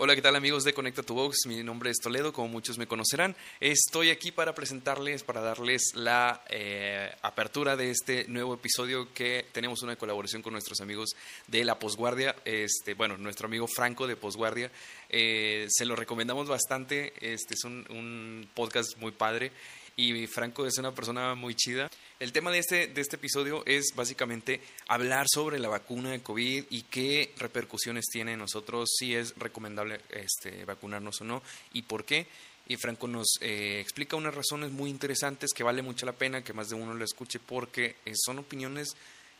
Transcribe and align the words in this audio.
Hola, 0.00 0.14
¿qué 0.14 0.22
tal 0.22 0.36
amigos 0.36 0.62
de 0.62 0.72
Conecta 0.72 1.02
tu 1.02 1.14
Box? 1.14 1.38
Mi 1.46 1.64
nombre 1.64 1.90
es 1.90 1.96
Toledo, 1.98 2.32
como 2.32 2.46
muchos 2.46 2.78
me 2.78 2.86
conocerán. 2.86 3.34
Estoy 3.58 4.10
aquí 4.10 4.30
para 4.30 4.54
presentarles, 4.54 5.24
para 5.24 5.40
darles 5.40 5.90
la 5.96 6.44
eh, 6.50 7.10
apertura 7.22 7.74
de 7.74 7.90
este 7.90 8.24
nuevo 8.28 8.54
episodio 8.54 9.12
que 9.12 9.46
tenemos 9.50 9.82
una 9.82 9.96
colaboración 9.96 10.40
con 10.40 10.52
nuestros 10.52 10.80
amigos 10.80 11.16
de 11.48 11.64
la 11.64 11.80
Posguardia. 11.80 12.36
Este, 12.44 12.94
bueno, 12.94 13.16
nuestro 13.16 13.48
amigo 13.48 13.66
Franco 13.66 14.06
de 14.06 14.14
Posguardia. 14.14 14.70
Eh, 15.08 15.66
se 15.68 15.84
lo 15.84 15.96
recomendamos 15.96 16.46
bastante. 16.46 17.12
Este 17.20 17.54
es 17.54 17.64
un, 17.64 17.84
un 17.90 18.48
podcast 18.54 18.96
muy 18.98 19.10
padre 19.10 19.50
y 19.98 20.28
Franco 20.28 20.64
es 20.64 20.78
una 20.78 20.94
persona 20.94 21.34
muy 21.34 21.56
chida. 21.56 21.90
El 22.20 22.30
tema 22.30 22.52
de 22.52 22.60
este, 22.60 22.86
de 22.86 23.00
este 23.00 23.16
episodio 23.16 23.64
es 23.66 23.92
básicamente 23.96 24.60
hablar 24.86 25.26
sobre 25.28 25.58
la 25.58 25.68
vacuna 25.68 26.12
de 26.12 26.22
COVID 26.22 26.66
y 26.70 26.82
qué 26.82 27.34
repercusiones 27.36 28.06
tiene 28.06 28.34
en 28.34 28.38
nosotros, 28.38 28.90
si 28.96 29.16
es 29.16 29.34
recomendable 29.36 30.00
este, 30.10 30.64
vacunarnos 30.64 31.20
o 31.20 31.24
no 31.24 31.42
y 31.72 31.82
por 31.82 32.04
qué. 32.04 32.28
Y 32.68 32.76
Franco 32.76 33.08
nos 33.08 33.38
eh, 33.40 33.80
explica 33.80 34.14
unas 34.14 34.36
razones 34.36 34.70
muy 34.70 34.88
interesantes 34.88 35.50
que 35.52 35.64
vale 35.64 35.82
mucho 35.82 36.06
la 36.06 36.12
pena 36.12 36.44
que 36.44 36.52
más 36.52 36.68
de 36.68 36.76
uno 36.76 36.94
lo 36.94 37.04
escuche 37.04 37.40
porque 37.40 37.96
eh, 38.04 38.12
son 38.14 38.38
opiniones 38.38 38.94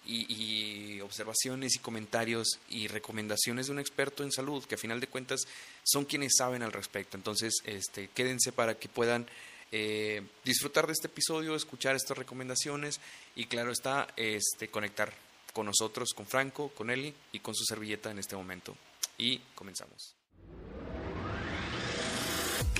y, 0.06 1.00
observaciones 1.02 1.76
y 1.76 1.78
comentarios 1.78 2.58
y 2.68 2.88
recomendaciones 2.88 3.66
de 3.66 3.72
un 3.72 3.78
experto 3.78 4.24
en 4.24 4.32
salud 4.32 4.64
que 4.64 4.74
a 4.74 4.78
final 4.78 4.98
de 4.98 5.06
cuentas 5.06 5.42
son 5.84 6.04
quienes 6.04 6.32
saben 6.36 6.62
al 6.62 6.72
respecto. 6.72 7.16
Entonces, 7.16 7.54
este, 7.64 8.08
quédense 8.08 8.50
para 8.50 8.74
que 8.74 8.88
puedan 8.88 9.26
eh, 9.70 10.22
disfrutar 10.44 10.86
de 10.86 10.92
este 10.92 11.08
episodio, 11.08 11.54
escuchar 11.54 11.94
estas 11.94 12.16
recomendaciones 12.16 13.00
y 13.36 13.46
claro 13.46 13.70
está, 13.70 14.08
este, 14.16 14.68
conectar 14.68 15.12
con 15.52 15.66
nosotros, 15.66 16.10
con 16.14 16.26
Franco, 16.26 16.70
con 16.70 16.90
Eli 16.90 17.14
y 17.32 17.40
con 17.40 17.54
su 17.54 17.64
servilleta 17.64 18.10
en 18.10 18.18
este 18.18 18.36
momento. 18.36 18.76
Y 19.18 19.38
comenzamos. 19.54 20.14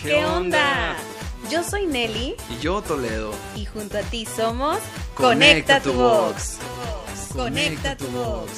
¿Qué, 0.01 0.25
onda? 0.25 0.97
Yo 1.51 1.65
soy 1.65 1.87
Nelly. 1.87 2.37
Y 2.51 2.63
yo 2.63 2.81
Toledo. 2.83 3.35
Y 3.57 3.65
junto 3.65 3.99
a 3.99 4.03
ti 4.03 4.25
somos 4.27 4.79
Conecta, 5.15 5.81
Conecta 5.81 5.83
tu 5.83 5.93
Box. 5.95 6.59
Conecta 7.33 7.97
tu 7.97 8.07
Box. 8.07 8.53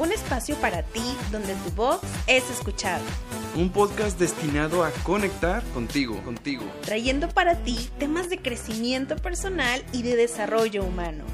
Un 0.00 0.12
espacio 0.12 0.56
para 0.56 0.82
ti 0.82 1.14
donde 1.30 1.54
tu 1.56 1.70
voz 1.72 2.00
es 2.26 2.48
escuchada. 2.48 3.02
Un 3.54 3.68
podcast 3.68 4.18
destinado 4.18 4.82
a 4.82 4.90
conectar 5.02 5.62
contigo, 5.74 6.22
contigo. 6.22 6.64
Trayendo 6.80 7.28
para 7.28 7.56
ti 7.56 7.90
temas 7.98 8.30
de 8.30 8.38
crecimiento 8.38 9.16
personal 9.16 9.84
y 9.92 10.02
de 10.02 10.16
desarrollo 10.16 10.84
humano. 10.84 11.24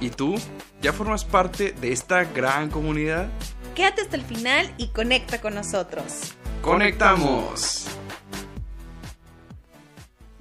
¿Y 0.00 0.10
tú? 0.10 0.36
¿Ya 0.80 0.92
formas 0.92 1.24
parte 1.24 1.72
de 1.72 1.90
esta 1.90 2.22
gran 2.22 2.70
comunidad? 2.70 3.30
Quédate 3.74 4.02
hasta 4.02 4.14
el 4.14 4.22
final 4.22 4.72
y 4.76 4.90
conecta 4.90 5.40
con 5.40 5.56
nosotros. 5.56 6.34
¡Conectamos! 6.62 7.83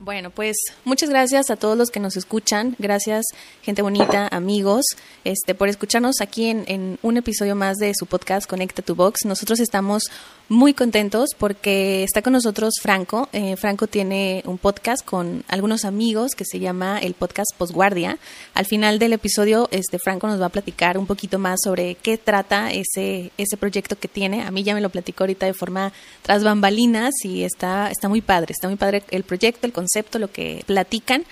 Bueno, 0.04 0.32
pues 0.32 0.58
muchas 0.84 1.10
gracias 1.10 1.50
a 1.50 1.56
todos 1.56 1.78
los 1.78 1.90
que 1.90 2.02
nos 2.02 2.18
escuchan. 2.18 2.76
Gracias, 2.78 3.24
gente 3.62 3.82
bonita, 3.82 4.28
amigos, 4.32 4.84
este, 5.24 5.56
por 5.56 5.70
escucharnos 5.70 6.20
aquí 6.20 6.48
en, 6.48 6.66
en, 6.68 7.00
un 7.04 7.16
episodio 7.16 7.56
más 7.56 7.78
de 7.78 7.94
su 7.98 8.06
podcast 8.06 8.46
Conecta 8.46 8.82
tu 8.82 8.96
Box. 8.96 9.24
Nosotros 9.24 9.62
estamos 9.62 10.12
muy 10.50 10.74
contentos 10.74 11.30
porque 11.38 12.04
está 12.04 12.22
con 12.22 12.34
nosotros 12.34 12.74
Franco. 12.82 13.30
Eh, 13.32 13.56
Franco 13.56 13.88
tiene 13.88 14.44
un 14.46 14.58
podcast 14.58 15.06
con 15.06 15.46
algunos 15.48 15.86
amigos 15.86 16.36
que 16.36 16.44
se 16.44 16.60
llama 16.60 17.00
el 17.00 17.14
podcast 17.14 17.52
Postguardia. 17.58 18.18
Al 18.54 18.66
final 18.66 19.00
del 19.00 19.14
episodio, 19.14 19.70
este 19.72 20.00
Franco 20.00 20.28
nos 20.28 20.42
va 20.42 20.48
a 20.48 20.50
platicar 20.50 20.98
un 20.98 21.06
poquito 21.06 21.40
más 21.40 21.62
sobre 21.64 21.96
qué 21.96 22.18
trata 22.18 22.74
ese, 22.74 23.32
ese 23.38 23.56
proyecto 23.56 23.98
que 23.98 24.10
tiene. 24.10 24.44
A 24.44 24.52
mí 24.52 24.64
ya 24.64 24.74
me 24.74 24.82
lo 24.82 24.90
platicó 24.90 25.24
ahorita 25.24 25.46
de 25.46 25.54
forma 25.54 25.94
tras 26.24 26.44
bambalinas 26.44 27.14
y 27.24 27.44
está, 27.44 27.90
está 27.90 28.10
muy 28.10 28.22
padre, 28.22 28.52
está 28.52 28.68
muy 28.68 28.78
padre 28.78 29.04
el 29.12 29.24
proyecto, 29.24 29.66
el 29.66 29.72
concepto, 29.72 29.93
lo 30.20 30.32
que 30.32 30.64
platican. 30.66 31.24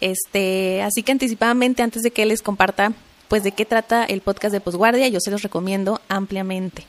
Este, 0.00 0.82
así 0.82 1.02
que 1.02 1.12
anticipadamente, 1.12 1.82
antes 1.82 2.02
de 2.02 2.10
que 2.10 2.26
les 2.26 2.42
comparta 2.42 2.92
pues 3.28 3.44
de 3.44 3.52
qué 3.52 3.64
trata 3.64 4.04
el 4.04 4.22
podcast 4.22 4.52
de 4.52 4.60
Postguardia, 4.60 5.06
yo 5.08 5.20
se 5.20 5.30
los 5.30 5.42
recomiendo 5.42 6.00
ampliamente. 6.08 6.84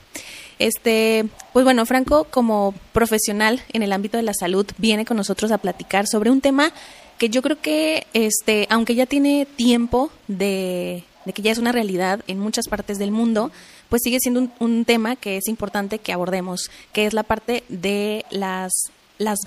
Este, 0.58 1.26
pues 1.54 1.66
bueno, 1.66 1.86
Franco, 1.86 2.26
como 2.26 2.74
profesional 2.94 3.62
en 3.74 3.84
el 3.84 3.94
ámbito 3.94 4.18
de 4.18 4.24
la 4.24 4.34
salud, 4.34 4.66
viene 4.78 5.06
con 5.06 5.18
nosotros 5.18 5.52
a 5.52 5.60
platicar 5.60 6.08
sobre 6.08 6.32
un 6.32 6.42
tema 6.42 6.74
que 7.20 7.30
yo 7.30 7.44
creo 7.44 7.62
que, 7.62 8.08
este, 8.14 8.66
aunque 8.72 8.96
ya 8.96 9.06
tiene 9.06 9.46
tiempo 9.56 10.12
de, 10.28 11.04
de 11.26 11.34
que 11.34 11.42
ya 11.42 11.52
es 11.52 11.58
una 11.58 11.72
realidad 11.72 12.22
en 12.28 12.40
muchas 12.40 12.68
partes 12.68 12.98
del 12.98 13.12
mundo, 13.12 13.52
pues 13.90 14.02
sigue 14.04 14.20
siendo 14.20 14.48
un, 14.60 14.86
tema 14.86 15.16
que 15.16 15.38
es 15.38 15.48
importante 15.48 16.00
que 16.00 16.14
abordemos, 16.14 16.72
que 16.94 17.06
es 17.06 17.14
la 17.14 17.24
parte 17.24 17.64
de 17.70 18.26
las, 18.32 18.72
las 19.18 19.40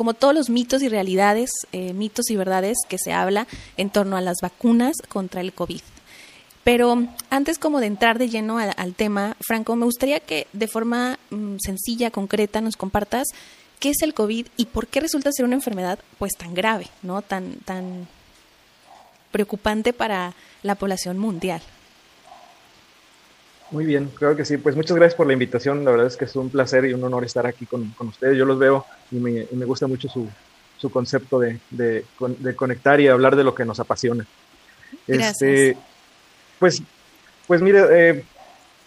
como 0.00 0.14
todos 0.14 0.34
los 0.34 0.48
mitos 0.48 0.80
y 0.80 0.88
realidades, 0.88 1.50
eh, 1.72 1.92
mitos 1.92 2.30
y 2.30 2.36
verdades 2.36 2.78
que 2.88 2.96
se 2.96 3.12
habla 3.12 3.46
en 3.76 3.90
torno 3.90 4.16
a 4.16 4.22
las 4.22 4.38
vacunas 4.40 4.96
contra 5.10 5.42
el 5.42 5.52
COVID. 5.52 5.82
Pero 6.64 7.06
antes 7.28 7.58
como 7.58 7.80
de 7.80 7.88
entrar 7.88 8.18
de 8.18 8.30
lleno 8.30 8.56
al, 8.56 8.94
tema, 8.94 9.36
Franco, 9.46 9.76
me 9.76 9.84
gustaría 9.84 10.18
que 10.20 10.46
de 10.54 10.68
forma 10.68 11.18
mmm, 11.28 11.56
sencilla, 11.58 12.10
concreta, 12.10 12.62
nos 12.62 12.78
compartas 12.78 13.26
qué 13.78 13.90
es 13.90 14.00
el 14.00 14.14
COVID 14.14 14.46
y 14.56 14.64
por 14.64 14.86
qué 14.86 15.00
resulta 15.00 15.32
ser 15.32 15.44
una 15.44 15.56
enfermedad 15.56 15.98
pues 16.18 16.32
tan 16.32 16.54
grave, 16.54 16.86
¿no? 17.02 17.20
Tan, 17.20 17.56
tan 17.66 18.08
preocupante 19.30 19.92
para 19.92 20.32
la 20.62 20.76
población 20.76 21.18
mundial. 21.18 21.60
Muy 23.70 23.84
bien, 23.84 24.10
creo 24.14 24.34
que 24.36 24.44
sí. 24.44 24.56
Pues 24.56 24.74
muchas 24.74 24.96
gracias 24.96 25.16
por 25.16 25.26
la 25.26 25.32
invitación. 25.32 25.84
La 25.84 25.92
verdad 25.92 26.06
es 26.06 26.16
que 26.16 26.24
es 26.24 26.34
un 26.36 26.50
placer 26.50 26.84
y 26.84 26.92
un 26.92 27.04
honor 27.04 27.24
estar 27.24 27.46
aquí 27.46 27.66
con, 27.66 27.90
con 27.90 28.08
ustedes. 28.08 28.36
Yo 28.36 28.44
los 28.44 28.58
veo 28.58 28.84
y 29.10 29.16
me, 29.16 29.46
y 29.50 29.56
me 29.56 29.64
gusta 29.64 29.86
mucho 29.86 30.08
su, 30.08 30.28
su 30.76 30.90
concepto 30.90 31.38
de, 31.38 31.60
de, 31.70 32.04
de, 32.38 32.56
conectar 32.56 33.00
y 33.00 33.08
hablar 33.08 33.36
de 33.36 33.44
lo 33.44 33.54
que 33.54 33.64
nos 33.64 33.78
apasiona. 33.78 34.26
Gracias. 35.06 35.42
Este, 35.42 35.76
pues, 36.58 36.82
pues 37.46 37.62
mire, 37.62 37.84
eh, 37.90 38.24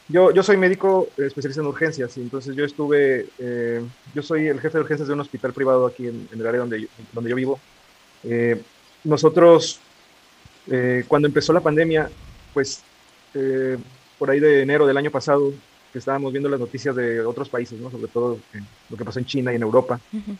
yo, 0.09 0.31
yo 0.31 0.43
soy 0.43 0.57
médico 0.57 1.07
especialista 1.17 1.61
en 1.61 1.67
urgencias 1.67 2.17
y 2.17 2.21
entonces 2.21 2.55
yo 2.55 2.65
estuve, 2.65 3.27
eh, 3.39 3.81
yo 4.13 4.21
soy 4.21 4.47
el 4.47 4.59
jefe 4.59 4.77
de 4.77 4.81
urgencias 4.81 5.07
de 5.07 5.13
un 5.13 5.21
hospital 5.21 5.53
privado 5.53 5.85
aquí 5.85 6.07
en, 6.07 6.27
en 6.31 6.39
el 6.41 6.45
área 6.47 6.59
donde 6.59 6.81
yo, 6.81 6.87
donde 7.13 7.29
yo 7.29 7.35
vivo. 7.35 7.59
Eh, 8.23 8.61
nosotros, 9.03 9.79
eh, 10.69 11.03
cuando 11.07 11.27
empezó 11.27 11.53
la 11.53 11.59
pandemia, 11.59 12.09
pues 12.53 12.81
eh, 13.33 13.77
por 14.17 14.29
ahí 14.29 14.39
de 14.39 14.61
enero 14.61 14.85
del 14.85 14.97
año 14.97 15.11
pasado, 15.11 15.53
que 15.91 15.99
estábamos 15.99 16.31
viendo 16.31 16.49
las 16.49 16.59
noticias 16.59 16.95
de 16.95 17.21
otros 17.21 17.49
países, 17.49 17.79
¿no? 17.79 17.91
sobre 17.91 18.07
todo 18.07 18.39
lo 18.89 18.97
que 18.97 19.05
pasó 19.05 19.19
en 19.19 19.25
China 19.25 19.51
y 19.53 19.57
en 19.57 19.61
Europa, 19.61 19.99
uh 20.11 20.17
-huh. 20.17 20.37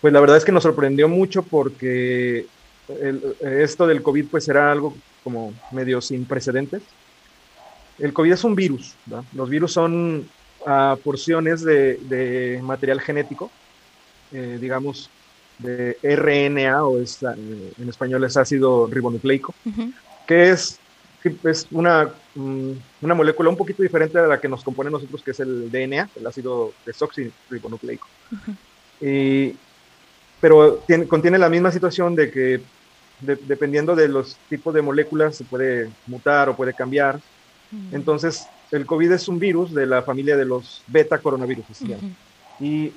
pues 0.00 0.12
la 0.12 0.20
verdad 0.20 0.38
es 0.38 0.44
que 0.44 0.52
nos 0.52 0.62
sorprendió 0.62 1.08
mucho 1.08 1.42
porque 1.42 2.46
el, 2.88 3.36
esto 3.40 3.86
del 3.86 4.02
COVID 4.02 4.26
pues 4.28 4.48
era 4.48 4.72
algo 4.72 4.94
como 5.22 5.52
medio 5.70 6.00
sin 6.00 6.24
precedentes. 6.24 6.82
El 7.98 8.14
COVID 8.14 8.32
es 8.32 8.44
un 8.44 8.54
virus, 8.54 8.94
¿verdad? 9.04 9.24
los 9.34 9.48
virus 9.48 9.72
son 9.72 10.26
uh, 10.60 10.96
porciones 11.04 11.62
de, 11.62 11.96
de, 11.96 12.60
material 12.62 13.00
genético, 13.02 13.50
eh, 14.32 14.56
digamos, 14.58 15.10
de 15.58 15.98
RNA 16.02 16.84
o 16.84 16.98
es, 16.98 17.22
en 17.22 17.88
español 17.88 18.24
es 18.24 18.38
ácido 18.38 18.86
ribonucleico, 18.86 19.54
uh 19.66 19.70
-huh. 19.70 19.92
que 20.26 20.50
es 20.50 20.79
es 21.44 21.66
una, 21.70 22.10
mm, 22.34 22.72
una 23.02 23.14
molécula 23.14 23.50
un 23.50 23.56
poquito 23.56 23.82
diferente 23.82 24.18
a 24.18 24.26
la 24.26 24.40
que 24.40 24.48
nos 24.48 24.64
compone 24.64 24.90
nosotros, 24.90 25.22
que 25.22 25.32
es 25.32 25.40
el 25.40 25.70
DNA, 25.70 26.08
el 26.16 26.26
ácido 26.26 26.72
desoxirribonucleico. 26.86 28.08
Uh 28.32 28.36
-huh. 28.36 28.56
y, 29.06 29.56
pero 30.40 30.76
tiene, 30.86 31.06
contiene 31.06 31.38
la 31.38 31.50
misma 31.50 31.70
situación 31.70 32.14
de 32.14 32.30
que 32.30 32.60
de, 33.20 33.36
dependiendo 33.36 33.94
de 33.94 34.08
los 34.08 34.36
tipos 34.48 34.72
de 34.72 34.80
moléculas 34.82 35.36
se 35.36 35.44
puede 35.44 35.90
mutar 36.06 36.48
o 36.48 36.56
puede 36.56 36.72
cambiar. 36.72 37.16
Uh 37.16 37.76
-huh. 37.76 37.88
Entonces, 37.92 38.46
el 38.70 38.86
COVID 38.86 39.12
es 39.12 39.28
un 39.28 39.38
virus 39.38 39.74
de 39.74 39.86
la 39.86 40.02
familia 40.02 40.36
de 40.36 40.44
los 40.44 40.82
beta 40.86 41.18
coronavirus. 41.18 41.66
Uh 41.82 41.86
-huh. 41.86 42.14
Y 42.60 42.92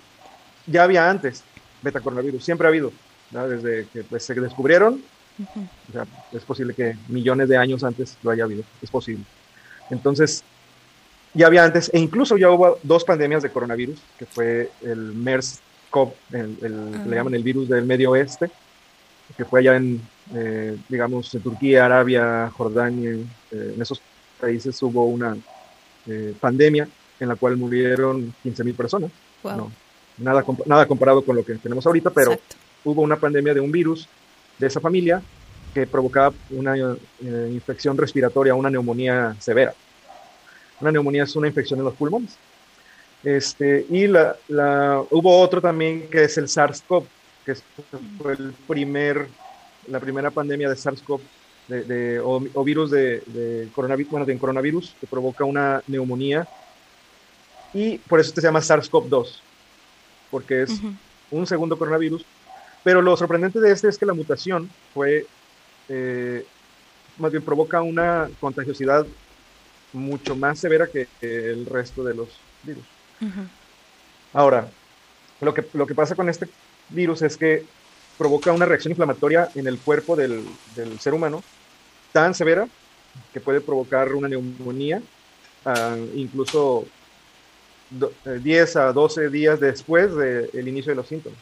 ya 0.66 0.84
había 0.84 1.10
antes 1.10 1.44
beta 1.82 2.00
coronavirus, 2.00 2.44
siempre 2.44 2.66
ha 2.66 2.70
habido, 2.70 2.92
¿no? 3.32 3.48
desde 3.48 3.86
que 3.92 4.04
pues, 4.04 4.24
se 4.24 4.34
descubrieron 4.34 5.04
Uh 5.40 5.44
-huh. 5.44 5.68
O 5.90 5.92
sea, 5.92 6.06
es 6.32 6.44
posible 6.44 6.74
que 6.74 6.96
millones 7.08 7.50
de 7.50 7.58
años 7.58 7.84
antes 7.84 8.18
lo 8.24 8.32
haya 8.32 8.44
habido, 8.44 8.64
es 8.82 8.90
posible. 8.90 9.24
Entonces, 9.90 10.44
ya 11.34 11.48
había 11.48 11.64
antes, 11.64 11.90
e 11.94 12.00
incluso 12.00 12.38
ya 12.38 12.50
hubo 12.52 12.78
dos 12.84 13.04
pandemias 13.04 13.42
de 13.42 13.50
coronavirus, 13.50 14.00
que 14.18 14.26
fue 14.26 14.70
el 14.82 15.14
MERS-CoV, 15.14 16.12
el, 16.32 16.58
el, 16.62 16.74
uh 16.74 16.92
-huh. 16.92 17.06
le 17.06 17.16
llaman 17.16 17.34
el 17.34 17.44
virus 17.44 17.68
del 17.68 17.86
Medio 17.86 18.12
Oeste, 18.12 18.52
que 19.36 19.46
fue 19.46 19.62
allá 19.62 19.76
en, 19.76 20.02
eh, 20.34 20.78
digamos, 20.90 21.34
en 21.34 21.42
Turquía, 21.42 21.86
Arabia, 21.86 22.52
Jordania, 22.56 23.12
eh, 23.12 23.74
en 23.76 23.82
esos 23.82 24.02
países 24.40 24.82
hubo 24.84 25.06
una 25.06 25.36
eh, 26.06 26.34
pandemia 26.40 26.88
en 27.20 27.28
la 27.30 27.36
cual 27.36 27.58
murieron 27.58 28.34
15 28.44 28.64
mil 28.64 28.76
personas. 28.76 29.12
Wow. 29.42 29.58
No, 29.58 29.72
nada, 30.18 30.44
nada 30.66 30.86
comparado 30.86 31.24
con 31.24 31.36
lo 31.36 31.44
que 31.44 31.56
tenemos 31.56 31.86
ahorita, 31.86 32.10
pero 32.10 32.34
Exacto. 32.34 32.56
hubo 32.84 33.02
una 33.02 33.16
pandemia 33.16 33.54
de 33.54 33.60
un 33.62 33.72
virus 33.72 34.08
de 34.64 34.68
esa 34.70 34.80
familia 34.80 35.22
que 35.74 35.86
provocaba 35.86 36.34
una 36.52 36.76
eh, 36.78 37.50
infección 37.52 37.98
respiratoria, 37.98 38.56
una 38.56 38.70
neumonía 38.70 39.36
severa. 39.40 39.74
Una 40.80 40.92
neumonía 40.92 41.24
es 41.24 41.36
una 41.36 41.48
infección 41.48 41.80
en 41.80 41.86
los 41.86 41.96
pulmones. 41.96 42.38
Este, 43.24 43.86
y 43.90 44.08
la, 44.08 44.36
la, 44.48 45.04
hubo 45.12 45.40
otro 45.40 45.62
también 45.62 46.08
que 46.10 46.24
es 46.26 46.38
el 46.38 46.48
SARS-CoV, 46.48 47.06
que 47.46 47.56
fue 48.22 48.34
el 48.34 48.54
primer, 48.68 49.28
la 49.88 50.00
primera 50.00 50.32
pandemia 50.32 50.70
de 50.70 50.76
SARS-CoV 50.76 51.22
de, 51.68 52.20
o, 52.20 52.64
virus 52.64 52.92
de, 52.92 53.70
coronavirus, 53.74 54.12
bueno, 54.12 54.26
de 54.26 54.38
coronavirus 54.38 54.96
que 55.00 55.08
provoca 55.08 55.44
una 55.44 55.82
neumonía. 55.88 56.48
Y 57.74 57.98
por 57.98 58.20
eso 58.20 58.30
este 58.30 58.42
se 58.42 58.48
llama 58.48 58.60
SARS-CoV-2, 58.60 59.40
porque 60.30 60.64
es 60.64 60.80
un 61.32 61.48
segundo 61.48 61.78
coronavirus. 61.78 62.26
Pero 62.84 63.02
lo 63.02 63.16
sorprendente 63.16 63.60
de 63.60 63.72
este 63.72 63.88
es 63.88 63.98
que 63.98 64.06
la 64.06 64.14
mutación 64.14 64.70
fue, 64.94 65.26
eh, 65.90 66.46
más 67.18 67.32
bien 67.32 67.44
provoca 67.44 67.82
una 67.82 68.30
contagiosidad 68.40 69.06
mucho 69.94 70.36
más 70.36 70.60
severa 70.60 70.88
que 70.88 71.08
el 71.22 71.66
resto 71.66 72.04
de 72.04 72.16
los 72.16 72.28
virus. 72.64 72.84
Ahora, 74.34 74.68
lo 75.40 75.54
que, 75.54 75.66
lo 75.74 75.88
que 75.88 75.96
pasa 75.96 76.16
con 76.16 76.28
este 76.28 76.50
virus 76.90 77.22
es 77.22 77.38
que 77.38 77.66
provoca 78.18 78.52
una 78.52 78.66
reacción 78.66 78.92
inflamatoria 78.92 79.50
en 79.56 79.68
el 79.68 79.80
cuerpo 79.80 80.16
del, 80.16 80.44
del 80.76 81.00
ser 81.00 81.14
humano 81.14 81.44
tan 82.12 82.34
severa 82.34 82.68
que 83.32 83.40
puede 83.40 83.62
provocar 83.62 84.14
una 84.14 84.28
neumonía, 84.28 85.02
uh, 85.66 85.98
incluso 86.16 86.86
10 88.26 88.76
a 88.76 88.94
12 88.94 89.30
días 89.30 89.60
después 89.60 90.16
del 90.16 90.68
inicio 90.68 90.92
de 90.92 90.96
los 90.96 91.08
síntomas. 91.08 91.40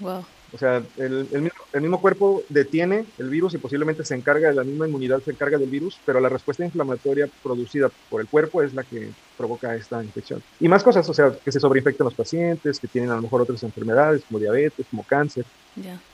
Wow. 0.00 0.24
O 0.52 0.58
sea, 0.58 0.82
el, 0.96 1.28
el, 1.72 1.80
mismo, 1.80 2.00
cuerpo 2.00 2.42
detiene 2.48 3.04
el 3.18 3.28
virus 3.28 3.54
y 3.54 3.58
posiblemente 3.58 4.04
se 4.04 4.14
encarga 4.14 4.48
de 4.48 4.54
la 4.54 4.64
misma 4.64 4.86
inmunidad, 4.86 5.20
se 5.22 5.32
encarga 5.32 5.58
del 5.58 5.68
virus, 5.68 5.98
pero 6.06 6.20
la 6.20 6.28
respuesta 6.28 6.64
inflamatoria 6.64 7.28
producida 7.42 7.90
por 8.08 8.20
el 8.20 8.28
cuerpo 8.28 8.62
es 8.62 8.72
la 8.72 8.84
que 8.84 9.10
provoca 9.36 9.74
esta 9.74 10.02
infección. 10.02 10.42
Y 10.60 10.68
más 10.68 10.82
cosas, 10.82 11.08
o 11.08 11.14
sea, 11.14 11.32
que 11.44 11.52
se 11.52 11.60
sobreinfectan 11.60 12.04
los 12.04 12.14
pacientes, 12.14 12.78
que 12.78 12.88
tienen 12.88 13.10
a 13.10 13.16
lo 13.16 13.22
mejor 13.22 13.42
otras 13.42 13.62
enfermedades 13.64 14.22
como 14.26 14.38
diabetes, 14.38 14.86
como 14.90 15.02
cáncer, 15.02 15.44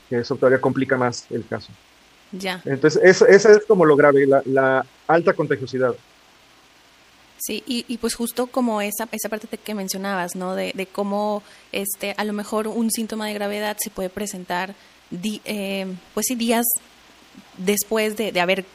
que 0.09 0.17
eso 0.17 0.35
todavía 0.35 0.59
complica 0.59 0.97
más 0.97 1.25
el 1.29 1.45
caso. 1.45 1.71
Ya. 2.31 2.61
Entonces, 2.65 3.01
eso, 3.03 3.27
esa 3.27 3.51
es 3.51 3.65
como 3.67 3.85
lo 3.85 3.95
grave, 3.95 4.25
la, 4.25 4.41
la 4.45 4.85
alta 5.07 5.33
contagiosidad. 5.33 5.93
Sí, 7.37 7.63
y, 7.67 7.83
y, 7.87 7.97
pues 7.97 8.15
justo 8.15 8.47
como 8.47 8.81
esa, 8.81 9.07
esa 9.11 9.27
parte 9.27 9.47
que 9.57 9.75
mencionabas, 9.75 10.35
¿no? 10.35 10.55
De, 10.55 10.71
de, 10.73 10.85
cómo 10.85 11.43
este, 11.71 12.13
a 12.17 12.23
lo 12.23 12.31
mejor 12.31 12.67
un 12.67 12.89
síntoma 12.89 13.27
de 13.27 13.33
gravedad 13.33 13.75
se 13.79 13.89
puede 13.89 14.09
presentar, 14.09 14.75
eh, 15.11 15.87
pues 16.13 16.27
sí, 16.27 16.35
días 16.35 16.65
después 17.57 18.15
de, 18.15 18.31
de 18.31 18.39
haber 18.39 18.65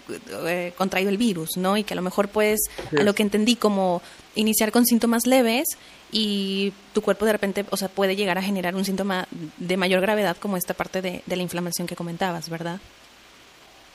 eh, 0.46 0.72
contraído 0.76 1.10
el 1.10 1.16
virus, 1.16 1.56
¿no? 1.56 1.76
Y 1.76 1.84
que 1.84 1.94
a 1.94 1.96
lo 1.96 2.02
mejor 2.02 2.28
puedes, 2.28 2.60
a 2.98 3.02
lo 3.02 3.14
que 3.14 3.22
entendí, 3.22 3.56
como 3.56 4.02
iniciar 4.34 4.70
con 4.70 4.84
síntomas 4.84 5.26
leves 5.26 5.66
y 6.12 6.72
tu 6.92 7.02
cuerpo 7.02 7.26
de 7.26 7.32
repente, 7.32 7.64
o 7.70 7.76
sea, 7.76 7.88
puede 7.88 8.16
llegar 8.16 8.38
a 8.38 8.42
generar 8.42 8.74
un 8.74 8.84
síntoma 8.84 9.26
de 9.56 9.76
mayor 9.76 10.00
gravedad 10.00 10.36
como 10.36 10.56
esta 10.56 10.74
parte 10.74 11.02
de, 11.02 11.22
de 11.24 11.36
la 11.36 11.42
inflamación 11.42 11.86
que 11.86 11.96
comentabas, 11.96 12.48
¿verdad? 12.48 12.80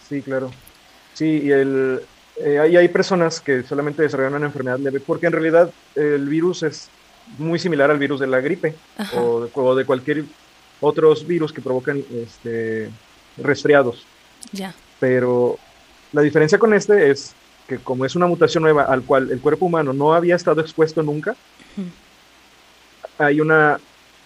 Sí, 0.07 0.21
claro. 0.21 0.51
Sí, 1.13 1.41
y 1.43 1.51
el, 1.51 2.01
eh, 2.37 2.59
hay 2.59 2.87
personas 2.87 3.39
que 3.39 3.63
solamente 3.63 4.01
desarrollan 4.01 4.35
una 4.35 4.47
enfermedad 4.47 4.79
leve 4.79 4.99
porque 4.99 5.27
en 5.27 5.33
realidad 5.33 5.71
el 5.95 6.27
virus 6.27 6.63
es 6.63 6.89
muy 7.37 7.59
similar 7.59 7.91
al 7.91 7.99
virus 7.99 8.19
de 8.19 8.27
la 8.27 8.41
gripe 8.41 8.75
o 9.15 9.75
de, 9.75 9.85
cualquier 9.85 10.25
otros 10.81 11.25
virus 11.25 11.53
que 11.53 11.61
provocan 11.61 12.03
este, 12.13 12.89
resfriados. 13.37 14.05
Ya. 14.51 14.73
Pero 14.99 15.57
la 16.11 16.21
diferencia 16.21 16.57
con 16.57 16.73
este 16.73 17.11
es 17.11 17.33
que 17.67 17.77
como 17.77 18.05
es 18.05 18.15
una 18.15 18.27
mutación 18.27 18.63
nueva 18.63 18.83
al 18.83 19.03
cual 19.03 19.31
el 19.31 19.39
cuerpo 19.39 19.65
humano 19.65 19.93
no 19.93 20.13
había 20.13 20.35
estado 20.35 20.61
expuesto 20.61 21.01
nunca, 21.01 21.35
hay 23.17 23.39
una 23.39 23.79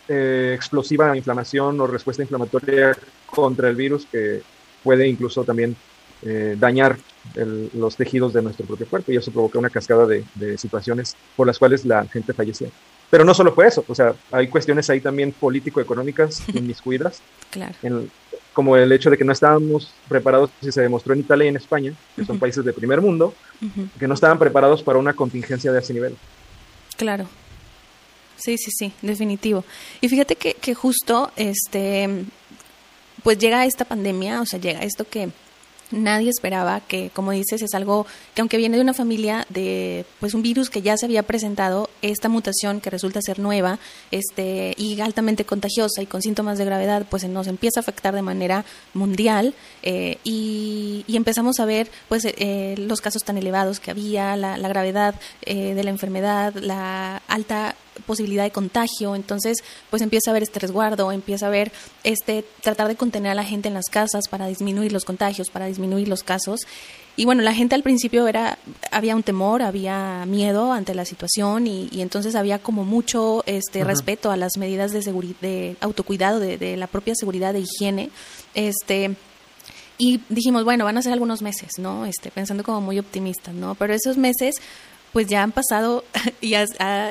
eh, 0.07 0.53
explosiva 0.55 1.15
inflamación 1.15 1.79
o 1.79 1.87
respuesta 1.87 2.23
inflamatoria 2.23 2.97
contra 3.25 3.69
el 3.69 3.75
virus 3.75 4.05
que 4.05 4.41
puede 4.83 5.07
incluso 5.07 5.43
también 5.43 5.75
eh, 6.23 6.55
dañar 6.59 6.97
los 7.73 7.95
tejidos 7.95 8.33
de 8.33 8.41
nuestro 8.41 8.65
propio 8.65 8.87
cuerpo 8.87 9.11
y 9.11 9.17
eso 9.17 9.31
provoca 9.31 9.59
una 9.59 9.69
cascada 9.69 10.07
de, 10.07 10.57
situaciones 10.57 11.15
por 11.35 11.45
las 11.45 11.59
cuales 11.59 11.85
la 11.85 12.05
gente 12.05 12.33
fallecía. 12.33 12.69
Pero 13.09 13.23
no 13.23 13.33
solo 13.33 13.53
fue 13.53 13.67
eso, 13.67 13.85
o 13.87 13.95
sea, 13.95 14.15
hay 14.31 14.47
cuestiones 14.47 14.89
ahí 14.89 14.99
también 14.99 15.31
político-económicas 15.31 16.41
inmiscuidas, 16.53 17.21
claro. 17.51 17.73
como 18.53 18.75
el 18.75 18.91
hecho 18.91 19.09
de 19.09 19.17
que 19.17 19.23
no 19.23 19.31
estábamos 19.31 19.93
preparados, 20.07 20.49
si 20.61 20.71
se 20.71 20.81
demostró 20.81 21.13
en 21.13 21.19
Italia 21.19 21.45
y 21.45 21.49
en 21.49 21.57
España, 21.57 21.93
que 22.15 22.25
son 22.25 22.39
países 22.39 22.65
de 22.65 22.73
primer 22.73 23.01
mundo, 23.01 23.33
que 23.99 24.07
no 24.07 24.13
estaban 24.13 24.39
preparados 24.39 24.81
para 24.83 24.99
una 24.99 25.13
contingencia 25.13 25.71
de 25.71 25.79
ese 25.79 25.93
nivel. 25.93 26.15
Claro. 26.97 27.27
Sí, 28.37 28.57
sí, 28.57 28.71
sí, 28.71 28.93
definitivo. 29.01 29.63
Y 29.99 30.09
fíjate 30.09 30.35
que, 30.35 30.53
que 30.55 30.73
justo, 30.73 31.31
este, 31.35 32.25
pues 33.23 33.37
llega 33.37 33.65
esta 33.65 33.85
pandemia, 33.85 34.41
o 34.41 34.45
sea, 34.45 34.59
llega 34.59 34.81
esto 34.81 35.05
que 35.07 35.29
Nadie 35.91 36.29
esperaba 36.29 36.81
que, 36.81 37.09
como 37.11 37.31
dices, 37.31 37.61
es 37.61 37.73
algo 37.73 38.05
que 38.35 38.41
aunque 38.41 38.57
viene 38.57 38.77
de 38.77 38.83
una 38.83 38.93
familia 38.93 39.45
de 39.49 40.05
pues 40.19 40.33
un 40.33 40.41
virus 40.41 40.69
que 40.69 40.81
ya 40.81 40.97
se 40.97 41.05
había 41.05 41.23
presentado, 41.23 41.89
esta 42.01 42.29
mutación 42.29 42.81
que 42.81 42.89
resulta 42.89 43.21
ser 43.21 43.39
nueva, 43.39 43.79
este 44.11 44.73
y 44.77 44.99
altamente 44.99 45.45
contagiosa 45.45 46.01
y 46.01 46.05
con 46.05 46.21
síntomas 46.21 46.57
de 46.57 46.65
gravedad, 46.65 47.05
pues 47.09 47.27
nos 47.27 47.47
empieza 47.47 47.79
a 47.79 47.81
afectar 47.81 48.13
de 48.13 48.21
manera 48.21 48.65
mundial 48.93 49.53
eh, 49.83 50.17
y, 50.23 51.05
empezamos 51.07 51.59
a 51.59 51.65
ver 51.65 51.89
pues 52.09 52.25
eh, 52.25 52.75
los 52.77 53.01
casos 53.01 53.23
tan 53.23 53.37
elevados 53.37 53.79
que 53.79 53.89
había, 53.89 54.35
la, 54.35 54.55
la 54.57 54.67
gravedad 54.67 55.15
eh, 55.41 55.73
de 55.73 55.83
la 55.83 55.89
enfermedad, 55.89 56.53
la 56.53 57.23
alta 57.27 57.75
posibilidad 58.05 58.43
de 58.43 58.51
contagio, 58.51 59.15
entonces 59.15 59.63
pues 59.89 60.01
empieza 60.01 60.29
a 60.29 60.31
haber 60.31 60.43
este 60.43 60.59
resguardo, 60.59 61.11
empieza 61.11 61.47
a 61.47 61.49
ver 61.49 61.71
este 62.03 62.45
tratar 62.61 62.87
de 62.87 62.95
contener 62.95 63.31
a 63.31 63.35
la 63.35 63.43
gente 63.43 63.67
en 63.67 63.73
las 63.73 63.85
casas 63.89 64.27
para 64.29 64.47
disminuir 64.47 64.91
los 64.91 65.05
contagios, 65.05 65.49
para 65.49 65.65
disminuir 65.67 66.07
los 66.07 66.23
casos. 66.23 66.61
Y 67.15 67.25
bueno, 67.25 67.41
la 67.41 67.53
gente 67.53 67.73
al 67.73 67.81
principio 67.81 68.27
era 68.27 68.59
había 68.91 69.15
un 69.15 69.23
temor, 69.23 69.63
había 69.63 70.25
miedo 70.27 70.71
ante 70.71 70.93
la 70.93 71.03
situación 71.03 71.65
y, 71.65 71.89
entonces 71.93 72.35
había 72.35 72.59
como 72.59 72.85
mucho 72.85 73.43
este 73.47 73.83
respeto 73.83 74.29
a 74.29 74.37
las 74.37 74.57
medidas 74.57 74.91
de 74.91 75.01
seguridad, 75.01 75.35
de 75.41 75.75
autocuidado, 75.81 76.39
de, 76.39 76.57
de 76.59 76.77
la 76.77 76.85
propia 76.85 77.15
seguridad 77.15 77.53
de 77.53 77.61
higiene. 77.61 78.11
Este 78.53 79.15
y 79.97 80.21
dijimos, 80.29 80.63
bueno, 80.63 80.85
van 80.85 80.97
a 80.97 81.01
ser 81.01 81.13
algunos 81.13 81.41
meses, 81.41 81.71
¿no? 81.79 82.05
Este, 82.05 82.29
pensando 82.29 82.63
como 82.63 82.81
muy 82.81 82.99
optimistas, 82.99 83.53
¿no? 83.55 83.73
Pero 83.75 83.93
esos 83.93 84.17
meses 84.17 84.55
pues 85.13 85.27
ya 85.27 85.43
han 85.43 85.51
pasado, 85.51 86.03
ya, 86.41 86.65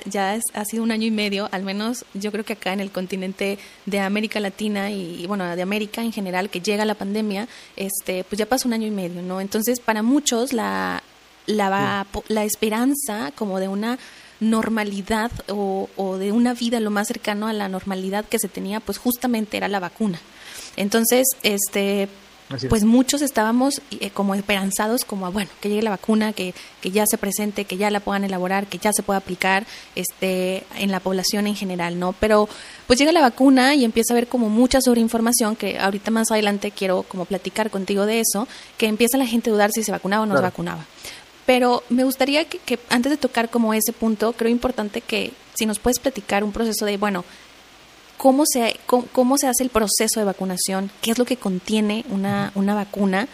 ya 0.04 0.40
ha 0.54 0.64
sido 0.64 0.82
un 0.82 0.90
año 0.90 1.06
y 1.06 1.10
medio, 1.10 1.48
al 1.52 1.62
menos 1.62 2.04
yo 2.14 2.31
creo 2.32 2.44
que 2.44 2.54
acá 2.54 2.72
en 2.72 2.80
el 2.80 2.90
continente 2.90 3.59
de 3.87 4.00
América 4.00 4.40
Latina 4.40 4.90
y, 4.90 5.26
bueno, 5.26 5.56
de 5.56 5.62
América 5.62 6.02
en 6.02 6.12
general, 6.12 6.50
que 6.50 6.61
llega 6.61 6.85
la 6.85 6.94
pandemia, 6.94 7.49
este, 7.76 8.25
pues 8.25 8.38
ya 8.38 8.47
pasó 8.47 8.68
un 8.68 8.75
año 8.75 8.87
y 8.87 8.90
medio, 8.90 9.23
¿no? 9.23 9.40
Entonces, 9.40 9.80
para 9.80 10.02
muchos 10.02 10.52
la, 10.52 11.02
la, 11.47 12.06
la 12.28 12.44
esperanza 12.44 13.32
como 13.35 13.59
de 13.59 13.68
una 13.68 13.99
normalidad 14.38 15.30
o, 15.49 15.88
o 15.97 16.18
de 16.18 16.30
una 16.30 16.52
vida 16.52 16.78
lo 16.80 16.90
más 16.90 17.09
cercano 17.09 17.49
a 17.49 17.52
la 17.52 17.68
normalidad 17.68 18.25
que 18.26 18.38
se 18.38 18.49
tenía, 18.49 18.80
pues 18.80 18.99
justamente 18.99 19.56
era 19.56 19.68
la 19.68 19.80
vacuna. 19.80 20.21
Entonces, 20.76 21.26
este, 21.42 22.09
pues 22.69 22.85
muchos 22.85 23.23
estábamos 23.23 23.83
eh, 23.91 24.11
como 24.11 24.35
esperanzados 24.35 25.05
como, 25.05 25.31
bueno, 25.33 25.50
que 25.61 25.69
llegue 25.69 25.83
la 25.83 25.91
vacuna, 25.91 26.33
que, 26.33 26.55
que 26.81 26.91
ya 26.91 27.05
se 27.07 27.19
presente, 27.19 27.65
que 27.65 27.76
ya 27.76 27.91
la 27.91 28.00
puedan 28.00 28.25
elaborar, 28.25 28.67
que 28.67 28.79
ya 28.79 28.93
se 28.93 29.03
pueda 29.03 29.19
aplicar 29.19 29.67
este, 29.95 30.65
en 30.79 30.93
la 30.93 31.00
población 31.00 31.47
en 31.47 31.57
general, 31.57 31.99
¿no? 31.99 32.15
Pero 32.21 32.49
pues 32.87 32.99
llega 32.99 33.12
la 33.12 33.21
vacuna 33.21 33.75
y 33.75 33.85
empieza 33.85 34.12
a 34.12 34.17
haber 34.17 34.29
como 34.29 34.49
mucha 34.49 34.81
sobreinformación, 34.81 35.57
que 35.57 35.79
ahorita 35.79 36.11
más 36.11 36.31
adelante 36.31 36.71
quiero 36.71 37.03
como 37.03 37.25
platicar 37.25 37.71
contigo 37.71 38.07
de 38.07 38.21
eso, 38.21 38.47
que 38.79 38.87
empieza 38.87 39.19
la 39.19 39.26
gente 39.26 39.50
a 39.50 39.53
dudar 39.53 39.73
si 39.73 39.83
se 39.83 39.93
vacunaba 39.93 40.23
o 40.23 40.26
no 40.26 40.37
se 40.37 40.43
vacunaba. 40.43 40.85
Pero 41.47 41.85
me 41.88 42.05
gustaría 42.05 42.45
que, 42.45 42.59
que 42.59 42.79
antes 42.91 43.11
de 43.11 43.17
tocar 43.17 43.50
como 43.50 43.73
ese 43.73 43.93
punto, 43.93 44.33
creo 44.33 44.50
importante 44.50 45.00
que 45.00 45.33
si 45.55 45.65
nos 45.67 45.79
puedes 45.79 45.99
platicar 45.99 46.45
un 46.45 46.53
proceso 46.53 46.85
de, 46.85 46.97
bueno, 46.97 47.25
cómo 48.16 48.44
se, 48.46 48.78
cómo, 48.87 49.38
se 49.38 49.46
hace 49.46 49.62
el 49.62 49.70
proceso 49.70 50.20
de 50.20 50.25
vacunación, 50.25 50.90
qué 51.02 51.11
es 51.11 51.18
lo 51.18 51.25
que 51.25 51.37
contiene 51.37 52.04
una, 52.11 52.52
una 52.54 52.75
vacuna 52.75 53.28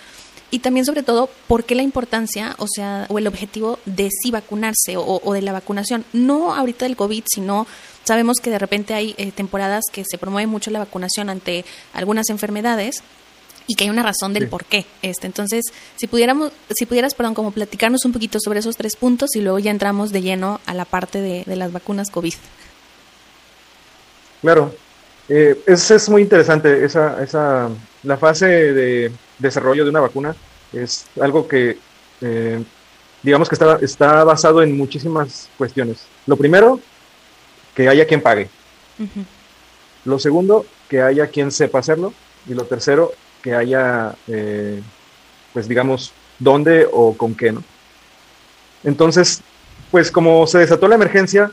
y 0.53 0.59
también 0.59 0.85
sobre 0.85 1.03
todo 1.03 1.31
por 1.49 1.65
qué 1.65 1.75
la 1.75 1.83
importancia, 1.83 2.55
o 2.59 2.67
sea, 2.69 3.07
o 3.09 3.19
el 3.19 3.27
objetivo 3.27 3.79
de 3.87 4.11
sí 4.11 4.31
vacunarse 4.31 4.97
o, 4.97 5.33
de 5.33 5.41
la 5.41 5.53
vacunación, 5.53 6.05
no 6.13 6.55
ahorita 6.55 6.85
del 6.85 6.95
COVID, 6.95 7.25
sino 7.27 7.67
sabemos 8.05 8.37
que 8.39 8.51
de 8.51 8.59
repente 8.59 8.93
hay 8.93 9.15
eh, 9.17 9.33
temporadas 9.33 9.85
que 9.91 10.05
se 10.05 10.19
promueve 10.19 10.47
mucho 10.47 10.71
la 10.71 10.81
vacunación 10.81 11.31
ante 11.31 11.65
algunas 11.95 12.29
enfermedades 12.29 13.03
y 13.67 13.77
que 13.77 13.85
hay 13.85 13.91
una 13.91 14.03
razón 14.03 14.35
del 14.35 14.49
por 14.49 14.67
qué. 14.67 14.85
Este, 15.01 15.27
entonces, 15.27 15.65
si 15.97 16.07
pudiéramos, 16.07 16.53
si 16.77 16.85
pudieras, 16.85 17.15
perdón, 17.15 17.35
como 17.35 17.53
platicarnos 17.53 18.05
un 18.05 18.13
poquito 18.13 18.39
sobre 18.39 18.59
esos 18.59 18.77
tres 18.77 18.97
puntos 18.97 19.35
y 19.35 19.41
luego 19.41 19.59
ya 19.59 19.71
entramos 19.71 20.13
de 20.13 20.21
lleno 20.21 20.61
a 20.67 20.75
la 20.75 20.85
parte 20.85 21.23
de, 21.23 21.45
de 21.47 21.57
las 21.57 21.73
vacunas 21.73 22.11
COVID. 22.11 22.35
Claro, 24.43 24.75
eh, 25.29 25.59
es, 25.67 26.09
muy 26.09 26.23
interesante 26.23 26.85
esa, 26.85 27.23
esa, 27.23 27.71
la 28.03 28.17
fase 28.19 28.47
de 28.47 29.13
desarrollo 29.39 29.85
de 29.85 29.91
una 29.91 30.01
vacuna 30.01 30.37
es 30.73 31.07
algo 31.21 31.47
que 31.47 31.79
eh, 32.21 32.63
digamos 33.23 33.49
que 33.49 33.55
está, 33.55 33.79
está 33.81 34.25
basado 34.25 34.63
en 34.63 34.77
muchísimas 34.77 35.49
cuestiones. 35.57 36.07
Lo 36.27 36.37
primero 36.37 36.81
que 37.75 37.89
haya 37.89 38.07
quien 38.07 38.21
pague. 38.21 38.49
Lo 40.05 40.19
segundo, 40.19 40.67
que 40.89 41.03
haya 41.03 41.29
quien 41.29 41.51
sepa 41.51 41.79
hacerlo. 41.79 42.13
Y 42.47 42.55
lo 42.55 42.65
tercero, 42.65 43.13
que 43.41 43.55
haya, 43.55 44.15
eh, 44.27 44.83
pues 45.53 45.69
digamos, 45.69 46.13
dónde 46.39 46.89
o 46.91 47.17
con 47.17 47.35
qué, 47.35 47.53
¿no? 47.53 47.63
Entonces, 48.85 49.43
pues 49.93 50.11
como 50.11 50.47
se 50.47 50.59
desató 50.59 50.89
la 50.89 50.97
emergencia 50.97 51.53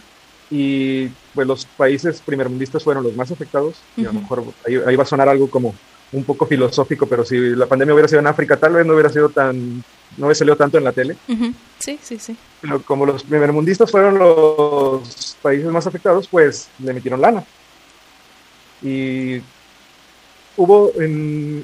y 0.51 1.07
pues 1.33 1.47
los 1.47 1.65
países 1.65 2.21
primermundistas 2.25 2.83
fueron 2.83 3.03
los 3.03 3.15
más 3.15 3.31
afectados, 3.31 3.75
y 3.95 4.01
a 4.05 4.11
lo 4.11 4.13
mejor 4.13 4.43
ahí, 4.65 4.95
va 4.95 5.03
a 5.03 5.07
sonar 5.07 5.29
algo 5.29 5.49
como 5.49 5.75
un 6.11 6.23
poco 6.23 6.47
filosófico, 6.47 7.05
pero 7.05 7.23
si 7.23 7.37
la 7.37 7.67
pandemia 7.67 7.93
hubiera 7.93 8.07
sido 8.07 8.19
en 8.19 8.27
África, 8.27 8.57
tal 8.57 8.73
vez 8.73 8.85
no 8.85 8.93
hubiera 8.93 9.09
sido 9.09 9.29
tan, 9.29 9.77
no 10.17 10.25
hubiera 10.25 10.35
salido 10.35 10.55
tanto 10.55 10.79
en 10.79 10.83
la 10.83 10.91
tele. 10.91 11.15
Sí, 11.77 11.99
sí, 12.01 12.17
sí. 12.17 12.35
Pero 12.61 12.81
como 12.81 13.05
los 13.05 13.23
primermundistas 13.23 13.91
fueron 13.91 14.17
los 14.17 15.37
países 15.41 15.69
más 15.71 15.85
afectados, 15.85 16.27
pues 16.27 16.67
le 16.79 16.93
metieron 16.93 17.21
lana. 17.21 17.43
Y 18.81 19.39
hubo 20.57 20.91
en, 20.97 21.63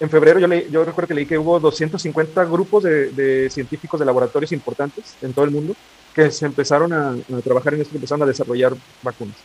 en 0.00 0.10
febrero, 0.10 0.40
yo, 0.40 0.48
yo 0.48 0.84
recuerdo 0.84 1.08
que 1.08 1.14
leí 1.14 1.26
que 1.26 1.38
hubo 1.38 1.60
250 1.60 2.44
grupos 2.46 2.82
de, 2.82 3.10
de, 3.10 3.48
científicos 3.48 4.00
de 4.00 4.06
laboratorios 4.06 4.50
importantes 4.50 5.14
en 5.22 5.32
todo 5.32 5.44
el 5.44 5.52
mundo 5.52 5.76
que 6.14 6.30
se 6.30 6.46
empezaron 6.46 6.92
a, 6.92 7.10
a 7.10 7.40
trabajar 7.42 7.74
en 7.74 7.82
esto, 7.82 7.94
empezaron 7.94 8.22
a 8.22 8.26
desarrollar 8.26 8.74
vacunas. 9.02 9.36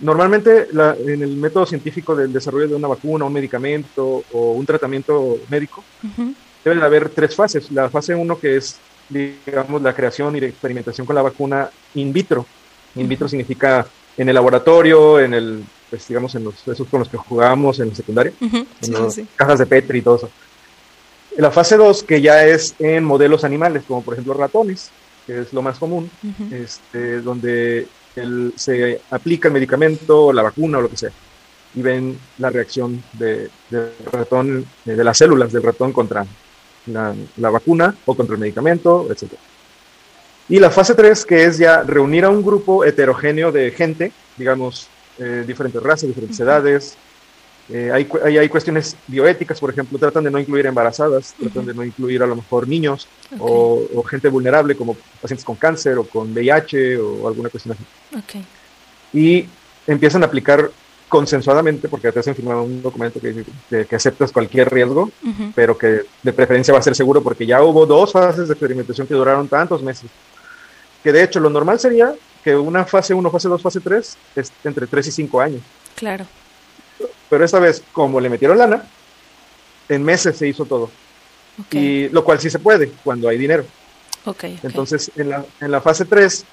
Normalmente 0.00 0.68
la, 0.72 0.96
en 0.98 1.22
el 1.22 1.36
método 1.36 1.66
científico 1.66 2.16
del 2.16 2.32
desarrollo 2.32 2.68
de 2.68 2.74
una 2.74 2.88
vacuna, 2.88 3.26
un 3.26 3.32
medicamento 3.32 4.24
o 4.32 4.52
un 4.52 4.66
tratamiento 4.66 5.38
médico, 5.48 5.84
uh 6.02 6.32
debe 6.64 6.82
haber 6.82 7.08
tres 7.08 7.34
fases. 7.34 7.70
La 7.72 7.88
fase 7.88 8.14
uno 8.14 8.38
que 8.38 8.56
es, 8.56 8.76
digamos, 9.08 9.80
la 9.80 9.94
creación 9.94 10.36
y 10.36 10.40
la 10.40 10.46
experimentación 10.46 11.06
con 11.06 11.16
la 11.16 11.22
vacuna 11.22 11.70
in 11.94 12.12
vitro. 12.12 12.44
In 12.96 13.08
vitro 13.08 13.28
significa 13.28 13.86
en 14.16 14.28
el 14.28 14.34
laboratorio, 14.34 15.20
en 15.20 15.34
el, 15.34 15.64
pues 15.88 16.06
digamos, 16.08 16.34
en 16.34 16.44
los, 16.44 16.68
esos 16.68 16.86
con 16.88 17.00
los 17.00 17.08
que 17.08 17.16
jugábamos 17.16 17.80
en 17.80 17.88
la 17.88 17.94
secundaria, 17.94 18.32
en 18.40 18.66
sí, 18.80 18.92
las 18.92 19.14
sí. 19.14 19.26
cajas 19.36 19.58
de 19.58 19.66
Petri 19.66 20.00
y 20.00 20.02
todo 20.02 20.16
eso. 20.16 20.30
La 21.38 21.50
fase 21.50 21.76
2, 21.76 22.02
que 22.02 22.20
ya 22.20 22.44
es 22.44 22.74
en 22.78 23.04
modelos 23.04 23.44
animales, 23.44 23.84
como 23.86 24.02
por 24.02 24.14
ejemplo 24.14 24.34
ratones, 24.34 24.90
que 25.30 25.42
es 25.42 25.52
lo 25.52 25.62
más 25.62 25.78
común, 25.78 26.10
este, 26.50 27.20
donde 27.20 27.86
el, 28.16 28.52
se 28.56 29.00
aplica 29.12 29.46
el 29.46 29.54
medicamento, 29.54 30.32
la 30.32 30.42
vacuna 30.42 30.78
o 30.78 30.82
lo 30.82 30.88
que 30.90 30.96
sea, 30.96 31.12
y 31.72 31.82
ven 31.82 32.18
la 32.38 32.50
reacción 32.50 33.00
de, 33.12 33.48
del 33.70 33.92
ratón, 34.10 34.66
eh, 34.86 34.90
de 34.90 35.04
las 35.04 35.18
células 35.18 35.52
del 35.52 35.62
ratón 35.62 35.92
contra 35.92 36.26
la, 36.86 37.14
la, 37.36 37.50
vacuna 37.50 37.94
o 38.06 38.16
contra 38.16 38.34
el 38.34 38.40
medicamento, 38.40 39.06
etc. 39.08 39.34
Y 40.48 40.58
la 40.58 40.70
fase 40.70 40.96
3, 40.96 41.24
que 41.24 41.44
es 41.44 41.58
ya 41.58 41.84
reunir 41.84 42.24
a 42.24 42.28
un 42.28 42.42
grupo 42.42 42.84
heterogéneo 42.84 43.52
de 43.52 43.70
gente, 43.70 44.10
digamos, 44.36 44.88
eh, 45.20 45.44
diferentes 45.46 45.80
razas, 45.80 46.08
diferentes 46.08 46.40
edades. 46.40 46.96
Eh, 47.72 47.90
hay, 47.92 48.08
hay, 48.24 48.38
hay, 48.38 48.48
cuestiones 48.48 48.96
bioéticas, 49.06 49.60
por 49.60 49.70
ejemplo, 49.70 49.98
tratan 49.98 50.24
de 50.24 50.30
no 50.30 50.38
incluir 50.38 50.66
embarazadas, 50.66 51.34
uh 51.38 51.42
-huh. 51.42 51.44
tratan 51.44 51.66
de 51.66 51.74
no 51.74 51.84
incluir 51.84 52.22
a 52.22 52.26
lo 52.26 52.34
mejor 52.34 52.66
niños 52.66 53.06
okay. 53.26 53.38
o, 53.40 53.86
o, 53.94 54.02
gente 54.02 54.28
vulnerable 54.28 54.74
como 54.74 54.96
pacientes 55.20 55.44
con 55.44 55.56
cáncer 55.56 55.96
o 55.98 56.04
con 56.04 56.32
VIH 56.32 56.98
o 56.98 57.28
alguna 57.28 57.48
cuestión 57.48 57.76
así. 57.76 57.84
Okay. 58.18 58.44
Y 59.12 59.46
empiezan 59.86 60.22
a 60.22 60.26
aplicar 60.26 60.70
consensuadamente, 61.08 61.88
porque 61.88 62.10
te 62.12 62.20
hacen 62.20 62.34
firmar 62.34 62.56
un 62.56 62.82
documento 62.82 63.20
que, 63.20 63.44
que, 63.68 63.84
que 63.84 63.96
aceptas 63.96 64.32
cualquier 64.32 64.70
riesgo, 64.70 65.02
uh 65.22 65.28
-huh. 65.28 65.52
pero 65.54 65.76
que 65.76 66.02
de 66.22 66.32
preferencia 66.32 66.72
va 66.72 66.80
a 66.80 66.82
ser 66.82 66.94
seguro, 66.94 67.20
porque 67.22 67.46
ya 67.46 67.62
hubo 67.62 67.84
dos 67.86 68.12
fases 68.12 68.48
de 68.48 68.54
experimentación 68.54 69.06
que 69.06 69.14
duraron 69.14 69.48
tantos 69.48 69.82
meses. 69.82 70.10
Que 71.02 71.12
de 71.12 71.22
hecho 71.22 71.40
lo 71.40 71.50
normal 71.50 71.78
sería 71.78 72.14
que 72.42 72.54
una 72.56 72.84
fase 72.84 73.12
1, 73.14 73.30
fase 73.30 73.48
2, 73.48 73.62
fase 73.62 73.80
3 73.80 74.16
es 74.36 74.52
entre 74.64 74.86
3 74.86 75.06
y 75.08 75.12
5 75.12 75.40
años. 75.40 75.62
Claro. 75.96 76.26
Pero 77.30 77.44
esta 77.44 77.60
vez, 77.60 77.82
como 77.92 78.20
le 78.20 78.28
metieron 78.28 78.58
lana, 78.58 78.84
en 79.88 80.02
meses 80.02 80.36
se 80.36 80.48
hizo 80.48 80.64
todo. 80.66 80.90
Okay. 81.66 81.80
Y 81.80 82.08
lo 82.08 82.24
cual 82.24 82.40
sí 82.40 82.50
se 82.50 82.58
puede 82.58 82.90
cuando 83.04 83.28
hay 83.28 83.38
dinero. 83.38 83.64
Okay, 84.24 84.56
okay. 84.56 84.68
Entonces, 84.68 85.10
en 85.16 85.30
la, 85.30 85.44
en 85.60 85.70
la 85.70 85.80
fase 85.80 86.04
3 86.04 86.44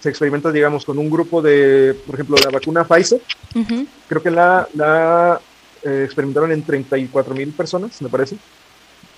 se 0.00 0.08
experimenta, 0.08 0.52
digamos, 0.52 0.84
con 0.84 0.98
un 0.98 1.08
grupo 1.08 1.40
de, 1.40 1.96
por 2.06 2.14
ejemplo, 2.14 2.36
la 2.42 2.50
vacuna 2.50 2.84
Pfizer. 2.84 3.20
Uh 3.54 3.58
-huh. 3.60 3.86
Creo 4.08 4.22
que 4.22 4.30
la, 4.30 4.68
la 4.74 5.40
eh, 5.82 6.02
experimentaron 6.04 6.52
en 6.52 6.62
34 6.62 7.34
mil 7.34 7.52
personas, 7.52 8.00
me 8.02 8.08
parece. 8.08 8.36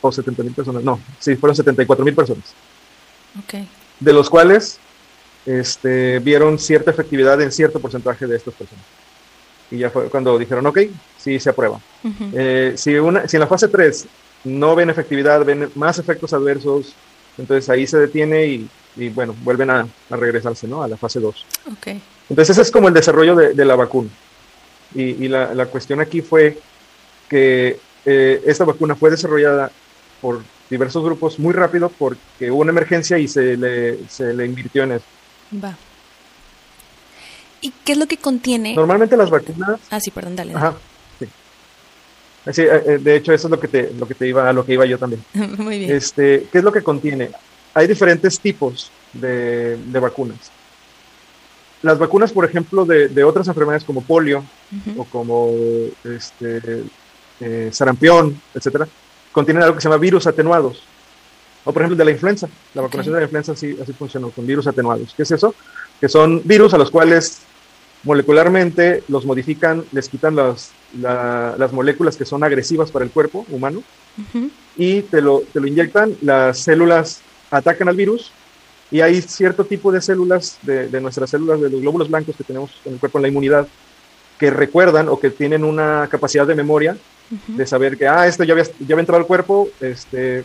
O 0.00 0.12
70 0.12 0.42
mil 0.42 0.52
personas. 0.52 0.82
No, 0.82 1.00
sí, 1.18 1.36
fueron 1.36 1.56
74 1.56 2.04
mil 2.04 2.14
personas. 2.14 2.54
Okay. 3.44 3.68
De 3.98 4.12
los 4.12 4.30
cuales 4.30 4.78
este, 5.46 6.18
vieron 6.20 6.58
cierta 6.58 6.90
efectividad 6.90 7.40
en 7.40 7.52
cierto 7.52 7.80
porcentaje 7.80 8.26
de 8.26 8.36
estas 8.36 8.54
personas. 8.54 8.84
Y 9.70 9.78
ya 9.78 9.90
fue 9.90 10.08
cuando 10.08 10.38
dijeron, 10.38 10.66
ok, 10.66 10.78
sí 11.18 11.38
se 11.38 11.50
aprueba. 11.50 11.80
Uh 12.02 12.08
-huh. 12.08 12.30
eh, 12.34 12.72
si, 12.76 12.94
una, 12.96 13.28
si 13.28 13.36
en 13.36 13.40
la 13.40 13.46
fase 13.46 13.68
3 13.68 14.06
no 14.44 14.74
ven 14.74 14.90
efectividad, 14.90 15.44
ven 15.44 15.70
más 15.74 15.98
efectos 15.98 16.32
adversos, 16.32 16.94
entonces 17.38 17.68
ahí 17.70 17.86
se 17.86 17.98
detiene 17.98 18.46
y, 18.46 18.68
y 18.96 19.08
bueno, 19.10 19.34
vuelven 19.42 19.70
a, 19.70 19.86
a, 20.10 20.16
regresarse 20.16 20.66
¿no? 20.66 20.82
a 20.82 20.88
la 20.88 20.96
fase 20.96 21.20
2. 21.20 21.46
Okay. 21.78 22.00
Entonces 22.28 22.50
ese 22.56 22.62
es 22.62 22.70
como 22.70 22.88
el 22.88 22.94
desarrollo 22.94 23.36
de, 23.36 23.54
de 23.54 23.64
la 23.64 23.76
vacuna. 23.76 24.08
Y, 24.94 25.02
y 25.24 25.28
la, 25.28 25.54
la, 25.54 25.66
cuestión 25.66 26.00
aquí 26.00 26.20
fue 26.20 26.58
que 27.28 27.78
eh, 28.04 28.42
esta 28.44 28.64
vacuna 28.64 28.96
fue 28.96 29.10
desarrollada 29.10 29.70
por 30.20 30.42
diversos 30.68 31.04
grupos 31.04 31.38
muy 31.38 31.52
rápido 31.52 31.88
porque 31.88 32.50
hubo 32.50 32.60
una 32.60 32.70
emergencia 32.72 33.18
y 33.18 33.28
se 33.28 33.56
le, 33.56 34.08
se 34.08 34.32
le 34.34 34.46
invirtió 34.46 34.82
en 34.84 34.92
eso. 34.92 35.04
Va. 35.62 35.76
¿Y 37.60 37.72
qué 37.84 37.92
es 37.92 37.98
lo 37.98 38.06
que 38.06 38.16
contiene? 38.16 38.74
Normalmente 38.74 39.16
las 39.16 39.30
vacunas. 39.30 39.80
Ah, 39.90 40.00
sí, 40.00 40.10
perdón, 40.10 40.36
dale. 40.36 40.54
Ajá. 40.54 40.74
Sí. 41.18 41.26
sí. 42.52 42.62
de 42.62 43.16
hecho, 43.16 43.32
eso 43.32 43.46
es 43.46 43.50
lo 43.50 43.60
que 43.60 43.68
te, 43.68 43.92
lo 43.92 44.06
que 44.06 44.14
te 44.14 44.28
iba, 44.28 44.48
a 44.48 44.52
lo 44.52 44.64
que 44.64 44.74
iba 44.74 44.86
yo 44.86 44.98
también. 44.98 45.22
Muy 45.58 45.78
bien. 45.78 45.94
Este, 45.94 46.46
¿qué 46.50 46.58
es 46.58 46.64
lo 46.64 46.72
que 46.72 46.82
contiene? 46.82 47.30
Hay 47.74 47.86
diferentes 47.86 48.40
tipos 48.40 48.90
de, 49.12 49.76
de 49.76 49.98
vacunas. 50.00 50.50
Las 51.82 51.98
vacunas, 51.98 52.32
por 52.32 52.44
ejemplo, 52.44 52.84
de, 52.84 53.08
de 53.08 53.24
otras 53.24 53.48
enfermedades 53.48 53.84
como 53.84 54.02
polio 54.02 54.38
uh 54.38 54.90
-huh. 54.90 54.94
o 54.98 55.04
como 55.04 55.50
este, 56.04 56.84
eh, 57.40 57.70
sarampión, 57.72 58.40
etcétera, 58.54 58.86
contienen 59.32 59.62
algo 59.62 59.76
que 59.76 59.80
se 59.80 59.88
llama 59.88 59.98
virus 59.98 60.26
atenuados. 60.26 60.82
O 61.64 61.72
por 61.72 61.82
ejemplo 61.82 61.96
de 61.96 62.04
la 62.04 62.10
influenza. 62.10 62.48
La 62.74 62.82
vacunación 62.82 63.14
okay. 63.14 63.14
de 63.14 63.20
la 63.20 63.24
influenza 63.24 63.52
así, 63.52 63.76
así 63.82 63.92
funcionó, 63.92 64.30
con 64.30 64.46
virus 64.46 64.66
atenuados. 64.66 65.14
¿Qué 65.14 65.22
es 65.22 65.30
eso? 65.30 65.54
Que 66.00 66.08
son 66.08 66.42
virus 66.44 66.74
a 66.74 66.78
los 66.78 66.90
cuales 66.90 67.40
molecularmente 68.02 69.02
los 69.08 69.26
modifican, 69.26 69.84
les 69.92 70.08
quitan 70.08 70.36
las, 70.36 70.72
la, 70.98 71.54
las 71.58 71.72
moléculas 71.72 72.16
que 72.16 72.24
son 72.24 72.42
agresivas 72.42 72.90
para 72.90 73.04
el 73.04 73.10
cuerpo 73.10 73.44
humano 73.50 73.82
uh 74.18 74.38
-huh. 74.38 74.50
y 74.76 75.02
te 75.02 75.20
lo, 75.20 75.42
te 75.52 75.60
lo 75.60 75.66
inyectan, 75.66 76.14
las 76.22 76.58
células 76.58 77.20
atacan 77.50 77.88
al 77.88 77.96
virus 77.96 78.32
y 78.90 79.02
hay 79.02 79.20
cierto 79.22 79.64
tipo 79.64 79.92
de 79.92 80.00
células, 80.00 80.58
de, 80.62 80.88
de, 80.88 81.00
nuestras 81.00 81.30
células, 81.30 81.60
de 81.60 81.70
los 81.70 81.80
glóbulos 81.80 82.08
blancos 82.08 82.34
que 82.36 82.44
tenemos 82.44 82.70
en 82.84 82.94
el 82.94 82.98
cuerpo 82.98 83.18
en 83.18 83.22
la 83.22 83.28
inmunidad, 83.28 83.68
que 84.38 84.50
recuerdan 84.50 85.08
o 85.08 85.20
que 85.20 85.30
tienen 85.30 85.62
una 85.64 86.08
capacidad 86.10 86.46
de 86.46 86.54
memoria 86.54 86.96
uh 87.30 87.34
-huh. 87.34 87.56
de 87.56 87.66
saber 87.66 87.96
que, 87.96 88.08
ah, 88.08 88.26
esto 88.26 88.44
ya 88.44 88.52
había, 88.54 88.64
ya 88.64 88.94
había 88.94 89.00
entrado 89.00 89.20
al 89.20 89.26
cuerpo, 89.26 89.68
este, 89.80 90.44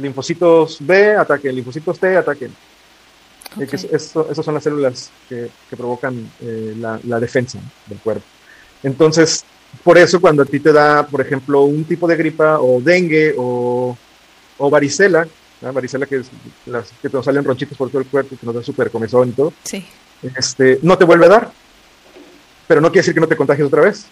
linfocitos 0.00 0.78
B 0.80 1.14
ataquen, 1.16 1.54
linfocitos 1.54 1.98
T 1.98 2.16
ataquen. 2.16 2.52
Okay. 3.64 3.88
Eso, 3.92 4.28
esas 4.30 4.44
son 4.44 4.54
las 4.54 4.62
células 4.62 5.10
que, 5.28 5.50
que 5.68 5.76
provocan 5.76 6.30
eh, 6.40 6.74
la, 6.78 7.00
la, 7.04 7.18
defensa 7.18 7.58
del 7.86 7.98
cuerpo. 7.98 8.24
Entonces, 8.82 9.44
por 9.82 9.98
eso 9.98 10.20
cuando 10.20 10.42
a 10.42 10.46
ti 10.46 10.60
te 10.60 10.72
da, 10.72 11.06
por 11.06 11.20
ejemplo, 11.20 11.62
un 11.62 11.84
tipo 11.84 12.06
de 12.06 12.16
gripa 12.16 12.60
o 12.60 12.80
dengue 12.80 13.34
o, 13.36 13.96
o 14.58 14.70
varicela, 14.70 15.26
¿no? 15.60 15.72
varicela 15.72 16.06
que, 16.06 16.16
es 16.16 16.30
las, 16.66 16.90
que 17.02 17.08
te 17.08 17.22
salen 17.22 17.44
ronchitos 17.44 17.76
por 17.76 17.90
todo 17.90 18.00
el 18.00 18.06
cuerpo, 18.06 18.36
que 18.38 18.46
nos 18.46 18.54
da 18.54 18.62
súper 18.62 18.90
comezón 18.90 19.30
y 19.30 19.32
todo, 19.32 19.52
sí. 19.64 19.84
este, 20.36 20.78
no 20.82 20.96
te 20.96 21.04
vuelve 21.04 21.26
a 21.26 21.30
dar, 21.30 21.52
pero 22.66 22.80
no 22.80 22.88
quiere 22.88 23.00
decir 23.00 23.14
que 23.14 23.20
no 23.20 23.28
te 23.28 23.36
contagies 23.36 23.66
otra 23.66 23.82
vez. 23.82 24.06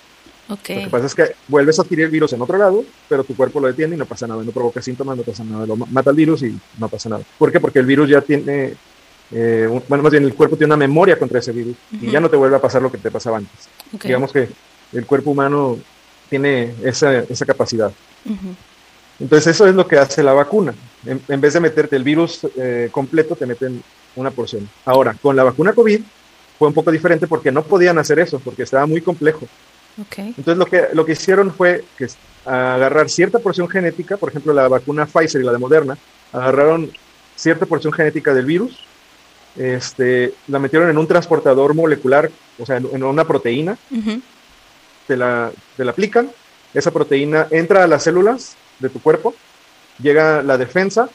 Okay. 0.49 0.77
Lo 0.77 0.83
que 0.85 0.91
pasa 0.91 1.07
es 1.07 1.15
que 1.15 1.35
vuelves 1.49 1.79
a 1.79 1.83
adquirir 1.83 2.05
el 2.05 2.11
virus 2.11 2.33
en 2.33 2.41
otro 2.41 2.57
lado, 2.57 2.85
pero 3.09 3.25
tu 3.25 3.35
cuerpo 3.35 3.59
lo 3.59 3.67
detiene 3.67 3.97
y 3.97 3.99
no 3.99 4.07
pasa 4.07 4.29
nada, 4.29 4.45
no 4.45 4.53
provoca 4.53 4.81
síntomas, 4.81 5.17
no 5.17 5.25
pasa 5.25 5.43
nada, 5.43 5.67
lo 5.67 5.75
mata 5.75 6.11
el 6.11 6.17
virus 6.17 6.43
y 6.43 6.57
no 6.79 6.89
pasa 6.89 7.09
nada. 7.09 7.25
¿Por 7.37 7.51
qué? 7.51 7.59
Porque 7.59 7.81
el 7.81 7.87
virus 7.87 8.09
ya 8.09 8.21
tiene, 8.21 8.75
eh, 9.33 9.67
bueno, 9.89 10.03
más 10.03 10.13
bien 10.13 10.25
el 10.25 10.35
cuerpo 10.35 10.57
tiene 10.57 10.73
una 10.75 10.87
memoria 10.87 11.19
contra 11.19 11.41
ese 11.41 11.53
virus 11.53 11.77
uh 11.93 11.97
-huh. 11.97 12.03
y 12.03 12.11
ya 12.11 12.21
no 12.21 12.31
te 12.31 12.37
vuelve 12.37 12.57
a 12.57 12.61
pasar 12.61 12.83
lo 12.83 12.91
que 12.91 12.99
te 12.99 13.11
pasaba 13.11 13.39
antes. 13.39 13.69
Okay. 13.95 14.09
Digamos 14.09 14.33
que 14.33 14.49
el 14.93 15.07
cuerpo 15.07 15.31
humano 15.31 15.79
tiene 16.31 16.75
esa, 16.83 17.19
esa 17.19 17.45
capacidad. 17.45 17.93
Uh 18.25 18.31
-huh. 18.31 18.55
Entonces 19.19 19.55
eso 19.55 19.67
es 19.67 19.75
lo 19.75 19.87
que 19.87 19.99
hace 19.99 20.23
la 20.23 20.33
vacuna. 20.33 20.75
En, 21.05 21.21
en 21.29 21.41
vez 21.41 21.55
de 21.55 21.61
meterte 21.61 21.97
el 21.97 22.05
virus 22.05 22.47
eh, 22.57 22.89
completo, 22.93 23.35
te 23.35 23.47
meten 23.47 23.83
una 24.15 24.31
porción. 24.31 24.69
Ahora, 24.85 25.15
con 25.21 25.35
la 25.35 25.45
vacuna 25.45 25.73
COVID 25.73 26.01
fue 26.59 26.69
un 26.69 26.75
poco 26.75 26.91
diferente 26.91 27.27
porque 27.27 27.51
no 27.51 27.63
podían 27.63 27.99
hacer 27.99 28.19
eso, 28.19 28.41
porque 28.41 28.63
estaba 28.63 28.87
muy 28.87 29.01
complejo. 29.01 29.47
Okay. 30.07 30.35
Entonces 30.37 30.59
lo 30.59 30.67
que, 30.67 30.89
lo 30.93 31.07
que 31.07 31.13
hicieron 31.13 31.53
fue 31.53 31.85
que 31.97 32.07
agarrar 32.45 33.09
cierta 33.09 33.39
porción 33.39 33.69
genética, 33.69 34.17
por 34.19 34.29
ejemplo 34.29 34.53
la 34.53 34.69
vacuna 34.69 35.07
Pfizer 35.07 35.41
y 35.41 35.45
la 35.45 35.53
de 35.53 35.59
Moderna, 35.59 35.97
agarraron 36.33 36.91
cierta 37.35 37.67
porción 37.67 37.93
genética 37.93 38.35
del 38.35 38.45
virus 38.45 38.79
este, 39.57 40.35
la 40.49 40.59
metieron 40.59 40.91
en 40.91 40.99
un 40.99 41.07
transportador 41.07 41.75
molecular, 41.75 42.31
o 42.59 42.67
sea, 42.67 42.77
en, 42.77 43.03
una 43.03 43.25
proteína, 43.25 43.77
te, 45.07 45.17
la, 45.17 45.51
te 45.77 45.85
la 45.85 45.91
aplican, 45.93 46.31
esa 46.75 46.91
proteína 46.91 47.47
entra 47.51 47.85
a 47.85 47.87
las 47.87 48.05
células 48.05 48.57
de 48.79 48.89
tu 48.89 49.01
cuerpo, 49.01 49.35
llega 49.99 50.43
la 50.43 50.59
defensa, 50.59 51.09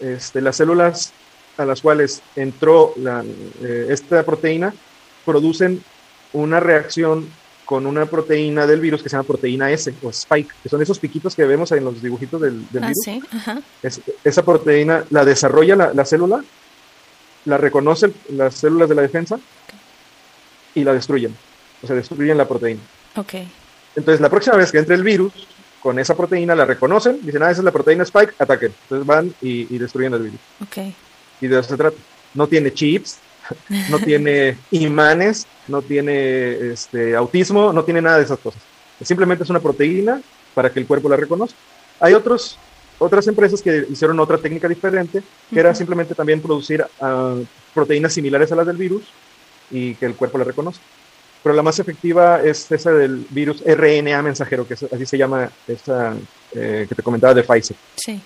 este, 0.00 0.40
las 0.40 0.56
células 0.56 1.12
a 1.56 1.64
las 1.64 1.80
cuales 1.80 2.22
entró 2.34 2.94
la, 2.96 3.24
eh, 3.62 3.86
esta 3.90 4.24
proteína 4.24 4.74
producen 5.24 5.82
una 6.32 6.60
reacción 6.60 7.28
con 7.64 7.86
una 7.86 8.06
proteína 8.06 8.66
del 8.66 8.80
virus 8.80 9.02
que 9.02 9.08
se 9.08 9.16
llama 9.16 9.26
proteína 9.26 9.70
S 9.70 9.94
o 10.02 10.10
spike, 10.10 10.52
que 10.62 10.68
son 10.68 10.82
esos 10.82 10.98
piquitos 10.98 11.34
que 11.34 11.44
vemos 11.44 11.70
en 11.72 11.84
los 11.84 12.02
dibujitos 12.02 12.40
del, 12.40 12.66
ah, 12.80 12.88
virus. 12.88 14.00
esa 14.24 14.44
proteína 14.44 15.04
la 15.10 15.24
desarrolla 15.24 15.76
la, 15.94 16.04
célula, 16.04 16.44
la 17.44 17.58
reconocen 17.58 18.14
las 18.30 18.54
células 18.54 18.88
de 18.88 18.94
la 18.94 19.02
defensa 19.02 19.38
y 20.74 20.84
la 20.84 20.92
destruyen. 20.92 21.36
O 21.82 21.86
sea, 21.86 21.96
destruyen 21.96 22.38
la 22.38 22.46
proteína. 22.46 22.80
Okay. 23.16 23.50
Entonces, 23.96 24.20
la 24.20 24.30
próxima 24.30 24.56
vez 24.56 24.72
que 24.72 24.78
entre 24.78 24.94
el 24.94 25.02
virus, 25.02 25.32
con 25.82 25.98
esa 25.98 26.14
proteína 26.14 26.54
la 26.54 26.64
reconocen, 26.64 27.18
dicen, 27.22 27.42
ah, 27.42 27.50
esa 27.50 27.60
es 27.60 27.64
la 27.64 27.72
proteína 27.72 28.04
spike, 28.04 28.34
ataquen. 28.38 28.72
Entonces 28.84 29.06
van 29.06 29.34
y, 29.42 29.74
y 29.74 29.78
destruyen 29.78 30.14
el 30.14 30.22
virus. 30.22 30.40
Okay. 30.66 30.94
Y 31.40 31.48
de 31.48 31.58
eso 31.58 31.70
se 31.70 31.76
trata. 31.76 31.96
No 32.34 32.46
tiene 32.46 32.72
chips, 32.72 33.18
no 33.90 33.98
tiene 33.98 34.56
imanes, 34.70 35.46
no 35.68 35.82
tiene 35.82 36.72
este, 36.72 37.16
autismo, 37.16 37.72
no 37.72 37.84
tiene 37.84 38.00
nada 38.02 38.18
de 38.18 38.24
esas 38.24 38.38
cosas. 38.38 38.62
Simplemente 39.02 39.44
es 39.44 39.50
una 39.50 39.60
proteína 39.60 40.22
para 40.54 40.70
que 40.70 40.80
el 40.80 40.86
cuerpo 40.86 41.08
la 41.08 41.16
reconozca. 41.16 41.58
Hay 42.00 42.14
otros, 42.14 42.58
otras 43.02 43.26
empresas 43.26 43.60
que 43.60 43.86
hicieron 43.90 44.18
otra 44.20 44.38
técnica 44.38 44.68
diferente, 44.68 45.22
que 45.52 45.60
era 45.60 45.74
simplemente 45.74 46.14
también 46.14 46.40
producir 46.40 46.84
ah, 47.00 47.36
proteínas 47.74 48.12
similares 48.12 48.52
a 48.52 48.56
las 48.56 48.66
del 48.66 48.76
virus 48.76 49.02
y 49.70 49.94
que 49.94 50.06
el 50.06 50.14
cuerpo 50.14 50.38
la 50.38 50.44
reconozca. 50.44 50.82
Pero 51.42 51.54
la 51.54 51.62
más 51.62 51.78
efectiva 51.80 52.40
es 52.42 52.70
esa 52.70 52.92
del 52.92 53.26
virus 53.30 53.62
RNA 53.64 54.22
mensajero, 54.22 54.66
que 54.66 54.74
así 54.74 55.06
se 55.06 55.18
llama 55.18 55.50
esa 55.66 56.14
eh, 56.54 56.86
que 56.88 56.94
te 56.94 57.02
comentaba 57.02 57.34
de 57.34 57.42
Pfizer. 57.42 57.76
Sí. 57.96 58.20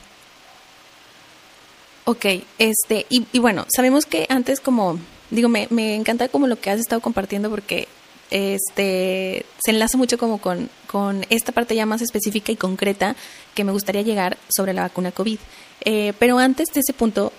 Ok, 2.05 2.27
este, 2.59 3.07
y, 3.09 3.27
y, 3.33 3.39
bueno, 3.39 3.67
sabemos 3.75 4.07
que 4.07 4.27
antes 4.29 4.61
como, 4.61 4.99
digo, 5.31 5.49
me, 5.49 5.67
me 5.71 5.97
encanta 5.97 6.29
como 6.29 6.47
lo 6.47 6.57
que 6.57 6.71
has 6.71 6.79
estado 6.79 7.01
compartiendo 7.01 7.51
porque 7.51 7.89
este 8.31 9.47
se 9.65 9.71
enlaza 9.71 9.97
mucho 9.97 10.19
como 10.19 10.39
con, 10.39 10.69
con 10.87 11.25
esta 11.31 11.53
parte 11.53 11.75
ya 11.75 11.87
más 11.87 12.03
específica 12.03 12.53
y 12.53 12.57
concreta 12.57 13.17
que 13.55 13.65
me 13.65 13.73
gustaría 13.73 14.03
llegar 14.03 14.37
sobre 14.49 14.73
la 14.73 14.83
vacuna 14.83 15.13
COVID. 15.13 15.39
Eh, 15.85 16.13
pero 16.19 16.39
antes 16.39 16.69
de 16.73 16.81
ese 16.81 16.93
punto, 16.93 17.33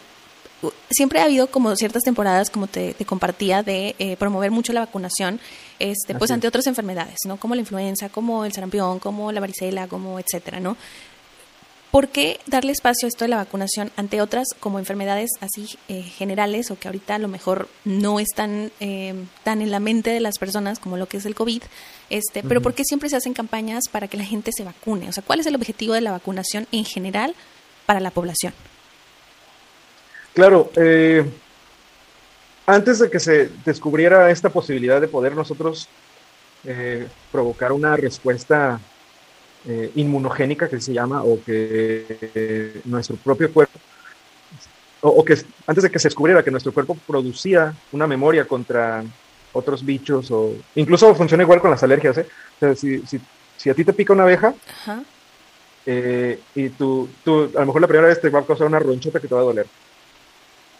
siempre 0.89 1.19
ha 1.19 1.25
habido 1.25 1.47
como 1.47 1.75
ciertas 1.75 2.03
temporadas, 2.03 2.49
como 2.49 2.67
te, 2.67 2.95
compartía, 3.05 3.63
de 3.63 3.95
eh, 3.99 4.17
promover 4.17 4.51
mucho 4.51 4.73
la 4.73 4.81
vacunación, 4.81 5.39
este, 5.79 6.15
pues 6.15 6.31
ante 6.31 6.47
otras 6.47 6.65
enfermedades, 6.67 7.17
¿no? 7.25 7.37
Como 7.37 7.55
la 7.55 7.61
influenza, 7.61 8.09
como 8.09 8.45
el 8.45 8.53
sarampión, 8.53 8.99
como 8.99 9.31
la 9.31 9.39
varicela, 9.39 9.87
como 9.87 10.19
etcétera, 10.19 10.59
¿no? 10.59 10.77
¿Por 11.91 12.09
qué 12.09 12.39
darle 12.47 12.73
espacio 12.73 13.05
a 13.05 13.09
esto 13.09 13.23
de 13.23 13.29
la 13.29 13.37
vacunación 13.37 13.91
ante 13.95 14.21
otras 14.21 14.47
como 14.59 14.77
enfermedades 14.77 15.29
así 15.39 15.77
eh, 15.87 16.01
generales 16.01 16.69
o 16.69 16.77
que 16.77 16.89
ahorita 16.89 17.15
a 17.15 17.19
lo 17.19 17.29
mejor 17.29 17.69
no 17.85 18.19
están 18.19 18.71
eh, 18.81 19.15
tan 19.43 19.61
en 19.61 19.71
la 19.71 19.79
mente 19.79 20.09
de 20.09 20.19
las 20.19 20.37
personas 20.37 20.79
como 20.79 20.97
lo 20.97 21.07
que 21.07 21.17
es 21.17 21.25
el 21.25 21.33
COVID? 21.33 21.63
Este, 22.09 22.43
Pero 22.43 22.61
¿por 22.61 22.73
qué 22.73 22.83
siempre 22.83 23.09
se 23.09 23.15
hacen 23.15 23.33
campañas 23.33 23.85
para 23.89 24.09
que 24.09 24.17
la 24.17 24.25
gente 24.25 24.51
se 24.55 24.65
vacune? 24.65 25.07
O 25.07 25.13
sea, 25.13 25.23
¿cuál 25.23 25.39
es 25.39 25.45
el 25.45 25.55
objetivo 25.55 25.93
de 25.93 26.01
la 26.01 26.11
vacunación 26.11 26.67
en 26.73 26.83
general 26.83 27.33
para 27.85 28.01
la 28.01 28.11
población? 28.11 28.53
Claro, 30.33 30.69
eh, 30.75 31.25
antes 32.65 32.99
de 32.99 33.09
que 33.09 33.19
se 33.19 33.49
descubriera 33.65 34.29
esta 34.29 34.49
posibilidad 34.49 34.99
de 34.99 35.07
poder 35.07 35.35
nosotros 35.35 35.87
provocar 37.31 37.71
una 37.71 37.95
respuesta 37.95 38.81
eh, 39.69 39.91
inmunogénica 39.95 40.69
que 40.69 40.79
se 40.79 40.93
llama, 40.93 41.23
o 41.23 41.43
que 41.43 42.81
nuestro 42.85 43.17
propio 43.17 43.51
cuerpo, 43.51 43.77
o, 45.01 45.23
que 45.25 45.37
antes 45.65 45.83
de 45.83 45.91
que 45.91 45.99
se 45.99 46.07
descubriera 46.07 46.41
que 46.41 46.51
nuestro 46.51 46.73
cuerpo 46.73 46.97
producía 47.05 47.73
una 47.91 48.07
memoria 48.07 48.47
contra 48.47 49.03
otros 49.51 49.85
bichos, 49.85 50.31
o 50.31 50.53
incluso 50.75 51.13
funciona 51.15 51.43
igual 51.43 51.59
con 51.59 51.71
las 51.71 51.83
alergias, 51.83 52.17
¿eh? 52.17 52.75
si, 52.75 53.01
si, 53.57 53.69
a 53.69 53.73
ti 53.73 53.83
te 53.83 53.91
pica 53.91 54.13
una 54.13 54.23
abeja, 54.23 54.53
eh, 55.85 56.39
y 56.55 56.69
tú, 56.69 57.09
tú, 57.23 57.51
a 57.53 57.59
lo 57.59 57.65
mejor 57.65 57.81
la 57.81 57.87
primera 57.87 58.07
vez 58.07 58.21
te 58.21 58.29
va 58.29 58.39
a 58.39 58.45
causar 58.45 58.67
una 58.67 58.79
ronchota 58.79 59.19
que 59.19 59.27
te 59.27 59.35
va 59.35 59.41
a 59.41 59.45
doler, 59.45 59.67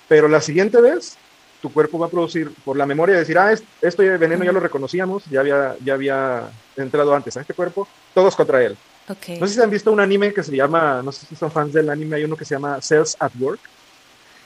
pero 0.08 0.28
la 0.28 0.40
siguiente 0.40 0.80
vez 0.80 1.18
tu 1.62 1.72
cuerpo 1.74 1.98
va 2.00 2.08
a 2.08 2.10
producir 2.10 2.52
por 2.64 2.78
la 2.78 2.86
memoria 2.86 3.16
de 3.16 3.22
decir, 3.22 3.38
ah, 3.38 3.54
este 3.82 4.18
veneno 4.18 4.44
ya 4.44 4.52
lo 4.52 4.60
reconocíamos, 4.60 5.26
ya 5.26 5.40
había, 5.40 5.76
ya 5.84 5.94
había 5.96 6.52
entrado 6.76 7.14
antes 7.14 7.36
a 7.36 7.42
este 7.42 7.54
cuerpo, 7.54 7.88
todos 8.18 8.36
contra 8.36 8.64
él. 8.64 8.76
No 9.40 9.46
sé 9.46 9.54
si 9.54 9.62
han 9.62 9.70
visto 9.70 9.92
un 9.92 10.00
anime 10.00 10.34
que 10.34 10.42
se 10.42 10.56
llama, 10.56 11.04
no 11.04 11.12
sé 11.12 11.28
si 11.28 11.36
son 11.36 11.52
fans 11.52 11.72
del 11.72 11.88
anime, 11.88 12.16
hay 12.16 12.24
uno 12.24 12.36
que 12.36 12.46
se 12.46 12.56
llama 12.56 12.82
Cells 12.82 13.16
at 13.20 13.32
Work. 13.40 13.60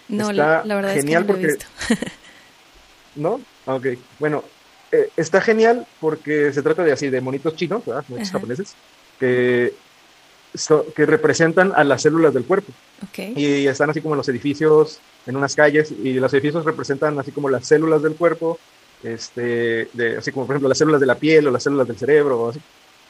No, 0.10 0.34
la, 0.34 0.62
verdad 0.66 0.94
genial 0.94 1.26
es 1.30 1.36
que 1.38 1.48
no 1.48 1.58
porque... 1.96 2.06
¿No? 3.16 3.40
Ok, 3.66 3.86
bueno, 4.20 4.44
eh, 4.92 5.10
está 5.16 5.40
genial 5.40 5.88
porque 6.02 6.52
se 6.52 6.62
trata 6.62 6.84
de 6.84 6.92
así, 6.92 7.10
de 7.10 7.22
monitos 7.22 7.56
chinos, 7.56 7.86
¿verdad? 7.86 8.04
Monitos 8.10 8.32
japoneses, 8.34 8.76
que, 9.18 9.74
que 10.94 11.06
representan 11.06 11.72
a 11.74 11.86
las 11.86 12.02
células 12.02 12.34
del 12.34 12.44
cuerpo. 12.44 12.74
Okay. 13.08 13.34
Y 13.38 13.68
están 13.68 13.90
así 13.90 14.02
como 14.02 14.16
en 14.16 14.18
los 14.18 14.28
edificios, 14.28 15.00
en 15.26 15.38
unas 15.38 15.56
calles, 15.56 15.92
y 15.92 16.16
los 16.16 16.34
edificios 16.34 16.66
representan 16.66 17.18
así 17.18 17.32
como 17.32 17.48
las 17.48 17.66
células 17.66 18.02
del 18.04 18.16
cuerpo, 18.16 18.60
este, 19.02 19.88
de, 19.94 20.18
así 20.18 20.34
como 20.34 20.46
por 20.46 20.56
ejemplo 20.56 20.68
las 20.68 20.78
células 20.78 21.00
de 21.00 21.08
la 21.08 21.16
piel 21.16 21.48
o 21.48 21.52
las 21.52 21.64
células 21.64 21.88
del 21.88 21.98
cerebro, 21.98 22.50
así 22.50 22.60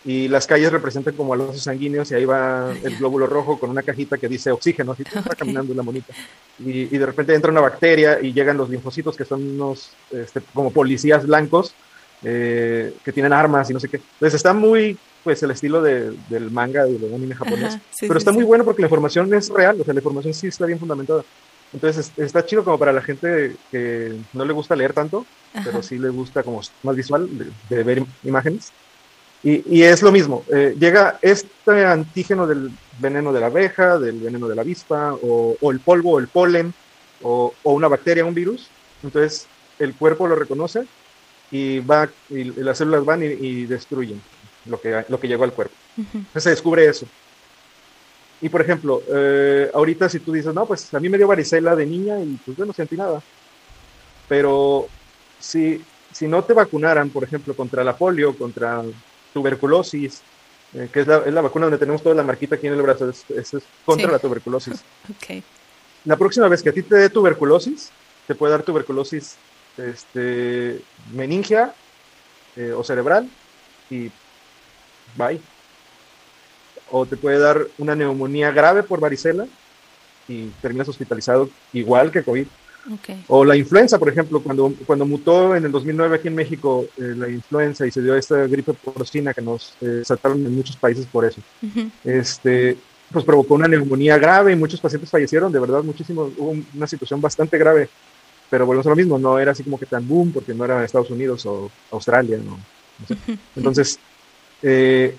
y 0.03 0.27
las 0.27 0.47
calles 0.47 0.71
representan 0.71 1.15
como 1.15 1.33
a 1.33 1.37
los 1.37 1.61
sanguíneos 1.61 2.09
y 2.11 2.15
ahí 2.15 2.25
va 2.25 2.71
el 2.71 2.97
glóbulo 2.97 3.27
rojo 3.27 3.59
con 3.59 3.69
una 3.69 3.83
cajita 3.83 4.17
que 4.17 4.27
dice 4.27 4.51
oxígeno, 4.51 4.93
así 4.93 5.03
está 5.03 5.35
caminando 5.35 5.73
una 5.73 5.83
monita. 5.83 6.13
Y, 6.59 6.93
y, 6.93 6.97
de 6.97 7.05
repente 7.05 7.35
entra 7.35 7.51
una 7.51 7.61
bacteria 7.61 8.19
y 8.21 8.33
llegan 8.33 8.57
los 8.57 8.69
linfocitos 8.69 9.15
que 9.15 9.25
son 9.25 9.41
unos 9.41 9.91
este, 10.11 10.41
como 10.53 10.71
policías 10.71 11.25
blancos 11.25 11.75
eh, 12.23 12.95
que 13.03 13.11
tienen 13.11 13.33
armas 13.33 13.69
y 13.69 13.73
no 13.73 13.79
sé 13.79 13.89
qué. 13.89 13.97
Entonces 13.97 14.35
está 14.35 14.53
muy, 14.53 14.97
pues 15.23 15.41
el 15.43 15.51
estilo 15.51 15.81
de, 15.81 16.11
del 16.29 16.51
manga, 16.51 16.85
del 16.85 17.13
anime 17.13 17.35
japonés, 17.35 17.77
pero 17.99 18.17
está 18.17 18.31
muy 18.31 18.43
bueno 18.43 18.63
porque 18.63 18.81
la 18.81 18.87
información 18.87 19.31
es 19.33 19.49
real, 19.49 19.79
o 19.81 19.83
sea, 19.83 19.93
la 19.93 19.99
información 19.99 20.33
sí 20.33 20.47
está 20.47 20.65
bien 20.65 20.79
fundamentada. 20.79 21.23
Entonces 21.73 22.11
está 22.17 22.45
chido 22.45 22.63
como 22.63 22.77
para 22.77 22.91
la 22.91 23.01
gente 23.01 23.55
que 23.71 24.15
no 24.33 24.45
le 24.45 24.53
gusta 24.53 24.75
leer 24.75 24.93
tanto, 24.93 25.25
pero 25.63 25.81
sí 25.81 25.97
le 25.97 26.09
gusta 26.09 26.43
como 26.43 26.61
más 26.83 26.95
visual, 26.95 27.29
de 27.69 27.83
ver 27.83 28.03
imágenes. 28.23 28.71
Y, 29.43 29.81
es 29.81 30.03
lo 30.03 30.11
mismo, 30.11 30.45
eh, 30.53 30.75
llega 30.79 31.17
este 31.19 31.83
antígeno 31.83 32.45
del 32.45 32.69
veneno 32.99 33.33
de 33.33 33.39
la 33.39 33.47
abeja, 33.47 33.97
del 33.97 34.19
veneno 34.19 34.47
de 34.47 34.55
la 34.55 34.61
avispa, 34.61 35.15
o, 35.19 35.71
el 35.71 35.79
polvo, 35.79 36.11
o 36.11 36.19
el 36.19 36.27
polen, 36.27 36.71
o, 37.23 37.51
una 37.63 37.87
bacteria, 37.87 38.23
un 38.23 38.35
virus. 38.35 38.69
Entonces 39.01 39.47
el 39.79 39.95
cuerpo 39.95 40.27
lo 40.27 40.35
reconoce 40.35 40.85
y, 41.49 41.79
va, 41.79 42.07
y 42.29 42.43
las 42.43 42.77
células 42.77 43.03
van 43.03 43.23
y, 43.23 43.65
destruyen 43.65 44.21
lo 44.65 44.79
que, 44.79 45.05
lo 45.07 45.19
que 45.19 45.27
llegó 45.27 45.43
al 45.43 45.53
cuerpo. 45.53 45.73
Entonces 45.97 46.43
se 46.43 46.49
descubre 46.51 46.85
eso. 46.85 47.07
Y 48.41 48.49
por 48.49 48.61
ejemplo, 48.61 49.01
eh, 49.07 49.71
ahorita 49.73 50.07
si 50.07 50.19
tú 50.19 50.33
dices, 50.33 50.53
no, 50.53 50.67
pues 50.67 50.93
a 50.93 50.99
mí 50.99 51.09
me 51.09 51.17
dio 51.17 51.27
varicela 51.27 51.75
de 51.75 51.85
niña 51.87 52.19
y 52.19 52.39
pues 52.45 52.57
yo 52.57 52.65
no 52.65 52.73
sentí 52.73 52.95
nada. 52.95 53.21
Pero 54.27 54.87
si, 55.39 55.83
si 56.11 56.27
no 56.27 56.43
te 56.43 56.53
vacunaran, 56.53 57.09
por 57.09 57.23
ejemplo, 57.23 57.55
contra 57.55 57.83
la 57.83 57.95
polio, 57.95 58.37
contra 58.37 58.83
tuberculosis, 59.33 60.21
eh, 60.73 60.89
que 60.91 61.01
es 61.01 61.07
la, 61.07 61.17
es 61.19 61.33
la, 61.33 61.41
vacuna 61.41 61.65
donde 61.65 61.77
tenemos 61.77 62.01
toda 62.01 62.15
la 62.15 62.23
marquita 62.23 62.55
aquí 62.55 62.67
en 62.67 62.73
el 62.73 62.81
brazo, 62.81 63.09
es, 63.09 63.25
es, 63.29 63.63
contra 63.85 64.11
la 64.11 64.19
tuberculosis. 64.19 64.83
Okay. 65.17 65.43
La 66.05 66.15
próxima 66.15 66.47
vez 66.47 66.63
que 66.63 66.69
a 66.69 66.73
ti 66.73 66.81
te 66.81 66.95
dé 66.95 67.09
tuberculosis, 67.09 67.91
te 68.25 68.33
puede 68.33 68.53
dar 68.53 68.63
tuberculosis 68.63 69.35
este, 69.77 70.81
meningia 71.13 71.73
eh, 72.55 72.73
o 72.75 72.83
cerebral 72.83 73.29
y 73.89 74.09
bye. 75.15 75.39
O 76.89 77.05
te 77.05 77.17
puede 77.17 77.39
dar 77.39 77.67
una 77.77 77.95
neumonía 77.95 78.51
grave 78.51 78.83
por 78.83 78.99
varicela 78.99 79.47
y 80.27 80.47
terminas 80.61 80.89
hospitalizado 80.89 81.49
igual 81.73 82.11
que 82.11 82.23
COVID. 82.23 82.47
O 83.27 83.45
la 83.45 83.55
influenza, 83.55 83.99
por 83.99 84.09
ejemplo, 84.09 84.41
cuando, 84.41 84.73
cuando 84.85 85.05
mutó 85.05 85.55
en 85.55 85.65
el 85.65 85.71
2009 85.71 86.15
aquí 86.15 86.27
en 86.27 86.35
México 86.35 86.85
eh, 86.97 87.13
la 87.15 87.29
influenza 87.29 87.85
y 87.85 87.91
se 87.91 88.01
dio 88.01 88.15
esta 88.15 88.47
gripe 88.47 88.73
porcina 88.73 89.33
que 89.33 89.41
nos 89.41 89.75
eh, 89.81 90.01
saltaron 90.03 90.45
en 90.45 90.55
muchos 90.55 90.75
países 90.75 91.05
por 91.05 91.25
eso, 91.25 91.41
este, 92.03 92.77
pues 93.11 93.25
provocó 93.25 93.53
una 93.53 93.67
neumonía 93.67 94.17
grave 94.17 94.53
y 94.53 94.55
muchos 94.55 94.79
pacientes 94.79 95.09
fallecieron, 95.09 95.51
de 95.51 95.59
verdad, 95.59 95.83
muchísimo, 95.83 96.31
hubo 96.37 96.55
una 96.73 96.87
situación 96.87 97.21
bastante 97.21 97.57
grave, 97.57 97.89
pero 98.49 98.65
volvemos 98.65 98.87
a 98.87 98.89
lo 98.89 98.95
mismo, 98.95 99.19
no 99.19 99.37
era 99.37 99.51
así 99.51 99.63
como 99.63 99.79
que 99.79 99.85
tan 99.85 100.07
boom 100.07 100.31
porque 100.31 100.53
no 100.53 100.65
era 100.65 100.83
Estados 100.83 101.11
Unidos 101.11 101.45
o 101.45 101.69
Australia, 101.91 102.39
¿no? 102.43 102.59
Entonces, 103.55 103.99
eh, 104.61 105.15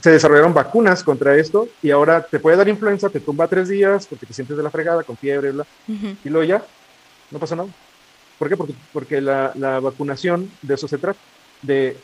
se 0.00 0.10
desarrollaron 0.10 0.54
vacunas 0.54 1.02
contra 1.02 1.36
esto 1.36 1.68
y 1.82 1.90
ahora 1.90 2.22
te 2.22 2.40
puede 2.40 2.56
dar 2.56 2.68
influenza, 2.68 3.10
te 3.10 3.20
tumba 3.20 3.48
tres 3.48 3.68
días 3.68 4.06
porque 4.06 4.26
te 4.26 4.32
sientes 4.32 4.56
de 4.56 4.62
la 4.62 4.70
fregada 4.70 5.04
con 5.04 5.16
fiebre, 5.16 5.52
bla, 5.52 5.66
y 5.86 6.28
luego 6.28 6.44
ya 6.44 6.64
no 7.30 7.38
pasa 7.38 7.56
nada. 7.56 7.68
¿Por 8.38 8.48
qué? 8.48 8.56
Porque, 8.56 8.74
porque 8.92 9.20
la, 9.20 9.52
la 9.54 9.80
vacunación 9.80 10.50
de 10.62 10.74
eso 10.74 10.88
se 10.88 10.98
trata, 10.98 11.20
de 11.62 11.96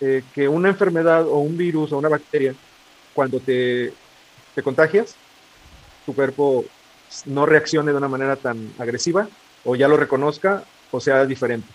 eh, 0.00 0.24
que 0.34 0.48
una 0.48 0.68
enfermedad 0.68 1.26
o 1.26 1.38
un 1.38 1.56
virus 1.56 1.92
o 1.92 1.98
una 1.98 2.08
bacteria, 2.08 2.54
cuando 3.12 3.38
te, 3.38 3.92
te 4.54 4.62
contagias, 4.62 5.14
tu 6.04 6.14
cuerpo 6.14 6.64
no 7.26 7.46
reaccione 7.46 7.92
de 7.92 7.98
una 7.98 8.08
manera 8.08 8.36
tan 8.36 8.72
agresiva 8.78 9.28
o 9.64 9.76
ya 9.76 9.86
lo 9.86 9.96
reconozca 9.96 10.64
o 10.90 11.00
sea 11.00 11.24
diferente. 11.26 11.68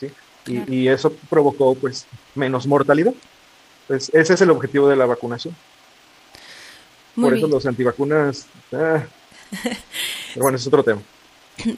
¿sí? 0.00 0.10
Y, 0.46 0.74
y, 0.74 0.88
eso 0.88 1.12
provocó 1.28 1.74
pues 1.74 2.06
menos 2.34 2.66
mortalidad. 2.66 3.12
Pues 3.86 4.10
ese 4.12 4.34
es 4.34 4.40
el 4.40 4.50
objetivo 4.50 4.88
de 4.88 4.96
la 4.96 5.06
vacunación. 5.06 5.54
Muy 7.14 7.30
Por 7.30 7.34
eso 7.38 7.46
bien. 7.46 7.54
los 7.54 7.66
antivacunas... 7.66 8.46
Ah, 8.72 9.04
pero 9.50 10.42
bueno, 10.42 10.56
es 10.56 10.66
otro 10.66 10.82
tema. 10.82 11.00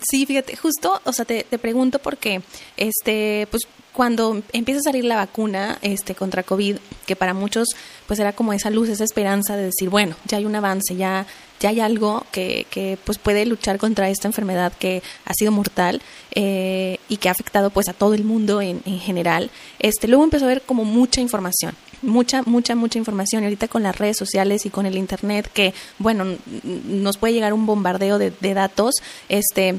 Sí, 0.09 0.27
fíjate, 0.27 0.57
justo, 0.57 1.01
o 1.05 1.13
sea, 1.13 1.25
te, 1.25 1.45
te, 1.45 1.59
pregunto 1.59 2.01
porque, 2.01 2.43
este, 2.77 3.47
pues, 3.51 3.63
cuando 3.93 4.43
empieza 4.53 4.81
a 4.81 4.83
salir 4.83 5.05
la 5.05 5.17
vacuna, 5.17 5.79
este, 5.83 6.15
contra 6.15 6.43
COVID, 6.43 6.79
que 7.07 7.17
para 7.17 7.33
muchos, 7.33 7.69
pues, 8.07 8.19
era 8.19 8.33
como 8.33 8.53
esa 8.53 8.71
luz, 8.71 8.89
esa 8.89 9.05
esperanza 9.05 9.57
de 9.57 9.67
decir, 9.67 9.89
bueno, 9.89 10.17
ya 10.27 10.39
hay 10.39 10.47
un 10.47 10.57
avance, 10.57 10.97
ya, 10.97 11.27
ya 11.61 11.69
hay 11.69 11.79
algo 11.79 12.25
que, 12.33 12.67
que 12.71 12.99
pues, 13.05 13.19
puede 13.19 13.47
luchar 13.47 13.79
contra 13.79 14.11
esta 14.11 14.27
enfermedad 14.27 14.73
que 14.73 15.03
ha 15.25 15.35
sido 15.35 15.53
mortal 15.53 16.03
eh, 16.33 16.99
y 17.09 17.19
que 17.19 17.29
ha 17.29 17.33
afectado, 17.33 17.71
pues, 17.71 17.89
a 17.89 17.93
todo 17.93 18.15
el 18.15 18.25
mundo 18.25 18.61
en, 18.61 18.83
en 18.85 18.99
general. 18.99 19.51
Este, 19.79 20.09
luego 20.09 20.25
empezó 20.25 20.45
a 20.45 20.49
haber 20.49 20.63
como 20.63 20.85
mucha 20.85 21.21
información, 21.21 21.77
mucha, 22.03 22.43
mucha, 22.43 22.75
mucha 22.75 22.99
información. 22.99 23.43
Y 23.43 23.47
ahorita 23.47 23.69
con 23.69 23.83
las 23.83 23.97
redes 23.97 24.17
sociales 24.17 24.67
y 24.67 24.71
con 24.71 24.87
el 24.87 24.97
internet, 24.97 25.51
que, 25.53 25.75
bueno, 25.99 26.25
nos 26.63 27.19
puede 27.19 27.35
llegar 27.35 27.53
un 27.53 27.67
bombardeo 27.67 28.19
de, 28.19 28.31
de 28.31 28.55
datos, 28.55 28.95
este, 29.29 29.79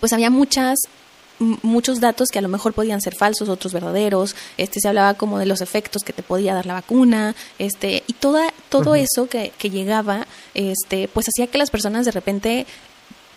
pues 0.00 0.12
había 0.12 0.30
muchas 0.30 0.78
muchos 1.62 2.00
datos 2.00 2.30
que 2.30 2.38
a 2.38 2.42
lo 2.42 2.48
mejor 2.48 2.72
podían 2.72 3.00
ser 3.00 3.14
falsos, 3.14 3.48
otros 3.48 3.72
verdaderos, 3.72 4.34
este 4.56 4.80
se 4.80 4.88
hablaba 4.88 5.14
como 5.14 5.38
de 5.38 5.46
los 5.46 5.60
efectos 5.60 6.02
que 6.02 6.12
te 6.12 6.22
podía 6.22 6.54
dar 6.54 6.66
la 6.66 6.74
vacuna, 6.74 7.34
este 7.58 8.02
y 8.06 8.12
toda 8.14 8.52
todo 8.68 8.90
uh 8.90 8.94
-huh. 8.94 9.04
eso 9.04 9.28
que, 9.28 9.52
que 9.56 9.70
llegaba, 9.70 10.26
este 10.54 11.08
pues 11.08 11.26
hacía 11.28 11.46
que 11.46 11.58
las 11.58 11.70
personas 11.70 12.04
de 12.04 12.10
repente 12.10 12.66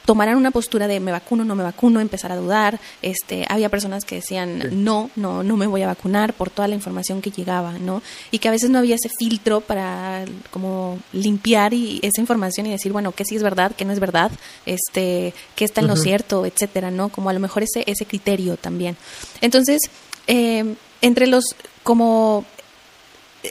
tomaran 0.05 0.37
una 0.37 0.51
postura 0.51 0.87
de 0.87 0.99
me 0.99 1.11
vacuno, 1.11 1.45
no 1.45 1.55
me 1.55 1.63
vacuno, 1.63 1.99
empezar 1.99 2.31
a 2.31 2.35
dudar. 2.35 2.79
Este, 3.01 3.45
había 3.49 3.69
personas 3.69 4.05
que 4.05 4.15
decían 4.15 4.61
sí. 4.61 4.75
no, 4.75 5.09
no, 5.15 5.43
no 5.43 5.57
me 5.57 5.67
voy 5.67 5.81
a 5.81 5.87
vacunar 5.87 6.33
por 6.33 6.49
toda 6.49 6.67
la 6.67 6.75
información 6.75 7.21
que 7.21 7.31
llegaba, 7.31 7.73
¿no? 7.79 8.01
Y 8.31 8.39
que 8.39 8.47
a 8.47 8.51
veces 8.51 8.69
no 8.69 8.79
había 8.79 8.95
ese 8.95 9.09
filtro 9.17 9.61
para 9.61 10.25
como 10.51 10.99
limpiar 11.13 11.73
y 11.73 11.99
esa 12.03 12.21
información 12.21 12.65
y 12.65 12.71
decir, 12.71 12.91
bueno, 12.91 13.11
que 13.11 13.25
sí 13.25 13.35
es 13.35 13.43
verdad, 13.43 13.75
que 13.75 13.85
no 13.85 13.93
es 13.93 13.99
verdad, 13.99 14.31
este, 14.65 15.33
que 15.55 15.65
está 15.65 15.81
en 15.81 15.87
uh 15.87 15.93
-huh. 15.93 15.95
lo 15.95 16.01
cierto, 16.01 16.45
etcétera, 16.45 16.91
¿no? 16.91 17.09
Como 17.09 17.29
a 17.29 17.33
lo 17.33 17.39
mejor 17.39 17.63
ese, 17.63 17.83
ese 17.87 18.05
criterio 18.05 18.57
también. 18.57 18.97
Entonces, 19.41 19.79
eh, 20.27 20.75
entre 21.01 21.27
los 21.27 21.45
como 21.83 22.45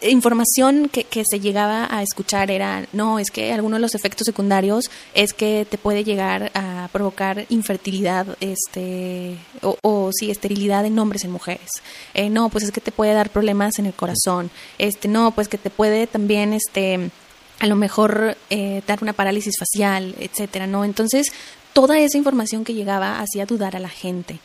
información 0.03 0.89
que, 0.89 1.25
se 1.25 1.41
llegaba 1.41 1.89
a 1.91 2.03
escuchar 2.03 2.51
era, 2.51 2.87
no, 2.93 3.19
es 3.19 3.31
que 3.31 3.53
algunos 3.53 3.79
de 3.79 3.83
los 3.83 3.95
efectos 3.95 4.25
secundarios 4.25 4.91
es 5.15 5.33
que 5.33 5.67
te 5.69 5.79
puede 5.79 6.05
llegar 6.05 6.51
a 6.55 6.89
provocar 6.93 7.47
infertilidad, 7.49 8.27
este, 8.41 9.37
o, 9.63 10.11
sí, 10.13 10.31
esterilidad 10.31 10.85
en 10.87 10.99
hombres 10.99 11.25
en 11.25 11.33
mujeres. 11.33 11.71
Eh, 12.15 12.31
no, 12.31 12.49
pues 12.49 12.65
es 12.65 12.73
que 12.73 12.81
te 12.81 12.93
puede 12.93 13.13
dar 13.13 13.31
problemas 13.31 13.79
en 13.79 13.87
el 13.87 13.95
corazón. 13.95 14.51
Este, 14.79 15.09
no, 15.09 15.33
pues 15.33 15.49
que 15.49 15.59
te 15.59 15.71
puede 15.71 16.07
también, 16.07 16.53
este, 16.53 17.11
a 17.59 17.67
lo 17.67 17.77
mejor 17.77 18.37
eh, 18.49 18.83
dar 18.87 19.03
una 19.03 19.13
parálisis 19.13 19.55
facial, 19.59 20.15
etcétera, 20.19 20.67
¿no? 20.67 20.85
Entonces, 20.85 21.33
toda 21.73 21.99
esa 21.99 22.19
información 22.19 22.65
que 22.65 22.75
llegaba 22.75 23.21
hacía 23.21 23.47
dudar 23.47 23.77
a 23.77 23.81
la 23.81 23.89
gente. 23.89 24.39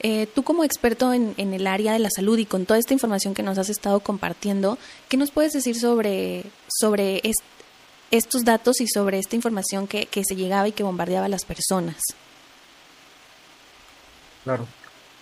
Eh, 0.00 0.26
tú 0.32 0.44
como 0.44 0.64
experto 0.64 1.12
en, 1.12 1.34
en, 1.38 1.52
el 1.54 1.66
área 1.66 1.92
de 1.92 1.98
la 1.98 2.10
salud 2.10 2.38
y 2.38 2.44
con 2.44 2.66
toda 2.66 2.78
esta 2.78 2.92
información 2.94 3.34
que 3.34 3.42
nos 3.42 3.58
has 3.58 3.68
estado 3.68 3.98
compartiendo, 4.00 4.78
¿qué 5.08 5.16
nos 5.16 5.32
puedes 5.32 5.52
decir 5.52 5.74
sobre, 5.76 6.44
sobre 6.68 7.20
est 7.24 7.42
estos 8.10 8.44
datos 8.44 8.80
y 8.80 8.86
sobre 8.86 9.18
esta 9.18 9.36
información 9.36 9.86
que, 9.86 10.06
que, 10.06 10.24
se 10.24 10.34
llegaba 10.34 10.68
y 10.68 10.72
que 10.72 10.82
bombardeaba 10.82 11.26
a 11.26 11.28
las 11.28 11.44
personas? 11.44 11.96
Claro. 14.44 14.66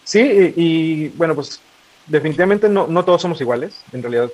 Sí, 0.04 0.20
y, 0.20 0.54
y 0.56 1.08
bueno, 1.08 1.34
pues 1.34 1.60
definitivamente 2.06 2.68
no, 2.68 2.86
no, 2.86 3.04
todos 3.04 3.22
somos 3.22 3.40
iguales, 3.40 3.80
en 3.92 4.02
realidad, 4.02 4.30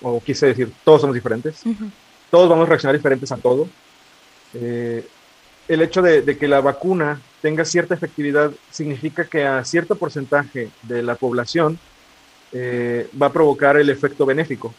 o 0.00 0.20
quise 0.20 0.46
decir, 0.46 0.72
todos 0.84 1.00
somos 1.02 1.14
diferentes. 1.14 1.60
Uh 1.66 1.70
-huh. 1.70 1.90
Todos 2.30 2.48
vamos 2.48 2.66
a 2.66 2.70
reaccionar 2.70 2.96
diferentes 2.96 3.30
a 3.32 3.36
todo. 3.36 3.68
Eh, 4.54 5.06
el 5.66 5.82
hecho 5.82 6.00
de, 6.00 6.22
de, 6.22 6.38
que 6.38 6.48
la 6.48 6.60
vacuna 6.60 7.20
tenga 7.40 7.64
cierta 7.64 7.94
efectividad 7.94 8.50
significa 8.70 9.24
que 9.24 9.44
a 9.46 9.64
cierto 9.64 9.96
porcentaje 9.96 10.70
de 10.82 11.02
la 11.02 11.14
población 11.14 11.78
eh, 12.52 13.08
va 13.20 13.26
a 13.26 13.32
provocar 13.32 13.76
el 13.76 13.90
efecto 13.90 14.26
benéfico, 14.26 14.74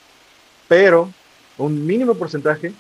pero 0.68 1.12
un 1.58 1.86
mínimo 1.86 2.16
porcentaje 2.16 2.74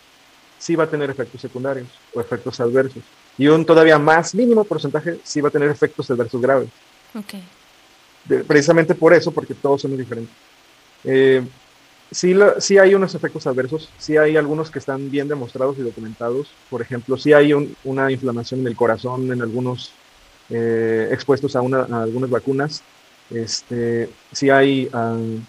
sí 0.58 0.76
va 0.76 0.86
a 0.86 0.90
tener 0.90 1.10
efectos 1.10 1.42
secundarios 1.42 1.88
o 2.14 2.20
efectos 2.20 2.60
adversos, 2.60 3.04
y 3.38 3.48
un 3.48 3.66
todavía 3.66 3.98
más 3.98 4.36
mínimo 4.36 4.64
porcentaje 4.64 5.20
sí 5.24 5.42
va 5.42 5.50
a 5.50 5.52
tener 5.52 5.70
efectos 5.70 6.10
adversos 6.12 6.42
graves. 6.42 6.70
Okay. 7.14 7.44
De, 8.26 8.44
precisamente 8.44 8.94
por 8.96 9.14
eso, 9.14 9.32
porque 9.32 9.54
todos 9.54 9.82
somos 9.82 9.98
diferentes. 9.98 10.36
Eh, 11.04 11.42
sí, 12.12 12.36
sí 12.60 12.78
hay 12.78 12.96
unos 12.96 13.16
efectos 13.16 13.48
adversos, 13.48 13.90
sí 13.98 14.18
hay 14.18 14.38
algunos 14.38 14.72
que 14.72 14.80
están 14.80 15.10
bien 15.10 15.28
demostrados 15.28 15.78
y 15.78 15.82
documentados. 15.82 16.52
Por 16.70 16.82
ejemplo, 16.82 17.18
sí 17.18 17.34
hay 17.34 17.54
un, 17.54 17.76
una 17.84 18.12
inflamación 18.12 18.62
en 18.62 18.68
el 18.68 18.76
corazón 18.76 19.32
en 19.32 19.42
algunos 19.42 19.92
eh, 20.50 21.10
expuestos 21.12 21.56
a, 21.56 21.62
una, 21.62 21.82
a, 21.82 22.04
algunas 22.04 22.30
vacunas. 22.30 22.84
Este, 23.30 24.10
sí 24.32 24.50
hay, 24.50 24.90
um, 24.94 25.44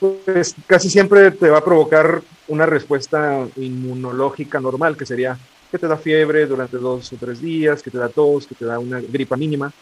pues 0.00 0.54
casi 0.66 0.88
siempre 0.88 1.30
te 1.30 1.50
va 1.50 1.58
a 1.58 1.64
provocar 1.64 2.22
una 2.48 2.66
respuesta 2.66 3.46
inmunológica 3.56 4.60
normal, 4.60 4.96
que 4.96 5.06
sería 5.06 5.38
que 5.70 5.78
te 5.78 5.88
da 5.88 5.96
fiebre 5.96 6.46
durante 6.46 6.76
dos 6.76 7.12
o 7.12 7.16
tres 7.16 7.40
días, 7.40 7.82
que 7.82 7.90
te 7.90 7.98
da 7.98 8.08
tos, 8.08 8.46
que 8.46 8.54
te 8.54 8.64
da 8.64 8.78
una 8.78 9.00
gripa 9.00 9.36
mínima. 9.36 9.72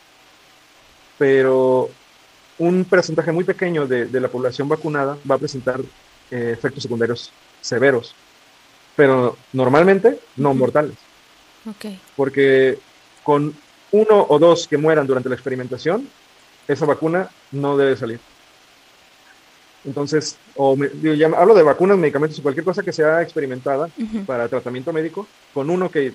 Pero 1.18 1.90
un 2.61 2.85
porcentaje 2.85 3.33
muy 3.33 3.44
pequeño 3.44 3.87
de, 3.87 4.05
de, 4.05 4.20
la 4.20 4.29
población 4.29 4.68
vacunada 4.68 5.16
va 5.29 5.37
a 5.37 5.38
presentar 5.38 5.81
eh, 6.31 6.51
efectos 6.53 6.83
secundarios 6.83 7.33
severos, 7.61 8.14
pero 8.94 9.37
normalmente 9.55 10.20
no 10.37 10.53
mortales. 10.53 10.94
Okay. 11.68 11.99
Porque 12.14 12.79
con 13.25 13.55
uno 13.92 14.27
o 14.29 14.38
dos 14.38 14.68
que 14.68 14.77
mueran 14.77 15.07
durante 15.07 15.31
la 15.31 15.35
experimentación, 15.35 16.07
esa 16.68 16.85
vacuna 16.85 17.31
no 17.51 17.79
debe 17.79 17.96
salir. 17.96 18.20
Entonces, 19.87 20.37
o 20.55 20.77
me, 20.77 20.88
digo, 20.88 21.14
ya 21.14 21.29
hablo 21.29 21.55
de 21.55 21.62
vacunas, 21.62 21.96
medicamentos 21.96 22.38
o 22.38 22.42
cualquier 22.42 22.64
cosa 22.64 22.83
que 22.83 22.92
sea 22.92 23.23
experimentada 23.23 23.87
uh 23.87 24.03
-huh. 24.03 24.27
para 24.27 24.49
tratamiento 24.49 24.92
médico, 24.92 25.27
con 25.55 25.70
uno 25.70 25.90
que, 25.90 26.12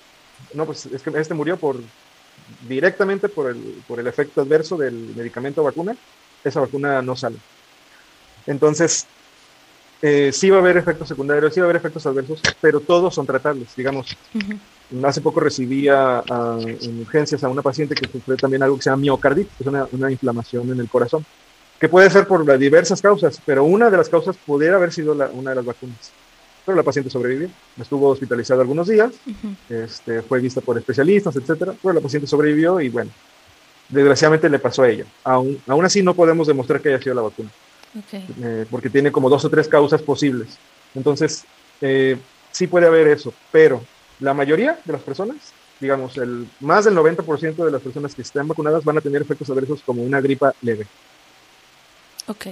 no, 0.54 0.64
pues 0.64 0.86
es 0.86 1.02
que 1.02 1.10
este 1.18 1.34
murió 1.34 1.56
por 1.56 1.76
directamente 2.68 3.28
por 3.28 3.50
el, 3.50 3.82
por 3.88 3.98
el 3.98 4.06
efecto 4.06 4.40
adverso 4.40 4.76
del 4.76 4.94
medicamento 5.16 5.62
o 5.62 5.64
vacuna, 5.64 5.96
esa 6.44 6.60
vacuna 6.60 7.02
no 7.02 7.16
sale. 7.16 7.36
Entonces, 8.46 9.06
eh, 10.02 10.30
sí 10.32 10.50
va 10.50 10.58
a 10.58 10.60
haber 10.60 10.76
efectos 10.76 11.08
secundarios, 11.08 11.54
sí 11.54 11.60
va 11.60 11.66
a 11.66 11.68
haber 11.70 11.76
efectos 11.76 12.06
adversos, 12.06 12.40
pero 12.60 12.80
todos 12.80 13.14
son 13.14 13.26
tratables, 13.26 13.74
digamos. 13.76 14.16
Uh 14.34 14.38
-huh. 14.38 15.08
Hace 15.08 15.20
poco 15.20 15.40
recibí 15.40 15.88
a, 15.88 16.18
a, 16.18 16.58
en 16.60 17.00
urgencias 17.00 17.42
a 17.42 17.48
una 17.48 17.62
paciente 17.62 17.94
que 17.94 18.06
sufrió 18.08 18.36
también 18.36 18.62
algo 18.62 18.76
que 18.76 18.82
se 18.82 18.90
llama 18.90 19.00
miocarditis, 19.00 19.52
que 19.56 19.64
es 19.64 19.66
una, 19.66 19.88
una, 19.92 20.10
inflamación 20.10 20.70
en 20.70 20.78
el 20.78 20.88
corazón, 20.88 21.24
que 21.80 21.88
puede 21.88 22.10
ser 22.10 22.26
por 22.26 22.58
diversas 22.58 23.02
causas, 23.02 23.40
pero 23.44 23.64
una 23.64 23.90
de 23.90 23.96
las 23.96 24.08
causas 24.08 24.36
pudiera 24.36 24.76
haber 24.76 24.92
sido 24.92 25.14
la, 25.14 25.26
una 25.26 25.50
de 25.50 25.56
las 25.56 25.64
vacunas. 25.64 26.12
Pero 26.64 26.76
la 26.76 26.82
paciente 26.82 27.10
sobrevivió, 27.10 27.48
estuvo 27.80 28.08
hospitalizada 28.08 28.60
algunos 28.60 28.88
días, 28.88 29.12
uh 29.26 29.30
-huh. 29.30 29.84
este, 29.84 30.22
fue 30.22 30.40
vista 30.40 30.60
por 30.60 30.76
especialistas, 30.76 31.34
etcétera, 31.34 31.74
pero 31.82 31.94
la 31.94 32.00
paciente 32.00 32.26
sobrevivió 32.28 32.80
y 32.80 32.88
bueno, 32.90 33.10
desgraciadamente 33.88 34.48
le 34.48 34.58
pasó 34.58 34.82
a 34.82 34.88
ella. 34.88 35.04
Aún, 35.24 35.60
aún 35.66 35.84
así 35.84 36.02
no 36.02 36.14
podemos 36.14 36.46
demostrar 36.46 36.80
que 36.80 36.88
haya 36.88 37.02
sido 37.02 37.14
la 37.14 37.22
vacuna. 37.22 37.50
Okay. 38.06 38.26
Eh, 38.42 38.66
porque 38.70 38.90
tiene 38.90 39.10
como 39.10 39.30
dos 39.30 39.44
o 39.44 39.50
tres 39.50 39.68
causas 39.68 40.02
posibles. 40.02 40.58
Entonces, 40.94 41.44
eh, 41.80 42.18
sí 42.50 42.66
puede 42.66 42.86
haber 42.86 43.08
eso, 43.08 43.32
pero 43.50 43.82
la 44.20 44.34
mayoría 44.34 44.78
de 44.84 44.92
las 44.92 45.02
personas, 45.02 45.36
digamos, 45.80 46.16
el, 46.16 46.48
más 46.60 46.84
del 46.84 46.94
90% 46.94 47.64
de 47.64 47.70
las 47.70 47.82
personas 47.82 48.14
que 48.14 48.22
estén 48.22 48.48
vacunadas 48.48 48.84
van 48.84 48.98
a 48.98 49.00
tener 49.00 49.22
efectos 49.22 49.48
adversos 49.50 49.82
como 49.84 50.02
una 50.02 50.20
gripa 50.20 50.54
leve. 50.62 50.86
Ok. 52.26 52.46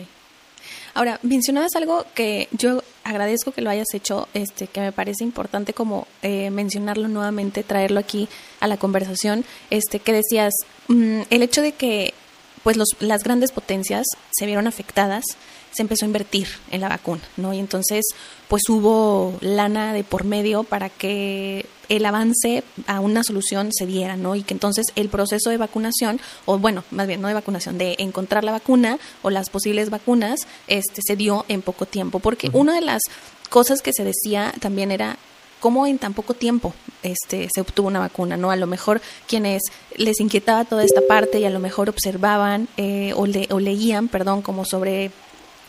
Ahora, 0.94 1.18
mencionabas 1.22 1.74
algo 1.74 2.04
que 2.14 2.48
yo 2.52 2.82
agradezco 3.04 3.52
que 3.52 3.60
lo 3.60 3.70
hayas 3.70 3.92
hecho, 3.94 4.28
este, 4.34 4.66
que 4.66 4.80
me 4.80 4.92
parece 4.92 5.24
importante 5.24 5.74
como 5.74 6.06
eh, 6.22 6.50
mencionarlo 6.50 7.08
nuevamente, 7.08 7.62
traerlo 7.62 8.00
aquí 8.00 8.28
a 8.60 8.66
la 8.66 8.76
conversación, 8.76 9.44
este, 9.70 10.00
que 10.00 10.12
decías, 10.12 10.52
mmm, 10.88 11.20
el 11.30 11.42
hecho 11.42 11.62
de 11.62 11.72
que 11.72 12.14
pues 12.62 12.78
los, 12.78 12.88
las 13.00 13.22
grandes 13.22 13.52
potencias 13.52 14.06
se 14.30 14.46
vieron 14.46 14.66
afectadas, 14.66 15.24
se 15.70 15.82
empezó 15.82 16.06
a 16.06 16.08
invertir 16.08 16.48
en 16.70 16.80
la 16.80 16.88
vacuna, 16.88 17.20
¿no? 17.36 17.52
Y 17.52 17.58
entonces, 17.58 18.04
pues 18.48 18.62
hubo 18.68 19.36
lana 19.40 19.92
de 19.92 20.02
por 20.02 20.24
medio 20.24 20.62
para 20.62 20.88
que 20.88 21.66
el 21.88 22.04
avance 22.06 22.64
a 22.86 23.00
una 23.00 23.22
solución 23.22 23.70
se 23.72 23.86
diera, 23.86 24.16
¿no? 24.16 24.34
Y 24.34 24.42
que 24.42 24.54
entonces 24.54 24.86
el 24.96 25.08
proceso 25.08 25.50
de 25.50 25.56
vacunación, 25.56 26.20
o 26.46 26.58
bueno, 26.58 26.84
más 26.90 27.06
bien 27.06 27.20
no 27.20 27.28
de 27.28 27.34
vacunación, 27.34 27.78
de 27.78 27.96
encontrar 27.98 28.44
la 28.44 28.52
vacuna 28.52 28.98
o 29.22 29.30
las 29.30 29.50
posibles 29.50 29.90
vacunas, 29.90 30.40
este, 30.66 31.02
se 31.04 31.16
dio 31.16 31.44
en 31.48 31.62
poco 31.62 31.86
tiempo. 31.86 32.18
Porque 32.18 32.50
una 32.52 32.74
de 32.74 32.80
las 32.80 33.02
cosas 33.50 33.82
que 33.82 33.92
se 33.92 34.04
decía 34.04 34.52
también 34.60 34.90
era 34.90 35.16
cómo 35.60 35.86
en 35.86 35.98
tan 35.98 36.12
poco 36.12 36.34
tiempo 36.34 36.74
este, 37.02 37.48
se 37.54 37.60
obtuvo 37.62 37.88
una 37.88 38.00
vacuna, 38.00 38.36
¿no? 38.36 38.50
A 38.50 38.56
lo 38.56 38.66
mejor 38.66 39.00
quienes 39.26 39.62
les 39.96 40.20
inquietaba 40.20 40.66
toda 40.66 40.84
esta 40.84 41.00
parte 41.08 41.38
y 41.38 41.46
a 41.46 41.50
lo 41.50 41.58
mejor 41.58 41.88
observaban 41.88 42.68
eh, 42.76 43.14
o, 43.16 43.26
le, 43.26 43.48
o 43.50 43.60
leían, 43.60 44.08
perdón, 44.08 44.42
como 44.42 44.66
sobre 44.66 45.10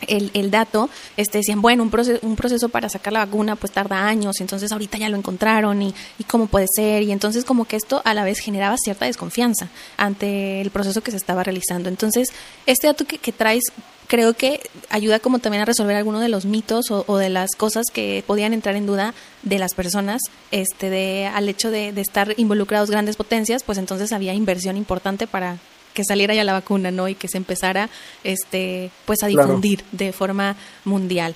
el, 0.06 0.30
el, 0.34 0.50
dato, 0.50 0.90
este, 1.16 1.38
decían, 1.38 1.62
bueno, 1.62 1.82
un 1.82 1.90
proceso, 1.90 2.24
un 2.26 2.36
proceso 2.36 2.68
para 2.68 2.88
sacar 2.88 3.12
la 3.12 3.24
vacuna 3.24 3.56
pues 3.56 3.72
tarda 3.72 4.06
años, 4.06 4.40
entonces 4.40 4.72
ahorita 4.72 4.98
ya 4.98 5.08
lo 5.08 5.16
encontraron 5.16 5.82
y, 5.82 5.94
y 6.18 6.24
cómo 6.24 6.46
puede 6.46 6.66
ser, 6.74 7.02
y 7.02 7.12
entonces 7.12 7.44
como 7.44 7.64
que 7.64 7.76
esto 7.76 8.02
a 8.04 8.14
la 8.14 8.24
vez 8.24 8.38
generaba 8.38 8.76
cierta 8.78 9.06
desconfianza 9.06 9.68
ante 9.96 10.60
el 10.60 10.70
proceso 10.70 11.02
que 11.02 11.10
se 11.10 11.16
estaba 11.16 11.42
realizando. 11.42 11.88
Entonces, 11.88 12.32
este 12.66 12.86
dato 12.86 13.06
que, 13.06 13.18
que 13.18 13.32
traes 13.32 13.64
creo 14.06 14.34
que 14.34 14.60
ayuda 14.88 15.18
como 15.18 15.38
también 15.40 15.62
a 15.62 15.64
resolver 15.64 15.96
algunos 15.96 16.20
de 16.20 16.28
los 16.28 16.44
mitos 16.44 16.90
o, 16.90 17.04
o, 17.06 17.16
de 17.16 17.28
las 17.28 17.50
cosas 17.56 17.86
que 17.92 18.22
podían 18.26 18.52
entrar 18.52 18.76
en 18.76 18.86
duda 18.86 19.14
de 19.42 19.58
las 19.58 19.74
personas, 19.74 20.20
este, 20.50 20.90
de, 20.90 21.26
al 21.26 21.48
hecho 21.48 21.70
de, 21.70 21.92
de 21.92 22.00
estar 22.00 22.34
involucrados 22.36 22.90
grandes 22.90 23.16
potencias, 23.16 23.62
pues 23.64 23.78
entonces 23.78 24.12
había 24.12 24.34
inversión 24.34 24.76
importante 24.76 25.26
para 25.26 25.58
que 25.96 26.04
saliera 26.04 26.34
ya 26.34 26.44
la 26.44 26.52
vacuna, 26.52 26.92
¿no? 26.92 27.08
Y 27.08 27.14
que 27.14 27.26
se 27.26 27.38
empezara, 27.38 27.88
este, 28.22 28.90
pues 29.06 29.22
a 29.22 29.26
difundir 29.26 29.80
claro. 29.80 29.96
de 29.96 30.12
forma 30.12 30.56
mundial. 30.84 31.34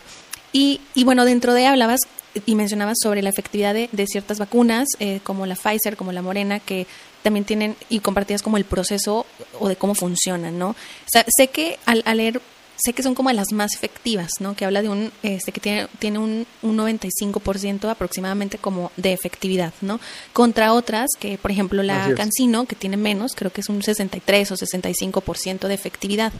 Y, 0.52 0.80
y 0.94 1.04
bueno, 1.04 1.24
dentro 1.24 1.54
de 1.54 1.66
hablabas 1.66 2.00
y 2.46 2.54
mencionabas 2.54 2.98
sobre 3.02 3.22
la 3.22 3.30
efectividad 3.30 3.72
de, 3.74 3.88
de 3.90 4.06
ciertas 4.06 4.38
vacunas, 4.38 4.86
eh, 5.00 5.20
como 5.24 5.46
la 5.46 5.56
Pfizer, 5.56 5.96
como 5.96 6.12
la 6.12 6.22
Morena, 6.22 6.60
que 6.60 6.86
también 7.22 7.44
tienen 7.44 7.74
y 7.88 8.00
compartías 8.00 8.42
como 8.42 8.58
el 8.58 8.64
proceso 8.64 9.26
o 9.58 9.68
de 9.68 9.76
cómo 9.76 9.94
funcionan, 9.94 10.58
¿no? 10.58 10.70
O 10.70 11.10
sea, 11.10 11.24
sé 11.36 11.48
que 11.48 11.78
al, 11.86 12.02
al 12.04 12.18
leer 12.18 12.40
sé 12.82 12.92
que 12.92 13.02
son 13.02 13.14
como 13.14 13.30
las 13.32 13.52
más 13.52 13.74
efectivas, 13.74 14.30
¿no? 14.40 14.54
Que 14.54 14.64
habla 14.64 14.82
de 14.82 14.88
un, 14.88 15.12
este, 15.22 15.52
que 15.52 15.60
tiene, 15.60 15.88
tiene 15.98 16.18
un, 16.18 16.46
un 16.62 16.78
95% 16.78 17.90
aproximadamente 17.90 18.58
como 18.58 18.90
de 18.96 19.12
efectividad, 19.12 19.72
¿no? 19.80 20.00
Contra 20.32 20.72
otras, 20.72 21.10
que 21.18 21.38
por 21.38 21.50
ejemplo 21.50 21.82
la 21.82 22.14
Cancino, 22.14 22.66
que 22.66 22.76
tiene 22.76 22.96
menos, 22.96 23.34
creo 23.34 23.52
que 23.52 23.60
es 23.60 23.68
un 23.68 23.82
63 23.82 24.50
o 24.52 24.56
65% 24.56 25.68
de 25.68 25.74
efectividad. 25.74 26.32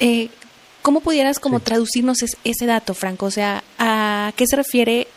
Eh, 0.00 0.28
¿Cómo 0.82 1.00
pudieras 1.00 1.38
como 1.38 1.58
sí. 1.58 1.64
traducirnos 1.64 2.22
es, 2.22 2.36
ese 2.44 2.66
dato, 2.66 2.94
Franco? 2.94 3.26
O 3.26 3.30
sea, 3.30 3.62
¿a 3.78 4.32
qué 4.36 4.46
se 4.46 4.56
refiere 4.56 5.08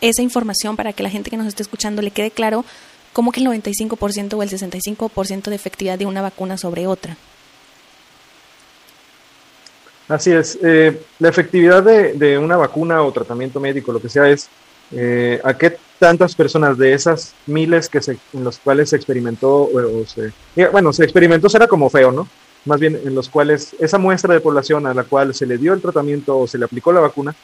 esa 0.00 0.22
información 0.22 0.76
para 0.76 0.92
que 0.92 1.02
la 1.02 1.10
gente 1.10 1.30
que 1.30 1.36
nos 1.36 1.46
esté 1.46 1.62
escuchando 1.62 2.02
le 2.02 2.10
quede 2.10 2.30
claro 2.30 2.64
cómo 3.12 3.32
que 3.32 3.40
el 3.40 3.46
95% 3.46 4.34
o 4.34 4.42
el 4.42 4.50
65% 4.50 5.42
de 5.44 5.54
efectividad 5.54 5.98
de 5.98 6.06
una 6.06 6.20
vacuna 6.20 6.58
sobre 6.58 6.86
otra? 6.86 7.16
Así 10.12 10.30
es. 10.30 10.58
Eh, 10.62 11.00
la 11.20 11.30
efectividad 11.30 11.82
de, 11.82 12.12
de, 12.12 12.36
una 12.36 12.58
vacuna 12.58 13.02
o 13.02 13.10
tratamiento 13.12 13.58
médico, 13.60 13.92
lo 13.92 14.00
que 14.00 14.10
sea, 14.10 14.28
es 14.28 14.46
eh, 14.90 15.40
a 15.42 15.56
qué 15.56 15.78
tantas 15.98 16.34
personas 16.34 16.76
de 16.76 16.92
esas 16.92 17.34
miles 17.46 17.88
que 17.88 18.02
se, 18.02 18.18
en 18.34 18.44
los 18.44 18.58
cuales 18.58 18.90
se 18.90 18.96
experimentó, 18.96 19.70
o, 19.72 20.04
se, 20.04 20.34
bueno, 20.70 20.92
se 20.92 21.04
experimentó 21.04 21.48
será 21.48 21.66
como 21.66 21.88
feo, 21.88 22.12
¿no? 22.12 22.28
Más 22.66 22.78
bien 22.78 23.00
en 23.02 23.14
los 23.14 23.30
cuales 23.30 23.74
esa 23.78 23.96
muestra 23.96 24.34
de 24.34 24.40
población 24.40 24.86
a 24.86 24.92
la 24.92 25.04
cual 25.04 25.34
se 25.34 25.46
le 25.46 25.56
dio 25.56 25.72
el 25.72 25.80
tratamiento 25.80 26.38
o 26.40 26.46
se 26.46 26.58
le 26.58 26.66
aplicó 26.66 26.92
la 26.92 27.00
vacuna, 27.00 27.34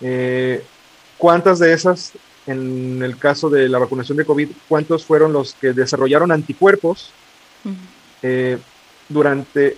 eh, 0.00 0.60
¿cuántas 1.18 1.60
de 1.60 1.72
esas, 1.72 2.14
en 2.48 3.00
el 3.00 3.16
caso 3.16 3.48
de 3.48 3.68
la 3.68 3.78
vacunación 3.78 4.18
de 4.18 4.24
COVID, 4.24 4.48
cuántos 4.68 5.04
fueron 5.04 5.32
los 5.32 5.54
que 5.54 5.72
desarrollaron 5.72 6.32
anticuerpos 6.32 7.12
uh 7.64 7.68
-huh. 7.68 8.58
durante 9.08 9.76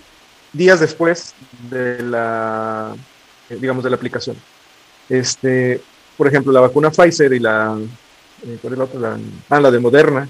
días 0.55 0.79
después 0.79 1.33
de 1.69 2.01
la, 2.03 2.95
eh, 3.49 3.57
digamos, 3.59 3.83
de 3.83 3.89
la 3.89 3.95
aplicación. 3.95 4.35
Este, 5.09 5.81
por 6.17 6.27
ejemplo, 6.27 6.51
la 6.51 6.61
vacuna 6.61 6.91
Pfizer 6.91 7.33
y 7.33 7.39
la, 7.39 7.77
eh, 8.45 8.57
¿cuál 8.61 8.73
es 8.73 8.79
la 8.79 8.85
otra? 8.85 8.99
La, 8.99 9.17
ah, 9.49 9.59
la 9.59 9.71
de 9.71 9.79
Moderna 9.79 10.27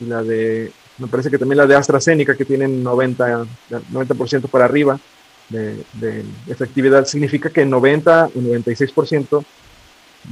y 0.00 0.06
la 0.06 0.22
de, 0.22 0.72
me 0.98 1.08
parece 1.08 1.30
que 1.30 1.38
también 1.38 1.58
la 1.58 1.66
de 1.66 1.76
AstraZeneca, 1.76 2.36
que 2.36 2.44
tienen 2.44 2.82
90, 2.82 3.46
90% 3.92 4.48
para 4.48 4.64
arriba 4.64 4.98
de, 5.48 5.84
de, 5.94 6.24
efectividad, 6.46 7.04
significa 7.06 7.50
que 7.50 7.64
90 7.64 8.26
o 8.26 8.38
96% 8.40 9.44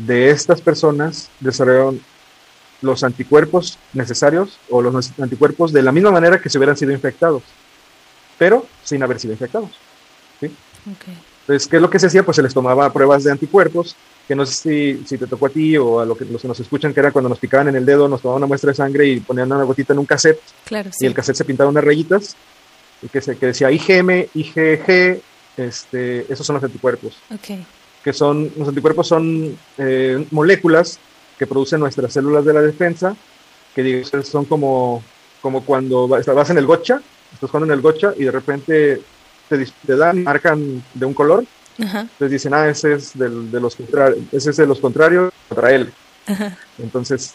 de 0.07 0.31
estas 0.31 0.61
personas 0.61 1.29
desarrollaron 1.41 2.01
los 2.81 3.05
anticuerpos 3.05 3.79
necesarios 3.93 4.59
o 4.71 4.83
los 4.83 5.13
anticuerpos 5.21 5.73
de 5.73 5.83
la 5.83 5.93
misma 5.93 6.11
manera 6.11 6.41
que 6.41 6.49
se 6.49 6.59
hubieran 6.59 6.77
sido 6.77 6.93
infectados 6.93 7.43
pero 8.43 8.67
sin 8.83 9.01
haber 9.05 9.21
sido 9.21 9.35
infectados. 9.35 9.71
¿sí? 10.41 10.47
Okay. 10.97 11.17
Entonces, 11.43 11.69
¿qué 11.69 11.77
es 11.77 11.83
lo 11.83 11.89
que 11.89 12.01
se 12.01 12.09
hacía? 12.09 12.25
Pues 12.25 12.35
se 12.35 12.43
les 12.43 12.53
tomaba 12.53 12.93
pruebas 12.93 13.23
de 13.23 13.31
anticuerpos, 13.31 13.95
que 14.27 14.35
no 14.35 14.45
sé 14.45 14.55
si, 14.99 15.07
si 15.07 15.17
te 15.17 15.29
tocó 15.29 15.47
a 15.47 15.49
ti 15.49 15.77
o 15.77 16.01
a 16.01 16.05
lo 16.05 16.17
que, 16.17 16.25
los 16.25 16.43
que 16.43 16.49
nos 16.49 16.59
escuchan, 16.59 16.93
que 16.93 16.99
era 16.99 17.13
cuando 17.13 17.29
nos 17.29 17.39
picaban 17.39 17.69
en 17.69 17.77
el 17.77 17.87
dedo, 17.87 18.09
nos 18.09 18.21
tomaban 18.21 18.41
una 18.41 18.49
muestra 18.49 18.73
de 18.73 18.75
sangre 18.75 19.07
y 19.07 19.21
ponían 19.21 19.53
una 19.53 19.63
gotita 19.63 19.93
en 19.93 20.01
un 20.01 20.07
cassette. 20.07 20.41
Claro, 20.65 20.91
sí. 20.91 21.05
Y 21.05 21.07
el 21.07 21.15
cassette 21.15 21.37
se 21.37 21.45
pintaba 21.45 21.71
unas 21.71 21.85
rayitas, 21.85 22.35
y 23.01 23.07
que, 23.07 23.21
se, 23.21 23.37
que 23.37 23.47
decía 23.47 23.71
IgM, 23.71 24.27
IgG, 24.35 25.23
este, 25.57 26.33
esos 26.33 26.45
son 26.45 26.55
los 26.55 26.65
anticuerpos. 26.65 27.17
Okay. 27.33 27.65
Que 28.03 28.13
son, 28.13 28.51
los 28.57 28.67
anticuerpos 28.67 29.07
son 29.07 29.57
eh, 29.79 30.27
moléculas 30.33 30.99
que 31.39 31.47
producen 31.47 31.79
nuestras 31.79 32.13
células 32.13 32.45
de 32.45 32.55
la 32.55 32.61
defensa, 32.61 33.15
que 33.73 33.85
digamos, 33.85 34.27
son 34.27 34.47
como, 34.47 35.01
como 35.41 35.65
cuando 35.65 36.09
vas 36.09 36.51
en 36.51 36.59
el 36.59 36.67
gotcha, 36.67 37.01
estás 37.33 37.51
jugando 37.51 37.73
en 37.73 37.79
el 37.79 37.83
gocha 37.83 38.13
y 38.17 38.25
de 38.25 38.31
repente 38.31 39.01
te, 39.49 39.67
te 39.87 39.97
dan, 39.97 40.23
marcan 40.23 40.83
de 40.95 41.07
un 41.07 41.15
color, 41.15 41.45
Ajá. 41.79 42.01
entonces 42.01 42.31
dicen, 42.31 42.55
ah, 42.55 42.69
ese 42.69 42.95
es 42.95 43.17
del, 43.17 43.51
de 43.51 43.61
los 43.61 43.77
ese 44.33 44.51
es 44.51 44.57
de 44.57 44.67
los 44.67 44.81
contrarios 44.81 45.33
contra 45.49 45.73
él. 45.73 45.93
Ajá. 46.27 46.57
Entonces, 46.79 47.35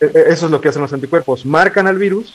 e, 0.00 0.06
e, 0.06 0.32
eso 0.32 0.46
es 0.46 0.52
lo 0.52 0.60
que 0.60 0.68
hacen 0.68 0.82
los 0.82 0.92
anticuerpos, 0.92 1.44
marcan 1.44 1.86
al 1.86 1.98
virus, 1.98 2.34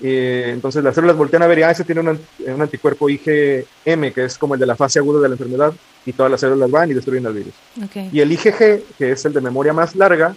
y 0.00 0.16
entonces 0.50 0.82
las 0.82 0.94
células 0.94 1.16
voltean 1.16 1.42
a 1.42 1.46
ver 1.46 1.60
y 1.60 1.62
ah, 1.62 1.70
ese 1.70 1.84
tiene 1.84 2.00
un, 2.00 2.08
un, 2.08 2.62
anticuerpo 2.62 3.08
IgM, 3.08 4.12
que 4.12 4.24
es 4.24 4.36
como 4.36 4.54
el 4.54 4.60
de 4.60 4.66
la 4.66 4.74
fase 4.74 4.98
aguda 4.98 5.20
de 5.20 5.28
la 5.28 5.34
enfermedad, 5.34 5.72
y 6.04 6.12
todas 6.12 6.30
las 6.30 6.40
células 6.40 6.70
van 6.70 6.90
y 6.90 6.94
destruyen 6.94 7.26
al 7.26 7.34
virus. 7.34 7.54
Okay. 7.84 8.10
Y 8.12 8.20
el 8.20 8.32
IgG, 8.32 8.82
que 8.98 9.12
es 9.12 9.24
el 9.24 9.32
de 9.32 9.40
memoria 9.40 9.72
más 9.72 9.94
larga, 9.94 10.34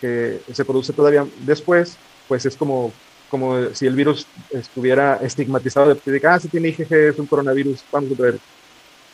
que 0.00 0.40
se 0.52 0.64
produce 0.64 0.92
todavía 0.92 1.26
después, 1.40 1.96
pues 2.28 2.44
es 2.46 2.56
como 2.56 2.92
como 3.28 3.74
si 3.74 3.86
el 3.86 3.94
virus 3.94 4.26
estuviera 4.50 5.16
estigmatizado 5.16 5.94
de 5.94 6.20
que, 6.20 6.26
ah, 6.26 6.40
si 6.40 6.48
tiene 6.48 6.68
IgG, 6.68 6.92
es 6.92 7.18
un 7.18 7.26
coronavirus, 7.26 7.84
vamos 7.92 8.18
a 8.18 8.22
ver. 8.22 8.38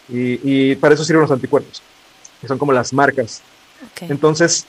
Y, 0.08 0.40
y, 0.42 0.76
para 0.76 0.94
eso 0.94 1.04
sirven 1.04 1.22
los 1.22 1.30
anticuerpos, 1.30 1.82
que 2.40 2.46
son 2.46 2.58
como 2.58 2.72
las 2.72 2.92
marcas. 2.92 3.42
Okay. 3.92 4.08
Entonces, 4.10 4.66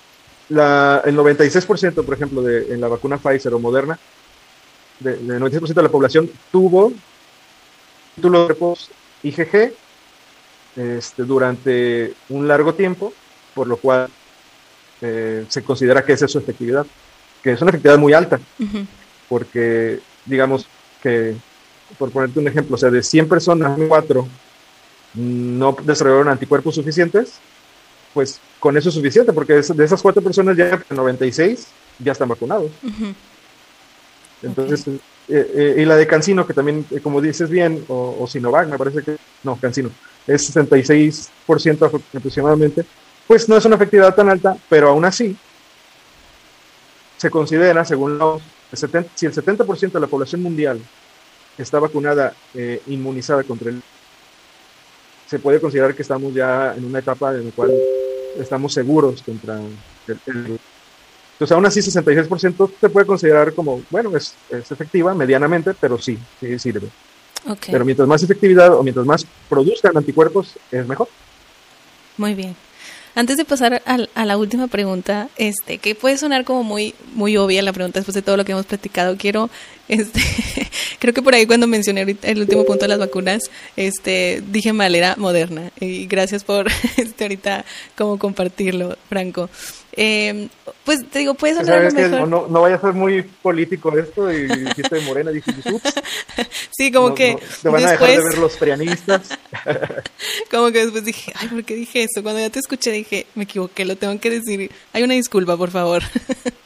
la, 0.49 1.01
el 1.05 1.15
96%, 1.15 2.03
por 2.03 2.13
ejemplo, 2.13 2.41
de, 2.41 2.73
en 2.73 2.81
la 2.81 2.87
vacuna 2.87 3.17
Pfizer 3.17 3.53
o 3.53 3.59
Moderna, 3.59 3.99
del 4.99 5.27
de 5.27 5.39
96% 5.39 5.73
de 5.73 5.83
la 5.83 5.89
población 5.89 6.31
tuvo 6.51 6.93
título 8.15 8.39
de 8.39 8.45
cuerpos 8.45 8.89
IgG 9.23 9.73
este, 10.77 11.23
durante 11.23 12.13
un 12.29 12.47
largo 12.47 12.73
tiempo, 12.73 13.13
por 13.53 13.67
lo 13.67 13.75
cual 13.75 14.07
eh, 15.01 15.45
se 15.49 15.63
considera 15.63 16.05
que 16.05 16.13
esa 16.13 16.25
es 16.25 16.31
su 16.31 16.39
efectividad, 16.39 16.85
que 17.43 17.51
es 17.51 17.61
una 17.61 17.71
efectividad 17.71 17.97
muy 17.97 18.13
alta. 18.13 18.39
Uh 18.57 18.63
-huh 18.63 18.87
porque 19.29 19.99
digamos 20.25 20.67
que, 21.01 21.35
por 21.97 22.11
ponerte 22.11 22.39
un 22.39 22.47
ejemplo, 22.47 22.75
o 22.75 22.77
sea, 22.77 22.89
de 22.89 23.03
100 23.03 23.27
personas, 23.27 23.77
4 23.87 24.27
no 25.15 25.75
desarrollaron 25.83 26.29
anticuerpos 26.29 26.75
suficientes, 26.75 27.35
pues 28.13 28.39
con 28.59 28.77
eso 28.77 28.89
es 28.89 28.95
suficiente, 28.95 29.33
porque 29.33 29.53
de 29.53 29.85
esas 29.85 30.01
4 30.01 30.21
personas 30.21 30.57
ya 30.57 30.83
96 30.89 31.67
ya 31.99 32.11
están 32.11 32.27
vacunados. 32.27 32.71
Uh 32.83 32.87
-huh. 32.87 33.15
Entonces, 34.43 34.81
okay. 34.81 34.99
eh, 35.29 35.51
eh, 35.55 35.81
y 35.81 35.85
la 35.85 35.95
de 35.95 36.07
Cancino, 36.07 36.45
que 36.45 36.53
también, 36.53 36.85
eh, 36.91 36.99
como 37.01 37.21
dices 37.21 37.49
bien, 37.49 37.83
o, 37.87 38.17
o, 38.19 38.27
Sinovac, 38.27 38.67
me 38.67 38.77
parece 38.77 39.01
que, 39.01 39.17
no, 39.43 39.57
Cancino, 39.57 39.89
es 40.27 40.53
66% 40.53 42.01
aproximadamente, 42.17 42.85
pues 43.27 43.47
no 43.49 43.57
es 43.57 43.65
una 43.65 43.75
efectividad 43.75 44.13
tan 44.13 44.29
alta, 44.29 44.57
pero 44.69 44.89
aún 44.89 45.05
así 45.05 45.35
se 47.17 47.29
considera, 47.29 47.85
según 47.85 48.17
los 48.17 48.41
el 48.71 48.77
70, 48.77 49.11
si 49.15 49.25
el 49.25 49.33
70% 49.33 49.91
de 49.91 49.99
la 49.99 50.07
población 50.07 50.41
mundial 50.41 50.79
está 51.57 51.79
vacunada, 51.79 52.33
eh, 52.53 52.81
inmunizada 52.87 53.43
contra 53.43 53.69
el 53.69 53.81
se 55.27 55.39
puede 55.39 55.59
considerar 55.59 55.95
que 55.95 56.03
estamos 56.03 56.33
ya 56.35 56.75
en 56.75 56.85
una 56.85 56.99
etapa 56.99 57.31
en 57.33 57.45
la 57.45 57.51
cual 57.51 57.73
estamos 58.37 58.73
seguros 58.73 59.23
contra 59.23 59.59
el, 60.07 60.19
el 60.27 60.59
entonces, 61.35 61.53
aún 61.53 61.65
así, 61.65 61.81
66% 61.81 62.71
se 62.79 62.89
puede 62.89 63.05
considerar 63.05 63.53
como, 63.53 63.83
bueno, 63.89 64.15
es, 64.15 64.35
es 64.49 64.71
efectiva 64.71 65.13
medianamente, 65.13 65.73
pero 65.73 65.97
sí, 65.97 66.17
sí 66.39 66.57
sirve. 66.57 66.87
Pero 67.67 67.83
mientras 67.83 68.07
más 68.07 68.23
efectividad 68.23 68.73
o 68.73 68.81
mientras 68.81 69.05
más 69.05 69.27
produzcan 69.49 69.97
anticuerpos, 69.97 70.55
es 70.71 70.87
mejor. 70.87 71.09
Muy 72.15 72.35
bien. 72.35 72.55
Antes 73.15 73.37
de 73.37 73.45
pasar 73.45 73.81
a, 73.85 74.25
la 74.25 74.37
última 74.37 74.67
pregunta, 74.67 75.29
este, 75.37 75.77
que 75.77 75.95
puede 75.95 76.17
sonar 76.17 76.43
como 76.43 76.63
muy, 76.63 76.93
muy 77.13 77.37
obvia 77.37 77.61
la 77.61 77.71
pregunta 77.71 77.99
después 77.99 78.13
de 78.13 78.21
todo 78.21 78.35
lo 78.35 78.43
que 78.43 78.51
hemos 78.51 78.65
platicado, 78.65 79.15
quiero, 79.17 79.49
este, 79.87 80.21
creo 80.99 81.13
que 81.13 81.21
por 81.21 81.33
ahí 81.33 81.45
cuando 81.45 81.65
mencioné 81.65 82.17
el 82.21 82.41
último 82.41 82.65
punto 82.65 82.83
de 82.83 82.89
las 82.89 82.99
vacunas, 82.99 83.43
este, 83.77 84.43
dije 84.51 84.73
mal, 84.73 84.93
era 84.95 85.15
moderna. 85.15 85.71
Y 85.79 86.07
gracias 86.07 86.43
por, 86.43 86.67
este, 86.97 87.23
ahorita 87.23 87.63
como 87.97 88.19
compartirlo, 88.19 88.97
Franco. 89.07 89.49
Eh, 89.97 90.49
pues 90.83 91.09
te 91.09 91.19
digo, 91.19 91.33
puede 91.35 91.55
sonar 91.55 91.91
mejor. 91.93 92.27
No, 92.27 92.47
no, 92.47 92.61
vaya 92.61 92.75
a 92.75 92.81
ser 92.81 92.93
muy 92.93 93.21
político 93.21 93.97
esto 93.97 94.31
y 94.31 94.45
dijiste 94.65 94.95
de 94.95 95.01
Morena, 95.01 95.31
dije, 95.31 95.51
Sí, 96.77 96.91
como 96.91 97.15
que. 97.15 97.37
te 97.61 97.69
van 97.69 97.85
a 97.85 97.91
dejar 97.91 98.09
de 98.09 98.23
ver 98.23 98.37
los 98.37 98.57
prianistas. 98.57 99.29
como 100.51 100.71
que 100.71 100.83
después 100.83 101.05
dije, 101.05 101.31
ay, 101.35 101.47
¿por 101.47 101.63
qué 101.63 101.75
dije 101.75 102.03
eso? 102.03 102.21
Cuando 102.21 102.41
ya 102.41 102.49
te 102.49 102.59
escuché 102.59 102.91
dije, 102.91 103.25
me 103.35 103.43
equivoqué, 103.43 103.85
lo 103.85 103.95
tengo 103.95 104.19
que 104.19 104.29
decir. 104.29 104.69
Hay 104.93 105.03
una 105.03 105.13
disculpa, 105.13 105.55
por 105.55 105.71
favor. 105.71 106.03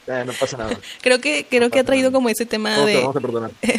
Eh, 0.07 0.23
no 0.25 0.33
pasa 0.33 0.57
nada. 0.57 0.79
Creo 1.01 1.21
que, 1.21 1.45
creo 1.47 1.69
que 1.69 1.79
ha 1.79 1.83
traído 1.83 2.11
como 2.11 2.29
ese 2.29 2.45
tema 2.45 2.83
de, 2.85 3.07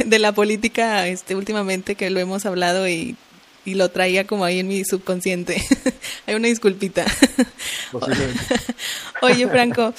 de 0.07 0.19
la 0.21 0.33
política 0.33 1.09
este 1.09 1.35
últimamente 1.35 1.97
que 1.97 2.09
lo 2.11 2.21
hemos 2.21 2.47
hablado 2.47 2.89
y 2.89 3.17
y 3.71 3.75
lo 3.75 3.89
traía 3.91 4.27
como 4.27 4.45
ahí 4.45 4.59
en 4.59 4.69
mi 4.69 4.85
subconsciente. 4.85 5.63
Hay 6.27 6.35
una 6.35 6.49
disculpita. 6.49 7.07
Oye, 9.23 9.47
Franco, 9.47 9.95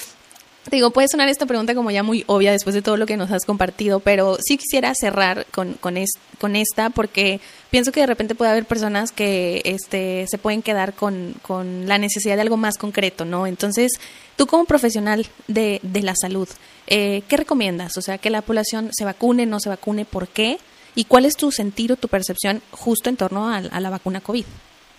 digo, 0.70 0.92
puede 0.92 1.08
sonar 1.08 1.30
esta 1.30 1.46
pregunta 1.46 1.74
como 1.74 1.90
ya 1.90 2.04
muy 2.04 2.26
obvia 2.28 2.52
después 2.52 2.76
de 2.76 2.82
todo 2.82 2.98
lo 2.98 3.06
que 3.06 3.16
nos 3.16 3.32
has 3.32 3.46
compartido, 3.46 4.02
pero 4.02 4.38
sí 4.46 4.58
quisiera 4.58 4.94
cerrar 4.94 5.46
con, 5.52 5.74
con, 5.76 5.96
con 6.38 6.56
esta 6.58 6.90
porque 6.90 7.40
pienso 7.70 7.94
que 7.94 8.02
de 8.02 8.08
repente 8.08 8.36
puede 8.36 8.52
haber 8.52 8.66
personas 8.66 9.14
que 9.14 9.62
este, 9.64 10.26
se 10.30 10.38
pueden 10.38 10.62
quedar 10.62 10.94
con, 10.94 11.36
con 11.42 11.88
la 11.88 11.98
necesidad 11.98 12.36
de 12.36 12.42
algo 12.42 12.58
más 12.58 12.78
concreto, 12.78 13.24
¿no? 13.24 13.48
Entonces, 13.48 13.94
tú 14.36 14.48
como 14.48 14.66
profesional 14.66 15.28
de, 15.48 15.80
de 15.82 16.02
la 16.02 16.14
salud, 16.20 16.50
eh, 16.88 17.24
¿qué 17.30 17.38
recomiendas? 17.38 17.96
O 17.98 18.02
sea, 18.02 18.18
que 18.18 18.30
la 18.30 18.42
población 18.42 18.90
se 18.92 19.06
vacune, 19.06 19.46
no 19.46 19.62
se 19.62 19.70
vacune, 19.70 20.04
¿por 20.04 20.28
qué? 20.28 20.58
¿Y 20.96 21.06
cuál 21.06 21.26
es 21.26 21.36
tu 21.36 21.52
sentido, 21.52 21.96
tu 21.96 22.08
percepción 22.08 22.62
justo 22.72 23.10
en 23.10 23.18
torno 23.18 23.50
a, 23.50 23.62
la 23.62 23.90
vacuna 23.90 24.22
COVID 24.22 24.46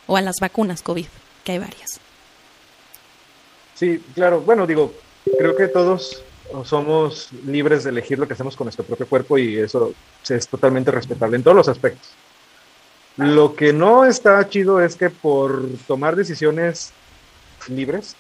o 0.07 0.17
a 0.17 0.23
las 0.23 0.37
vacunas 0.41 0.83
COVID, 0.83 1.07
que 1.45 1.53
hay 1.53 1.59
varias? 1.59 2.01
Sí, 3.75 4.03
claro. 4.15 4.41
Bueno, 4.41 4.67
digo, 4.67 4.95
creo 5.39 5.55
que 5.55 5.69
todos 5.69 6.23
somos 6.65 7.29
libres 7.47 7.85
de 7.85 7.91
elegir 7.91 8.19
lo 8.19 8.27
que 8.27 8.35
hacemos 8.35 8.57
con 8.57 8.67
nuestro 8.67 8.85
propio 8.85 9.07
cuerpo 9.07 9.39
y 9.39 9.59
eso 9.59 9.95
es 10.29 10.49
totalmente 10.49 10.91
respetable 10.91 11.37
en 11.37 11.43
todos 11.43 11.57
los 11.57 11.69
aspectos. 11.69 12.09
Lo 13.17 13.55
que 13.55 13.73
no 13.73 14.07
está 14.07 14.49
chido 14.49 14.81
es 14.81 14.97
que 14.97 15.11
por 15.11 15.69
tomar 15.87 16.17
decisiones 16.17 16.93
libres 17.69 18.17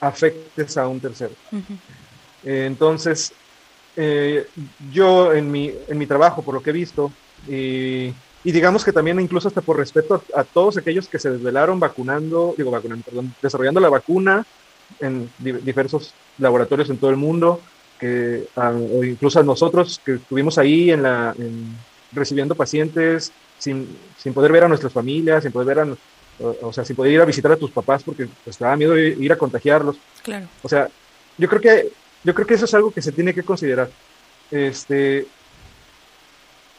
afectes 0.00 0.76
a 0.76 0.88
un 0.88 1.00
tercero. 1.00 1.34
Entonces, 2.44 3.32
eh, 3.96 4.46
yo 4.92 5.32
en 5.32 5.50
mi, 5.50 5.72
en 5.88 5.98
mi 5.98 6.06
trabajo, 6.06 6.42
por 6.42 6.54
lo 6.54 6.62
que 6.62 6.70
he 6.70 6.72
visto, 6.72 7.12
y, 7.48 8.12
digamos 8.44 8.84
que 8.84 8.92
también 8.92 9.20
incluso 9.20 9.48
hasta 9.48 9.60
por 9.60 9.78
respeto 9.78 10.22
a, 10.34 10.44
todos 10.44 10.76
aquellos 10.76 11.08
que 11.08 11.18
se 11.18 11.30
desvelaron 11.30 11.80
vacunando, 11.80 12.54
digo 12.56 12.70
vacunando, 12.70 13.04
perdón, 13.04 13.34
desarrollando 13.40 13.80
la 13.80 13.88
vacuna 13.88 14.44
en 15.00 15.30
diversos 15.38 16.12
laboratorios 16.38 16.90
en 16.90 16.98
todo 16.98 17.10
el 17.10 17.16
mundo, 17.16 17.60
que, 17.98 18.46
o 18.56 19.04
incluso 19.04 19.40
a 19.40 19.42
nosotros 19.42 20.00
que 20.04 20.14
estuvimos 20.14 20.58
ahí 20.58 20.90
en 20.90 21.02
la, 21.02 21.34
recibiendo 22.12 22.54
pacientes 22.54 23.32
sin, 23.58 23.96
sin, 24.18 24.34
poder 24.34 24.52
ver 24.52 24.64
a 24.64 24.68
nuestras 24.68 24.92
familias, 24.92 25.42
sin 25.42 25.52
poder 25.52 25.68
ver 25.68 25.78
a, 25.80 25.96
o, 26.60 26.72
sea, 26.72 26.84
sin 26.84 26.96
poder 26.96 27.12
ir 27.12 27.20
a 27.20 27.24
visitar 27.24 27.52
a 27.52 27.56
tus 27.56 27.70
papás 27.70 28.02
porque 28.02 28.28
pues, 28.44 28.58
te 28.58 28.64
daba 28.64 28.76
miedo 28.76 28.98
ir 28.98 29.32
a 29.32 29.38
contagiarlos. 29.38 29.96
Claro. 30.22 30.46
O 30.62 30.68
sea, 30.68 30.88
yo 31.38 31.48
creo 31.48 31.60
que 31.60 31.92
yo 32.24 32.34
creo 32.34 32.46
que 32.46 32.54
eso 32.54 32.64
es 32.64 32.74
algo 32.74 32.90
que 32.90 33.02
se 33.02 33.12
tiene 33.12 33.34
que 33.34 33.42
considerar. 33.42 33.90
Este, 34.50 35.26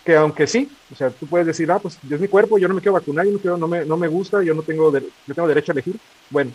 que 0.04 0.16
aunque 0.16 0.48
sí, 0.48 0.70
o 0.92 0.96
sea, 0.96 1.10
tú 1.10 1.28
puedes 1.28 1.48
decir, 1.48 1.72
ah, 1.72 1.80
pues 1.80 1.98
es 2.10 2.20
mi 2.20 2.28
cuerpo, 2.28 2.58
yo 2.58 2.68
no 2.68 2.74
me 2.74 2.82
quiero 2.82 2.94
vacunar, 2.94 3.26
yo 3.26 3.32
no, 3.32 3.40
quiero, 3.40 3.58
no, 3.58 3.68
me, 3.68 3.86
no 3.86 3.98
me 3.98 4.08
gusta, 4.08 4.44
yo 4.44 4.54
no 4.54 4.62
tengo, 4.62 4.92
yo 4.92 5.34
tengo 5.34 5.48
derecho 5.48 5.72
a 5.72 5.74
elegir. 5.74 5.98
Bueno, 6.30 6.52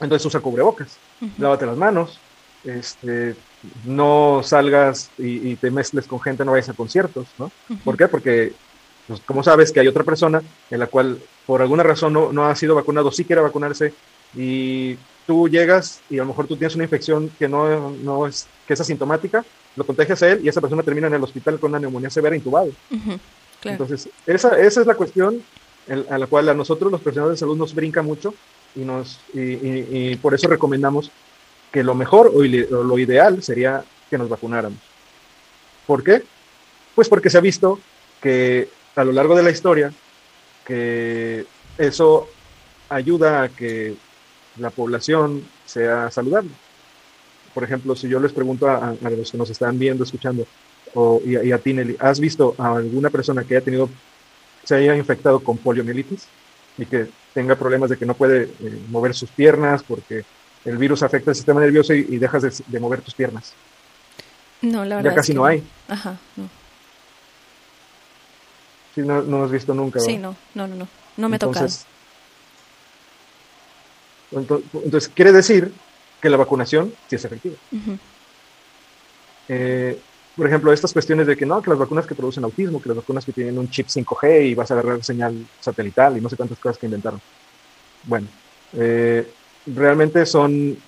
entonces 0.00 0.26
usa 0.26 0.40
cubrebocas, 0.40 0.96
lávate 1.38 1.66
las 1.66 1.76
manos, 1.76 2.18
este, 2.64 3.36
no 3.84 4.42
salgas 4.42 5.10
y, 5.18 5.56
te 5.56 5.70
mezcles 5.70 6.06
con 6.06 6.20
gente, 6.20 6.44
no 6.44 6.52
vayas 6.52 6.68
a 6.68 6.74
conciertos, 6.74 7.28
¿no? 7.38 7.50
¿Por 7.84 7.96
qué? 7.96 8.08
Porque, 8.08 8.52
pues, 9.06 9.20
como 9.20 9.42
sabes 9.42 9.72
que 9.72 9.80
hay 9.80 9.88
otra 9.88 10.04
persona 10.04 10.42
en 10.70 10.78
la 10.78 10.86
cual 10.86 11.18
por 11.46 11.62
alguna 11.62 11.82
razón 11.82 12.12
no, 12.12 12.32
no 12.32 12.46
ha 12.46 12.56
sido 12.56 12.74
vacunado, 12.74 13.12
sí 13.12 13.24
quiere 13.24 13.42
vacunarse 13.42 13.92
y 14.34 14.96
tú 15.26 15.48
llegas 15.48 16.00
y 16.10 16.16
a 16.16 16.22
lo 16.22 16.26
mejor 16.26 16.46
tú 16.46 16.56
tienes 16.56 16.74
una 16.74 16.84
infección 16.84 17.30
que 17.38 17.48
no, 17.48 17.90
no 17.90 18.26
es, 18.26 18.46
que 18.66 18.74
es 18.74 18.80
asintomática, 18.80 19.44
lo 19.76 19.84
contagias 19.84 20.22
a 20.22 20.30
él 20.30 20.40
y 20.42 20.48
esa 20.48 20.60
persona 20.60 20.82
termina 20.82 21.06
en 21.06 21.14
el 21.14 21.22
hospital 21.22 21.58
con 21.60 21.70
una 21.70 21.78
neumonía 21.78 22.10
severa 22.10 22.34
intubado. 22.34 22.70
Entonces, 23.62 24.08
esa, 24.26 24.60
esa 24.60 24.80
es 24.80 24.86
la 24.86 24.94
cuestión 24.94 25.42
a 26.08 26.18
la 26.18 26.26
cual 26.26 26.48
a 26.48 26.54
nosotros 26.54 26.90
los 26.90 27.00
profesionales 27.00 27.36
de 27.36 27.40
salud 27.40 27.56
nos 27.56 27.74
brinca 27.74 28.02
mucho 28.02 28.34
y, 28.74 28.80
nos, 28.80 29.20
y, 29.32 30.16
por 30.16 30.34
eso 30.34 30.48
recomendamos 30.48 31.10
que 31.72 31.82
lo 31.82 31.94
mejor 31.94 32.32
o, 32.34 32.42
lo 32.42 32.98
ideal 32.98 33.42
sería 33.42 33.84
que 34.08 34.18
nos 34.18 34.28
vacunáramos. 34.28 34.78
¿Por 35.86 36.02
qué? 36.02 36.22
Pues 36.94 37.08
porque 37.08 37.30
se 37.30 37.38
ha 37.38 37.40
visto 37.40 37.78
que 38.20 38.68
a 38.96 39.04
lo 39.04 39.12
largo 39.12 39.34
de 39.34 39.42
la 39.42 39.50
historia 39.50 39.92
que 40.64 41.46
eso 41.78 42.28
ayuda 42.88 43.42
a 43.44 43.48
que 43.48 43.94
la 44.58 44.70
población 44.70 45.44
sea 45.64 46.10
saludable. 46.10 46.50
Por 47.54 47.64
ejemplo, 47.64 47.96
si 47.96 48.08
yo 48.08 48.20
les 48.20 48.32
pregunto 48.32 48.68
a, 48.68 48.94
los 49.02 49.30
que 49.30 49.38
nos 49.38 49.50
están 49.50 49.78
viendo, 49.78 50.04
escuchando, 50.04 50.46
o, 50.94 51.20
y, 51.24 51.52
a, 51.52 51.58
ti, 51.58 51.72
Nelly, 51.72 51.96
¿has 51.98 52.20
visto 52.20 52.54
a 52.58 52.76
alguna 52.76 53.10
persona 53.10 53.44
que 53.44 53.56
haya 53.56 53.64
tenido, 53.64 53.88
se 54.64 54.76
haya 54.76 54.96
infectado 54.96 55.40
con 55.40 55.58
poliomielitis 55.58 56.26
y 56.78 56.86
que 56.86 57.08
tenga 57.34 57.56
problemas 57.56 57.90
de 57.90 57.96
que 57.96 58.06
no 58.06 58.14
puede 58.14 58.44
eh, 58.44 58.82
mover 58.88 59.14
sus 59.14 59.30
piernas 59.30 59.82
porque 59.82 60.24
el 60.64 60.76
virus 60.76 61.02
afecta 61.02 61.30
el 61.30 61.36
sistema 61.36 61.60
nervioso 61.60 61.94
y, 61.94 62.18
dejas 62.18 62.64
de, 62.66 62.80
mover 62.80 63.00
tus 63.00 63.14
piernas? 63.14 63.52
No, 64.62 64.84
la 64.84 64.96
verdad. 64.96 65.10
Ya 65.10 65.16
casi 65.16 65.34
no 65.34 65.44
hay. 65.44 65.62
Ajá, 65.88 66.18
no. 66.36 66.48
Sí, 68.94 69.02
no, 69.02 69.22
no 69.22 69.44
has 69.44 69.50
visto 69.50 69.72
nunca. 69.72 70.00
Sí, 70.00 70.18
no, 70.18 70.36
no, 70.54 70.66
no, 70.66 70.74
no. 70.74 70.88
No 71.16 71.28
me 71.28 71.38
tocado. 71.38 71.68
Entonces, 74.30 75.10
quiere 75.14 75.32
decir 75.32 75.72
que 76.20 76.30
la 76.30 76.36
vacunación 76.36 76.92
sí 77.08 77.16
es 77.16 77.24
efectiva. 77.24 77.56
Eh, 79.48 79.98
por 80.36 80.46
ejemplo, 80.46 80.72
estas 80.72 80.92
cuestiones 80.92 81.26
de 81.26 81.36
que 81.36 81.46
no, 81.46 81.60
que 81.60 81.70
las 81.70 81.78
vacunas 81.78 82.06
que 82.06 82.14
producen 82.14 82.44
autismo, 82.44 82.80
que 82.80 82.88
las 82.88 82.96
vacunas 82.96 83.24
que 83.24 83.32
tienen 83.32 83.58
un 83.58 83.68
chip 83.68 83.88
5G 83.88 84.46
y 84.46 84.54
vas 84.54 84.70
a 84.70 84.74
agarrar 84.74 85.02
señal 85.02 85.46
satelital 85.60 86.16
y 86.16 86.20
no 86.20 86.28
sé 86.28 86.36
cuántas 86.36 86.58
cosas 86.58 86.78
que 86.78 86.86
inventaron. 86.86 87.20
Bueno, 88.04 88.28
eh, 88.74 89.28
realmente 89.66 90.24
son 90.24 90.78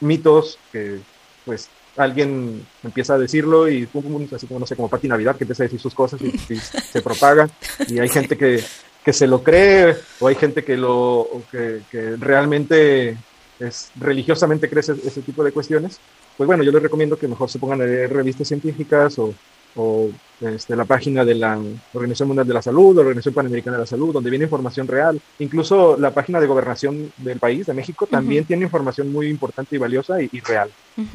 mitos 0.00 0.58
que 0.72 1.00
pues 1.44 1.68
alguien 1.96 2.66
empieza 2.82 3.14
a 3.14 3.18
decirlo 3.18 3.68
y 3.68 3.88
así 4.32 4.46
como 4.46 4.58
no 4.58 4.66
sé, 4.66 4.76
como 4.76 4.88
Pati 4.88 5.08
Navidad 5.08 5.36
que 5.36 5.44
empieza 5.44 5.62
a 5.62 5.66
decir 5.66 5.80
sus 5.80 5.94
cosas 5.94 6.20
y, 6.22 6.28
y 6.52 6.56
se 6.56 7.02
propaga 7.02 7.48
y 7.86 7.98
hay 7.98 8.08
gente 8.08 8.36
que 8.36 8.64
que 9.04 9.12
se 9.12 9.26
lo 9.26 9.42
cree 9.42 9.96
o 10.20 10.28
hay 10.28 10.34
gente 10.34 10.64
que 10.64 10.76
lo 10.76 11.28
que, 11.50 11.82
realmente 12.18 13.16
es 13.60 13.90
religiosamente 13.96 14.68
cree 14.68 14.80
ese, 14.80 15.22
tipo 15.22 15.44
de 15.44 15.52
cuestiones, 15.52 16.00
pues 16.36 16.46
bueno, 16.46 16.64
yo 16.64 16.72
les 16.72 16.82
recomiendo 16.82 17.16
que 17.16 17.28
mejor 17.28 17.50
se 17.50 17.58
pongan 17.58 17.82
a 17.82 17.84
leer 17.84 18.12
revistas 18.12 18.48
científicas 18.48 19.18
o, 19.18 19.34
o 19.76 20.10
este, 20.40 20.74
la 20.74 20.84
página 20.84 21.24
de 21.24 21.34
la 21.34 21.60
Organización 21.92 22.28
Mundial 22.28 22.46
de 22.46 22.54
la 22.54 22.62
Salud, 22.62 22.94
la 22.94 23.02
Organización 23.02 23.34
Panamericana 23.34 23.76
de 23.76 23.82
la 23.82 23.86
Salud, 23.86 24.12
donde 24.12 24.30
viene 24.30 24.44
información 24.44 24.88
real. 24.88 25.20
Incluso 25.38 25.96
la 25.98 26.12
página 26.12 26.40
de 26.40 26.46
gobernación 26.46 27.12
del 27.18 27.38
país, 27.38 27.66
de 27.66 27.74
México, 27.74 28.06
también 28.06 28.44
tiene 28.44 28.64
información 28.64 29.12
muy 29.12 29.28
importante 29.28 29.76
y 29.76 29.78
valiosa 29.78 30.20
y, 30.20 30.40
real. 30.40 30.70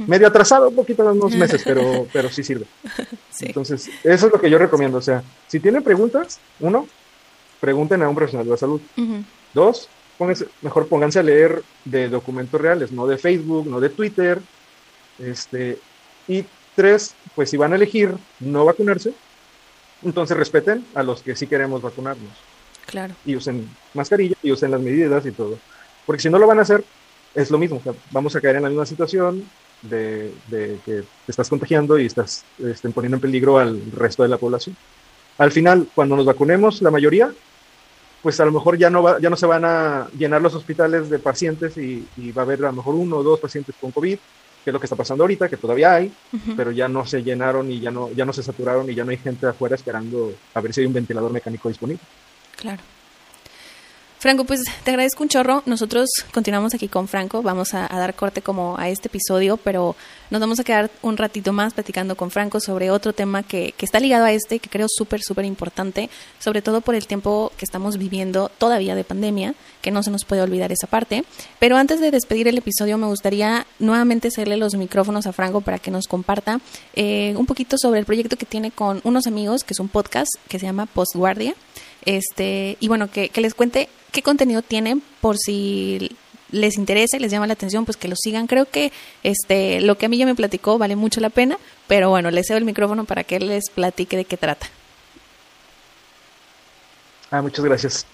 Medio 0.07 0.27
atrasado, 0.27 0.69
un 0.69 0.75
poquito, 0.75 1.09
unos 1.09 1.35
meses, 1.35 1.61
pero, 1.65 2.07
pero 2.13 2.29
sí 2.29 2.43
sirve. 2.43 2.65
Entonces, 3.41 3.89
eso 4.03 4.27
es 4.27 4.33
lo 4.33 4.39
que 4.39 4.49
yo 4.49 4.57
recomiendo. 4.57 4.97
O 4.97 5.01
sea, 5.01 5.23
si 5.47 5.59
tienen 5.59 5.83
preguntas, 5.83 6.39
uno, 6.59 6.87
pregunten 7.59 8.01
a 8.01 8.09
un 8.09 8.15
profesional 8.15 8.45
de 8.45 8.51
la 8.51 8.57
salud. 8.57 8.81
Dos, 9.53 9.89
mejor 10.61 10.87
pónganse 10.87 11.19
a 11.19 11.23
leer 11.23 11.63
de 11.85 12.09
documentos 12.09 12.59
reales, 12.59 12.91
no 12.91 13.07
de 13.07 13.17
Facebook, 13.17 13.67
no 13.67 13.79
de 13.79 13.89
Twitter. 13.89 14.39
Este, 15.19 15.79
y 16.27 16.45
tres, 16.75 17.15
pues 17.35 17.49
si 17.49 17.57
van 17.57 17.73
a 17.73 17.75
elegir 17.75 18.13
no 18.39 18.65
vacunarse, 18.65 19.13
entonces 20.03 20.37
respeten 20.37 20.85
a 20.95 21.03
los 21.03 21.21
que 21.21 21.35
sí 21.35 21.47
queremos 21.47 21.81
vacunarnos. 21.81 22.31
Claro. 22.85 23.13
Y 23.25 23.35
usen 23.35 23.69
mascarilla 23.93 24.35
y 24.41 24.51
usen 24.51 24.71
las 24.71 24.81
medidas 24.81 25.25
y 25.25 25.31
todo. 25.31 25.57
Porque 26.05 26.21
si 26.21 26.29
no 26.29 26.39
lo 26.39 26.47
van 26.47 26.59
a 26.59 26.63
hacer, 26.63 26.83
es 27.35 27.51
lo 27.51 27.57
mismo. 27.57 27.81
vamos 28.11 28.35
a 28.35 28.41
caer 28.41 28.57
en 28.57 28.63
la 28.63 28.69
misma 28.69 28.85
situación 28.85 29.45
de, 29.81 30.33
que 30.49 31.03
te 31.25 31.31
estás 31.31 31.49
contagiando 31.49 31.97
y 31.99 32.05
estás 32.05 32.43
estén 32.59 32.91
poniendo 32.91 33.17
en 33.17 33.21
peligro 33.21 33.59
al 33.59 33.91
resto 33.91 34.23
de 34.23 34.29
la 34.29 34.37
población. 34.37 34.75
al 35.37 35.51
final, 35.51 35.87
cuando 35.95 36.15
nos 36.15 36.25
vacunemos, 36.25 36.81
la 36.81 36.91
mayoría, 36.91 37.31
pues 38.21 38.39
a 38.39 38.45
lo 38.45 38.51
mejor 38.51 38.77
ya 38.77 38.89
no, 38.89 39.03
va, 39.03 39.19
ya 39.19 39.29
no 39.29 39.35
se 39.35 39.45
van 39.45 39.63
a 39.65 40.07
llenar 40.17 40.41
los 40.41 40.53
hospitales 40.53 41.09
de 41.09 41.19
pacientes 41.19 41.77
y, 41.77 42.05
va 42.31 42.41
a 42.41 42.45
haber 42.45 42.59
a 42.59 42.69
lo 42.69 42.73
mejor 42.73 42.95
uno 42.95 43.17
o 43.17 43.23
dos 43.23 43.39
pacientes 43.39 43.75
con 43.79 43.91
COVID, 43.91 44.17
que 44.63 44.69
es 44.69 44.73
lo 44.73 44.79
que 44.79 44.85
está 44.85 44.95
pasando 44.95 45.23
ahorita, 45.23 45.47
que 45.47 45.57
todavía 45.57 45.93
hay, 45.93 46.11
pero 46.57 46.71
ya 46.71 46.87
no 46.87 47.05
se 47.05 47.23
llenaron 47.23 47.71
y 47.71 47.79
ya 47.79 47.91
no, 47.91 48.11
ya 48.11 48.25
no 48.25 48.33
se 48.33 48.43
saturaron 48.43 48.89
y 48.89 48.95
ya 48.95 49.05
no 49.05 49.11
hay 49.11 49.17
gente 49.17 49.47
afuera 49.47 49.75
esperando 49.75 50.33
a 50.53 50.61
ver 50.61 50.73
si 50.73 50.81
hay 50.81 50.87
un 50.87 50.93
ventilador 50.93 51.31
mecánico 51.31 51.69
disponible. 51.69 52.03
Claro. 52.57 52.81
Franco, 54.19 54.43
pues 54.43 54.59
te 54.83 54.91
agradezco 54.91 55.23
un 55.23 55.29
chorro. 55.29 55.63
Nosotros 55.65 56.09
continuamos 56.33 56.73
aquí 56.73 56.89
con 56.89 57.07
Franco. 57.07 57.41
Vamos 57.41 57.73
a, 57.73 57.87
dar 57.87 58.13
corte 58.15 58.41
como 58.41 58.77
a 58.77 58.89
este 58.89 59.07
episodio, 59.07 59.55
pero 59.55 59.95
nos 60.29 60.41
vamos 60.41 60.59
a 60.59 60.65
quedar 60.65 60.91
un 61.01 61.15
ratito 61.15 61.53
más 61.53 61.73
platicando 61.73 62.17
con 62.17 62.29
Franco 62.29 62.59
sobre 62.59 62.91
otro 62.91 63.13
tema 63.13 63.43
que, 63.43 63.73
que 63.77 63.85
está 63.85 64.01
ligado 64.01 64.25
a 64.25 64.33
este, 64.33 64.59
que 64.59 64.69
creo 64.69 64.87
súper, 64.89 65.21
súper 65.21 65.45
importante, 65.45 66.09
sobre 66.37 66.61
todo 66.61 66.81
por 66.81 66.95
el 66.95 67.07
tiempo 67.07 67.53
que 67.55 67.63
estamos 67.63 67.97
viviendo 67.97 68.51
todavía 68.57 68.93
de 68.93 69.05
pandemia, 69.05 69.55
que 69.81 69.89
no 69.89 70.03
se 70.03 70.11
nos 70.11 70.25
puede 70.25 70.41
olvidar 70.41 70.73
esa 70.73 70.87
parte. 70.87 71.23
Pero 71.57 71.77
antes 71.77 72.01
de 72.01 72.11
despedir 72.11 72.49
el 72.49 72.57
episodio, 72.57 72.97
me 72.97 73.07
gustaría 73.07 73.65
nuevamente 73.79 74.27
hacerle 74.27 74.57
los 74.57 74.75
micrófonos 74.75 75.27
a 75.27 75.31
Franco 75.31 75.61
para 75.61 75.79
que 75.79 75.91
nos 75.91 76.07
comparta 76.07 76.59
eh, 76.93 77.35
un 77.37 77.45
poquito 77.45 77.77
sobre 77.77 78.01
el 78.01 78.05
proyecto 78.05 78.35
que 78.35 78.45
tiene 78.45 78.71
con 78.71 78.99
unos 79.05 79.27
amigos, 79.27 79.63
que 79.63 79.73
es 79.73 79.79
un 79.79 79.87
podcast 79.87 80.29
que 80.49 80.59
se 80.59 80.65
llama 80.65 80.87
Postguardia. 80.87 81.55
Este, 82.05 82.77
y 82.79 82.87
bueno, 82.87 83.09
que, 83.11 83.29
que 83.29 83.41
les 83.41 83.53
cuente 83.53 83.89
qué 84.11 84.21
contenido 84.21 84.61
tienen 84.61 85.01
por 85.21 85.37
si 85.37 86.15
les 86.51 86.77
interesa 86.77 87.17
y 87.17 87.19
les 87.19 87.31
llama 87.31 87.47
la 87.47 87.53
atención, 87.53 87.85
pues 87.85 87.97
que 87.97 88.07
lo 88.07 88.15
sigan. 88.15 88.47
Creo 88.47 88.65
que 88.65 88.91
este 89.23 89.81
lo 89.81 89.97
que 89.97 90.05
a 90.05 90.09
mí 90.09 90.17
ya 90.17 90.25
me 90.25 90.35
platicó 90.35 90.77
vale 90.77 90.95
mucho 90.95 91.21
la 91.21 91.29
pena, 91.29 91.57
pero 91.87 92.09
bueno, 92.09 92.31
les 92.31 92.47
cedo 92.47 92.57
el 92.57 92.65
micrófono 92.65 93.05
para 93.05 93.23
que 93.23 93.39
les 93.39 93.69
platique 93.69 94.17
de 94.17 94.25
qué 94.25 94.37
trata. 94.37 94.67
Ah, 97.31 97.41
muchas 97.41 97.63
gracias. 97.63 98.05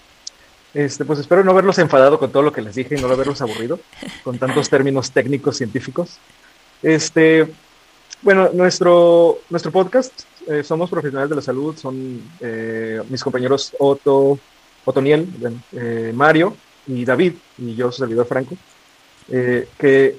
Este, 0.74 1.06
pues 1.06 1.18
espero 1.18 1.42
no 1.42 1.52
haberlos 1.52 1.78
enfadado 1.78 2.18
con 2.18 2.30
todo 2.30 2.42
lo 2.42 2.52
que 2.52 2.60
les 2.60 2.74
dije 2.74 2.96
y 2.96 3.00
no 3.00 3.08
haberlos 3.08 3.40
aburrido 3.40 3.80
con 4.22 4.38
tantos 4.38 4.68
términos 4.68 5.10
técnicos 5.10 5.56
científicos. 5.56 6.18
Este, 6.82 7.46
bueno, 8.20 8.50
nuestro, 8.52 9.38
nuestro 9.48 9.72
podcast, 9.72 10.12
eh, 10.46 10.62
somos 10.62 10.88
profesionales 10.88 11.30
de 11.30 11.36
la 11.36 11.42
salud, 11.42 11.76
son 11.76 12.22
eh, 12.40 13.02
mis 13.08 13.22
compañeros 13.22 13.74
Otto, 13.78 14.38
Otoniel, 14.84 15.28
eh, 15.72 16.12
Mario 16.14 16.56
y 16.86 17.04
David, 17.04 17.34
y 17.58 17.74
yo, 17.74 17.90
su 17.90 17.98
servidor 17.98 18.26
Franco, 18.26 18.56
eh, 19.28 19.68
que 19.76 20.16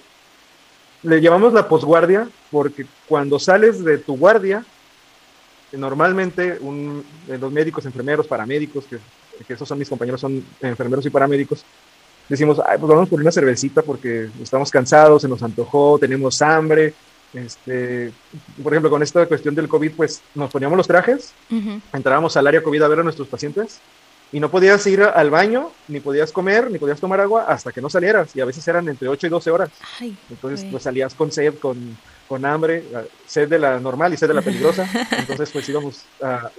le 1.03 1.21
llamamos 1.21 1.53
la 1.53 1.67
posguardia 1.67 2.27
porque 2.51 2.85
cuando 3.07 3.39
sales 3.39 3.83
de 3.83 3.99
tu 3.99 4.17
guardia, 4.17 4.65
normalmente 5.71 6.57
un, 6.59 7.03
los 7.27 7.51
médicos, 7.51 7.85
enfermeros, 7.85 8.27
paramédicos, 8.27 8.85
que, 8.85 8.99
esos 9.53 9.67
son 9.67 9.79
mis 9.79 9.87
compañeros, 9.87 10.19
son 10.19 10.43
enfermeros 10.61 11.05
y 11.05 11.09
paramédicos, 11.09 11.63
decimos, 12.27 12.59
Ay, 12.65 12.77
pues 12.77 12.89
vamos 12.89 13.07
por 13.07 13.21
una 13.21 13.31
cervecita 13.31 13.81
porque 13.81 14.29
estamos 14.41 14.69
cansados, 14.69 15.21
se 15.21 15.29
nos 15.29 15.41
antojó, 15.41 15.97
tenemos 15.97 16.41
hambre. 16.41 16.93
Este, 17.33 18.11
por 18.63 18.73
ejemplo, 18.73 18.89
con 18.89 19.03
esta 19.03 19.25
cuestión 19.25 19.53
del 19.53 19.67
COVID, 19.67 19.91
pues 19.91 20.21
nos 20.33 20.49
poníamos 20.51 20.77
los 20.77 20.87
trajes, 20.87 21.33
entrábamos 21.93 22.37
al 22.37 22.47
área 22.47 22.63
COVID 22.63 22.81
a 22.81 22.87
ver 22.87 22.99
a 22.99 23.03
nuestros 23.03 23.27
pacientes 23.27 23.81
y 24.31 24.39
no 24.39 24.51
podías 24.51 24.85
ir 24.87 25.01
al 25.01 25.29
baño, 25.29 25.71
ni 25.87 25.99
podías 25.99 26.31
comer, 26.31 26.69
ni 26.69 26.77
podías 26.77 26.99
tomar 26.99 27.21
agua 27.21 27.45
hasta 27.47 27.71
que 27.71 27.81
no 27.81 27.89
salieras. 27.89 28.35
Y 28.35 28.41
a 28.41 28.45
veces 28.45 28.67
eran 28.67 28.87
entre 28.89 29.07
8 29.07 29.27
y 29.27 29.29
12 29.29 29.51
horas. 29.51 29.69
Entonces, 30.29 30.65
pues 30.69 30.83
salías 30.83 31.13
con 31.13 31.31
sed, 31.31 31.55
con, 31.55 31.97
con, 32.27 32.45
hambre, 32.45 32.83
sed 33.25 33.47
de 33.47 33.59
la 33.59 33.79
normal 33.79 34.13
y 34.13 34.17
sed 34.17 34.27
de 34.27 34.33
la 34.33 34.41
peligrosa. 34.41 34.87
Entonces, 35.17 35.49
pues 35.51 35.67
íbamos 35.69 36.03
a, 36.21 36.49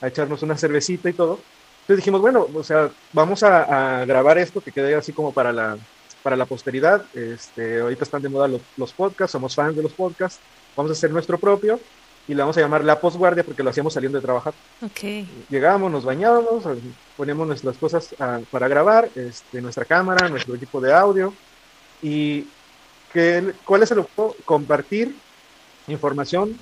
a, 0.00 0.06
echarnos 0.08 0.42
una 0.42 0.56
cervecita 0.56 1.08
y 1.08 1.12
todo. 1.12 1.38
Entonces 1.82 1.96
dijimos, 1.96 2.20
bueno, 2.20 2.46
o 2.52 2.64
sea, 2.64 2.90
vamos 3.12 3.42
a, 3.44 4.00
a, 4.00 4.04
grabar 4.04 4.38
esto 4.38 4.60
que 4.60 4.72
quede 4.72 4.94
así 4.94 5.12
como 5.12 5.32
para 5.32 5.52
la, 5.52 5.76
para 6.22 6.36
la 6.36 6.46
posteridad. 6.46 7.04
Este, 7.14 7.80
ahorita 7.80 8.04
están 8.04 8.22
de 8.22 8.28
moda 8.28 8.48
los, 8.48 8.60
los 8.76 8.92
podcasts, 8.92 9.32
somos 9.32 9.54
fans 9.54 9.76
de 9.76 9.82
los 9.82 9.92
podcasts. 9.92 10.40
Vamos 10.76 10.90
a 10.90 10.92
hacer 10.92 11.10
nuestro 11.10 11.38
propio 11.38 11.78
y 12.28 12.34
le 12.34 12.40
vamos 12.40 12.56
a 12.56 12.60
llamar 12.60 12.84
la 12.84 13.00
posguardia 13.00 13.44
porque 13.44 13.62
lo 13.62 13.70
hacíamos 13.70 13.94
saliendo 13.94 14.18
de 14.18 14.22
trabajar. 14.22 14.54
Okay. 14.80 15.28
Llegábamos, 15.48 15.90
nos 15.90 16.04
bañábamos, 16.04 16.64
poníamos 17.16 17.46
nuestras 17.46 17.76
cosas 17.76 18.14
ah, 18.20 18.40
para 18.50 18.68
grabar, 18.68 19.08
este, 19.14 19.60
nuestra 19.60 19.84
cámara, 19.84 20.28
nuestro 20.28 20.54
equipo 20.54 20.80
de 20.80 20.94
audio 20.94 21.34
y 22.00 22.46
que, 23.12 23.52
cuál 23.64 23.82
es 23.82 23.90
el 23.90 24.00
objetivo, 24.00 24.36
compartir 24.44 25.14
información 25.88 26.56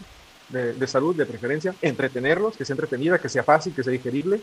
de, 0.49 0.73
de, 0.73 0.87
salud 0.87 1.15
de 1.15 1.27
preferencia, 1.27 1.75
entretenerlos, 1.83 2.57
que 2.57 2.65
sea 2.65 2.75
entretenida, 2.75 3.19
que 3.19 3.29
sea 3.29 3.45
fácil, 3.45 3.75
que 3.75 3.85
sea 3.85 3.93
digerible, 3.93 4.41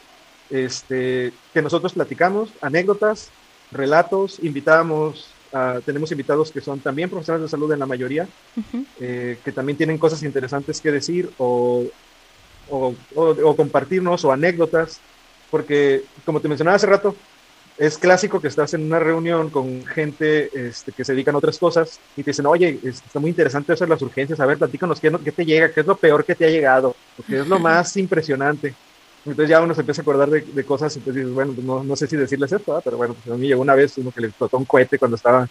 este, 0.49 1.33
que 1.53 1.61
nosotros 1.61 1.93
platicamos, 1.93 2.49
anécdotas, 2.61 3.29
relatos, 3.71 4.39
invitamos 4.41 5.33
Ah, 5.53 5.79
tenemos 5.85 6.11
invitados 6.11 6.51
que 6.51 6.59
son 6.59 6.79
también 6.79 7.09
profesionales 7.09 7.43
de 7.43 7.49
salud 7.49 7.71
en 7.71 7.79
la 7.79 7.85
mayoría, 7.85 8.27
eh, 8.99 9.39
que 9.43 9.51
también 9.51 9.77
tienen 9.77 9.97
cosas 9.97 10.21
interesantes 10.23 10.81
que 10.81 10.91
decir 10.91 11.29
o, 11.37 11.85
o, 12.69 13.55
compartirnos 13.55 14.25
o 14.25 14.31
anécdotas, 14.31 14.99
porque 15.49 16.03
como 16.25 16.41
te 16.41 16.49
mencionaba 16.49 16.75
hace 16.75 16.87
rato, 16.87 17.15
es 17.77 17.97
clásico 17.97 18.41
que 18.41 18.49
estás 18.49 18.73
en 18.73 18.83
una 18.83 18.99
reunión 18.99 19.49
con 19.49 19.85
gente 19.85 20.49
este, 20.53 20.91
que 20.91 21.05
se 21.05 21.13
dedican 21.13 21.35
a 21.35 21.37
otras 21.37 21.59
cosas 21.59 21.99
y 22.17 22.23
te 22.23 22.31
dicen, 22.31 22.47
oye, 22.47 22.79
está 22.83 23.19
muy 23.19 23.29
interesante 23.29 23.71
hacer 23.71 23.87
las 23.87 24.01
urgencias, 24.01 24.39
a 24.39 24.45
ver, 24.45 24.57
platícanos 24.57 24.99
qué, 24.99 25.15
qué 25.23 25.31
te 25.31 25.45
llega, 25.45 25.71
qué 25.71 25.79
es 25.79 25.87
lo 25.87 25.95
peor 25.95 26.25
que 26.25 26.35
te 26.35 26.45
ha 26.45 26.49
llegado, 26.49 26.95
qué 27.25 27.39
es 27.39 27.47
lo 27.47 27.57
más 27.59 27.95
impresionante. 27.95 28.73
Entonces 29.27 29.49
ya 29.49 29.61
uno 29.61 29.73
se 29.73 29.81
empieza 29.81 30.01
a 30.01 30.03
acordar 30.03 30.29
de, 30.29 30.63
cosas 30.63 30.95
y 30.95 30.99
entonces 30.99 31.23
dices, 31.23 31.35
bueno, 31.35 31.53
pues 31.53 31.65
no, 31.65 31.95
sé 31.95 32.07
si 32.07 32.15
decirles 32.15 32.51
esto, 32.51 32.81
pero 32.83 32.97
bueno, 32.97 33.13
pues 33.13 33.33
a 33.33 33.37
mí 33.37 33.47
llegó 33.47 33.61
una 33.61 33.75
vez 33.75 33.97
uno 33.97 34.11
que 34.11 34.21
le 34.21 34.27
explotó 34.27 34.57
un 34.57 34.65
cohete 34.65 34.97
cuando 34.97 35.15
estaba, 35.15 35.47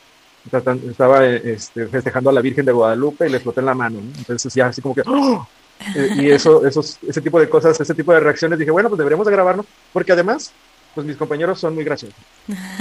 estaba 0.89 1.27
este, 1.27 1.87
festejando 1.87 2.31
a 2.31 2.33
la 2.33 2.41
Virgen 2.41 2.65
de 2.65 2.73
Guadalupe 2.73 3.27
y 3.27 3.31
le 3.31 3.37
explotó 3.37 3.61
en 3.61 3.67
la 3.67 3.75
mano. 3.75 3.99
Entonces 4.19 4.53
ya 4.55 4.69
así 4.69 4.81
como 4.81 4.95
que... 4.95 5.03
¡oh! 5.07 5.47
Eh, 5.95 6.11
y 6.17 6.31
eso, 6.31 6.67
esos, 6.67 6.99
ese 7.07 7.21
tipo 7.21 7.39
de 7.39 7.51
cosas, 7.51 7.79
ese 7.79 7.95
tipo 7.95 8.13
de 8.13 8.21
reacciones, 8.21 8.59
dije, 8.59 8.71
bueno, 8.71 8.89
pues 8.89 8.99
deberíamos 8.99 9.27
de 9.27 9.33
grabarlo, 9.33 9.67
porque 9.93 10.13
además, 10.13 10.53
pues 10.95 11.07
mis 11.07 11.17
compañeros 11.17 11.61
son 11.61 11.75
muy 11.75 11.85
graciosos. 11.85 12.19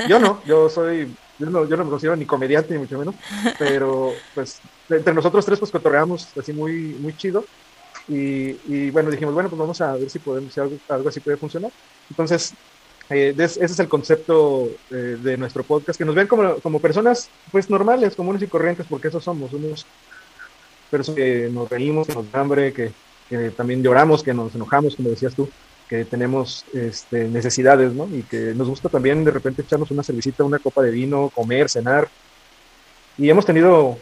Yo 0.08 0.18
no, 0.18 0.41
yo 0.46 0.70
soy, 0.70 1.14
yo 1.38 1.50
no, 1.50 1.68
yo 1.68 1.76
no 1.76 1.84
me 1.84 1.89
considero 1.89 2.16
ni 2.16 2.26
comediante 2.26 2.74
ni 2.74 2.80
mucho 2.80 2.98
menos, 2.98 3.16
pero 3.60 4.14
pues 4.34 4.62
entre 4.89 5.14
nosotros 5.14 5.46
tres 5.46 5.60
pues 5.60 5.72
cotorreamos 5.72 6.30
así 6.38 6.54
muy, 6.54 6.96
muy 7.00 7.16
chido 7.18 7.43
y, 8.08 8.89
bueno, 8.91 9.10
dijimos, 9.10 9.34
bueno, 9.34 9.49
pues 9.49 9.60
vamos 9.60 9.82
a 9.82 9.93
ver 9.93 10.10
si 10.10 10.20
podemos, 10.20 10.53
si 10.53 10.60
algo, 10.60 10.78
algo 10.89 11.10
así 11.10 11.20
puede 11.20 11.38
funcionar. 11.38 11.72
Entonces, 12.10 12.53
eh, 13.10 13.36
ese 13.38 13.66
es 13.66 13.80
el 13.80 13.88
concepto 13.88 14.70
eh, 14.91 15.18
de 15.22 15.38
nuestro 15.38 15.64
podcast, 15.64 15.97
que 15.97 16.06
nos 16.06 16.16
ven 16.16 16.28
como, 16.28 16.56
como, 16.56 16.80
personas 16.80 17.30
pues 17.51 17.70
normales, 17.70 18.16
comunes 18.16 18.41
y 18.41 18.47
corrientes, 18.47 18.86
porque 18.89 19.10
eso 19.10 19.20
somos, 19.20 19.53
unos 19.53 19.86
personas 20.89 21.18
que 21.18 21.49
nos 21.51 21.70
reímos, 21.70 22.08
que 22.08 22.14
nos 22.14 22.34
hambre, 22.34 22.74
que, 22.74 22.91
que, 23.30 23.51
también 23.51 23.84
lloramos, 23.84 24.24
que 24.24 24.34
nos 24.34 24.53
enojamos, 24.56 24.95
como 24.95 25.10
decías 25.10 25.36
tú, 25.36 25.49
que 25.88 26.06
tenemos 26.06 26.66
este, 26.74 27.28
necesidades, 27.28 27.93
¿no? 27.93 28.08
Y 28.12 28.24
que 28.24 28.53
nos 28.56 28.68
gusta 28.68 28.89
también 28.89 29.24
de 29.24 29.32
repente 29.32 29.62
echarnos 29.62 29.91
una 29.91 30.03
cervecita, 30.03 30.43
una 30.43 30.60
copa 30.60 30.82
de 30.82 30.91
vino, 30.91 31.30
comer, 31.34 31.70
cenar. 31.70 32.08
Y 33.18 33.30
hemos 33.30 33.45
tenido 33.45 33.97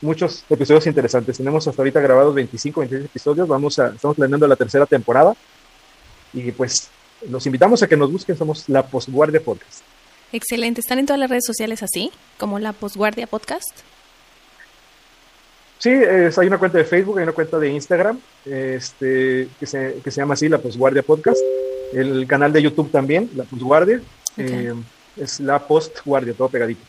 muchos 0.00 0.44
episodios 0.48 0.86
interesantes. 0.86 1.36
Tenemos 1.36 1.66
hasta 1.66 1.82
ahorita 1.82 2.00
grabados 2.00 2.34
25, 2.34 2.80
26 2.80 3.10
episodios. 3.10 3.48
Vamos 3.48 3.78
a, 3.78 3.88
estamos 3.88 4.16
planeando 4.16 4.46
la 4.46 4.56
tercera 4.56 4.86
temporada. 4.86 5.34
Y 6.32 6.52
pues 6.52 6.88
los 7.28 7.44
invitamos 7.46 7.82
a 7.82 7.88
que 7.88 7.96
nos 7.96 8.10
busquen. 8.12 8.36
Somos 8.36 8.68
La 8.68 8.86
Postguardia 8.86 9.40
Podcast. 9.40 9.82
Excelente. 10.32 10.80
¿Están 10.80 10.98
en 10.98 11.06
todas 11.06 11.20
las 11.20 11.30
redes 11.30 11.44
sociales 11.46 11.82
así? 11.82 12.10
Como 12.38 12.58
La 12.58 12.72
Postguardia 12.72 13.26
Podcast. 13.26 13.80
Sí, 15.78 15.90
hay 15.90 16.46
una 16.46 16.58
cuenta 16.58 16.78
de 16.78 16.84
Facebook, 16.84 17.18
hay 17.18 17.22
una 17.22 17.32
cuenta 17.32 17.56
de 17.58 17.70
Instagram 17.70 18.18
este, 18.44 19.48
que, 19.60 19.66
se, 19.66 20.00
que 20.02 20.10
se 20.10 20.20
llama 20.20 20.34
así, 20.34 20.48
La 20.48 20.58
Postguardia 20.58 21.02
Podcast. 21.02 21.38
El 21.92 22.26
canal 22.26 22.52
de 22.52 22.62
YouTube 22.62 22.90
también, 22.90 23.30
La 23.36 23.44
Postguardia. 23.44 24.00
Eh, 24.36 24.74
es 25.16 25.40
La 25.40 25.58
Postguardia, 25.60 26.34
todo 26.34 26.48
pegadito. 26.48 26.80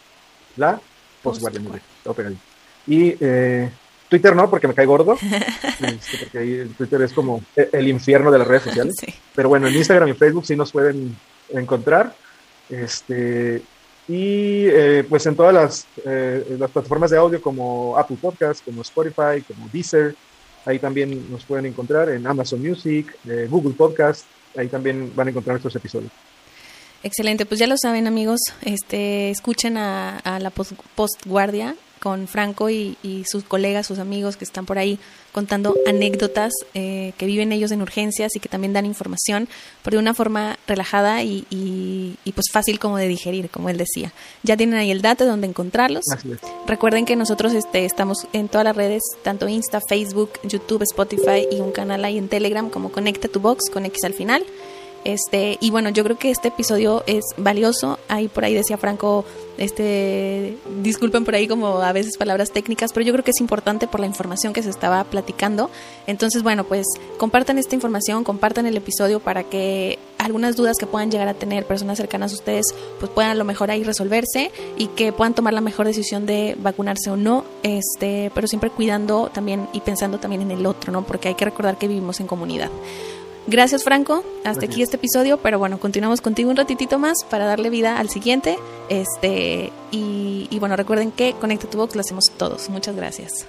La 0.58 0.82
Postguardia, 1.22 1.62
todo 2.04 2.14
pegadito. 2.16 2.49
Y 2.90 3.16
eh, 3.20 3.70
Twitter 4.10 4.36
no, 4.36 4.50
porque 4.50 4.68
me 4.68 4.74
cae 4.74 4.88
gordo, 4.88 5.14
este, 5.14 6.18
porque 6.20 6.38
ahí 6.40 6.74
Twitter 6.76 7.04
es 7.04 7.14
como 7.14 7.44
el 7.56 7.88
infierno 7.88 8.32
de 8.32 8.40
las 8.40 8.48
redes 8.48 8.64
sociales. 8.64 8.96
Pero 9.36 9.48
bueno, 9.48 9.68
en 9.68 9.76
Instagram 9.76 10.10
y 10.10 10.14
Facebook 10.14 10.46
sí 10.46 10.56
nos 10.56 10.72
pueden 10.72 11.16
encontrar. 11.50 12.16
Este, 12.68 13.62
y 14.08 14.66
eh, 14.66 15.06
pues 15.08 15.26
en 15.28 15.36
todas 15.36 15.54
las, 15.54 15.86
eh, 16.04 16.58
las, 16.58 16.72
plataformas 16.72 17.12
de 17.12 17.18
audio 17.18 17.40
como 17.40 17.96
Apple 17.96 18.18
Podcast, 18.20 18.66
como 18.66 18.82
Spotify, 18.82 19.44
como 19.48 19.70
Deezer, 19.72 20.16
ahí 20.66 20.80
también 20.80 21.32
nos 21.32 21.46
pueden 21.46 21.68
encontrar 21.68 22.10
en 22.10 22.26
Amazon 22.26 22.62
Music, 22.62 23.16
Google 23.50 23.74
Podcast, 23.74 24.26
ahí 24.58 24.68
también 24.68 25.12
van 25.16 25.28
a 25.28 25.30
encontrar 25.30 25.54
nuestros 25.54 25.76
episodios. 25.76 26.12
Excelente, 27.02 27.46
pues 27.46 27.60
ya 27.60 27.68
lo 27.68 27.78
saben 27.78 28.08
amigos, 28.08 28.42
este, 28.62 29.30
escuchen 29.30 29.78
a, 29.78 30.40
la 30.42 30.50
postguardia 30.50 31.76
con 32.00 32.28
Franco 32.28 32.70
y, 32.70 32.98
sus 33.26 33.44
colegas, 33.44 33.88
sus 33.88 34.00
amigos 34.00 34.38
que 34.38 34.46
están 34.46 34.66
por 34.66 34.78
ahí 34.78 35.00
contando 35.32 35.76
anécdotas 35.86 36.52
eh, 36.74 37.14
que 37.18 37.26
viven 37.26 37.52
ellos 37.52 37.72
en 37.72 37.82
urgencias 37.82 38.36
y 38.36 38.40
que 38.40 38.50
también 38.50 38.74
dan 38.74 38.86
información, 38.86 39.48
pero 39.84 39.98
de 39.98 40.02
una 40.02 40.14
forma 40.14 40.58
relajada 40.68 41.24
y, 41.24 42.18
pues 42.34 42.48
fácil 42.52 42.80
como 42.80 42.98
de 42.98 43.08
digerir, 43.08 43.50
como 43.50 43.70
él 43.70 43.78
decía. 43.78 44.14
Ya 44.44 44.58
tienen 44.58 44.80
ahí 44.80 44.92
el 44.92 45.02
dato 45.02 45.26
de 45.26 45.30
dónde 45.30 45.48
encontrarlos. 45.48 46.06
Recuerden 46.66 47.06
que 47.06 47.16
nosotros 47.16 47.54
este, 47.54 47.86
estamos 47.86 48.28
en 48.34 48.48
todas 48.48 48.66
las 48.66 48.76
redes, 48.76 49.04
tanto 49.24 49.48
Insta, 49.48 49.82
Facebook, 49.88 50.32
YouTube, 50.44 50.84
Spotify 50.84 51.48
y 51.52 51.60
un 51.60 51.72
canal 51.72 52.06
ahí 52.06 52.18
en 52.18 52.30
Telegram 52.30 52.70
como 52.70 52.92
Conecta 52.92 53.28
tu 53.28 53.40
Box 53.40 53.70
con 53.70 53.86
X 53.86 54.04
al 54.06 54.14
final. 54.14 54.44
Este, 55.06 55.58
y 55.62 55.72
bueno, 55.72 55.90
yo 55.90 56.04
creo 56.04 56.18
que 56.18 56.32
este 56.32 56.50
episodio 56.50 57.04
es 57.08 57.24
valioso. 57.38 58.00
Ahí 58.08 58.28
por 58.28 58.46
ahí 58.46 58.54
decía 58.54 58.78
Franco, 58.78 59.26
este, 59.60 60.58
disculpen 60.82 61.26
por 61.26 61.36
ahí 61.36 61.48
como 61.48 61.80
a 61.80 61.92
veces 61.92 62.18
palabras 62.18 62.52
técnicas, 62.52 62.94
pero 62.94 63.06
yo 63.06 63.14
creo 63.14 63.24
que 63.24 63.32
es 63.32 63.42
importante 63.42 63.88
por 63.88 64.00
la 64.00 64.08
información 64.08 64.54
que 64.54 64.64
se 64.64 64.70
estaba 64.70 65.04
platicando. 65.04 65.70
Entonces, 66.08 66.44
bueno, 66.44 66.64
pues 66.64 66.88
compartan 67.18 67.58
esta 67.58 67.76
información, 67.76 68.24
compartan 68.24 68.66
el 68.66 68.78
episodio 68.78 69.20
para 69.20 69.44
que 69.44 70.00
algunas 70.18 70.56
dudas 70.56 70.78
que 70.80 70.86
puedan 70.86 71.12
llegar 71.12 71.28
a 71.28 71.34
tener 71.34 71.66
personas 71.66 71.98
cercanas 71.98 72.32
a 72.32 72.36
ustedes, 72.36 72.66
pues 73.00 73.12
puedan 73.12 73.32
a 73.32 73.36
lo 73.36 73.44
mejor 73.44 73.70
ahí 73.70 73.84
resolverse 73.84 74.52
y 74.78 74.88
que 74.88 75.12
puedan 75.12 75.34
tomar 75.34 75.54
la 75.54 75.62
mejor 75.62 75.88
decisión 75.88 76.26
de 76.26 76.56
vacunarse 76.60 77.10
o 77.10 77.18
no, 77.18 77.44
este, 77.64 78.32
pero 78.34 78.48
siempre 78.48 78.70
cuidando 78.70 79.30
también 79.34 79.68
y 79.74 79.82
pensando 79.82 80.20
también 80.20 80.42
en 80.42 80.52
el 80.52 80.66
otro, 80.66 80.92
¿no? 80.92 81.04
Porque 81.04 81.28
hay 81.30 81.36
que 81.36 81.46
recordar 81.46 81.78
que 81.78 81.88
vivimos 81.88 82.20
en 82.20 82.28
comunidad. 82.28 82.70
Gracias 83.48 83.84
Franco, 83.84 84.24
hasta 84.44 84.66
aquí 84.66 84.84
este 84.84 84.98
episodio, 84.98 85.38
pero 85.38 85.58
bueno, 85.58 85.80
continuamos 85.80 86.22
contigo 86.22 86.50
un 86.52 86.56
ratitito 86.56 87.00
más 87.00 87.24
para 87.30 87.46
darle 87.46 87.70
vida 87.70 87.98
al 87.98 88.10
siguiente. 88.10 88.58
Este, 88.90 89.72
y, 89.92 90.48
y 90.50 90.60
bueno, 90.60 90.76
recuerden 90.76 91.12
que 91.12 91.34
Conecta 91.34 91.70
tu 91.70 91.78
Box 91.78 91.96
lo 91.96 92.02
hacemos 92.02 92.26
todos. 92.38 92.70
Muchas 92.70 92.96
gracias. 92.96 93.46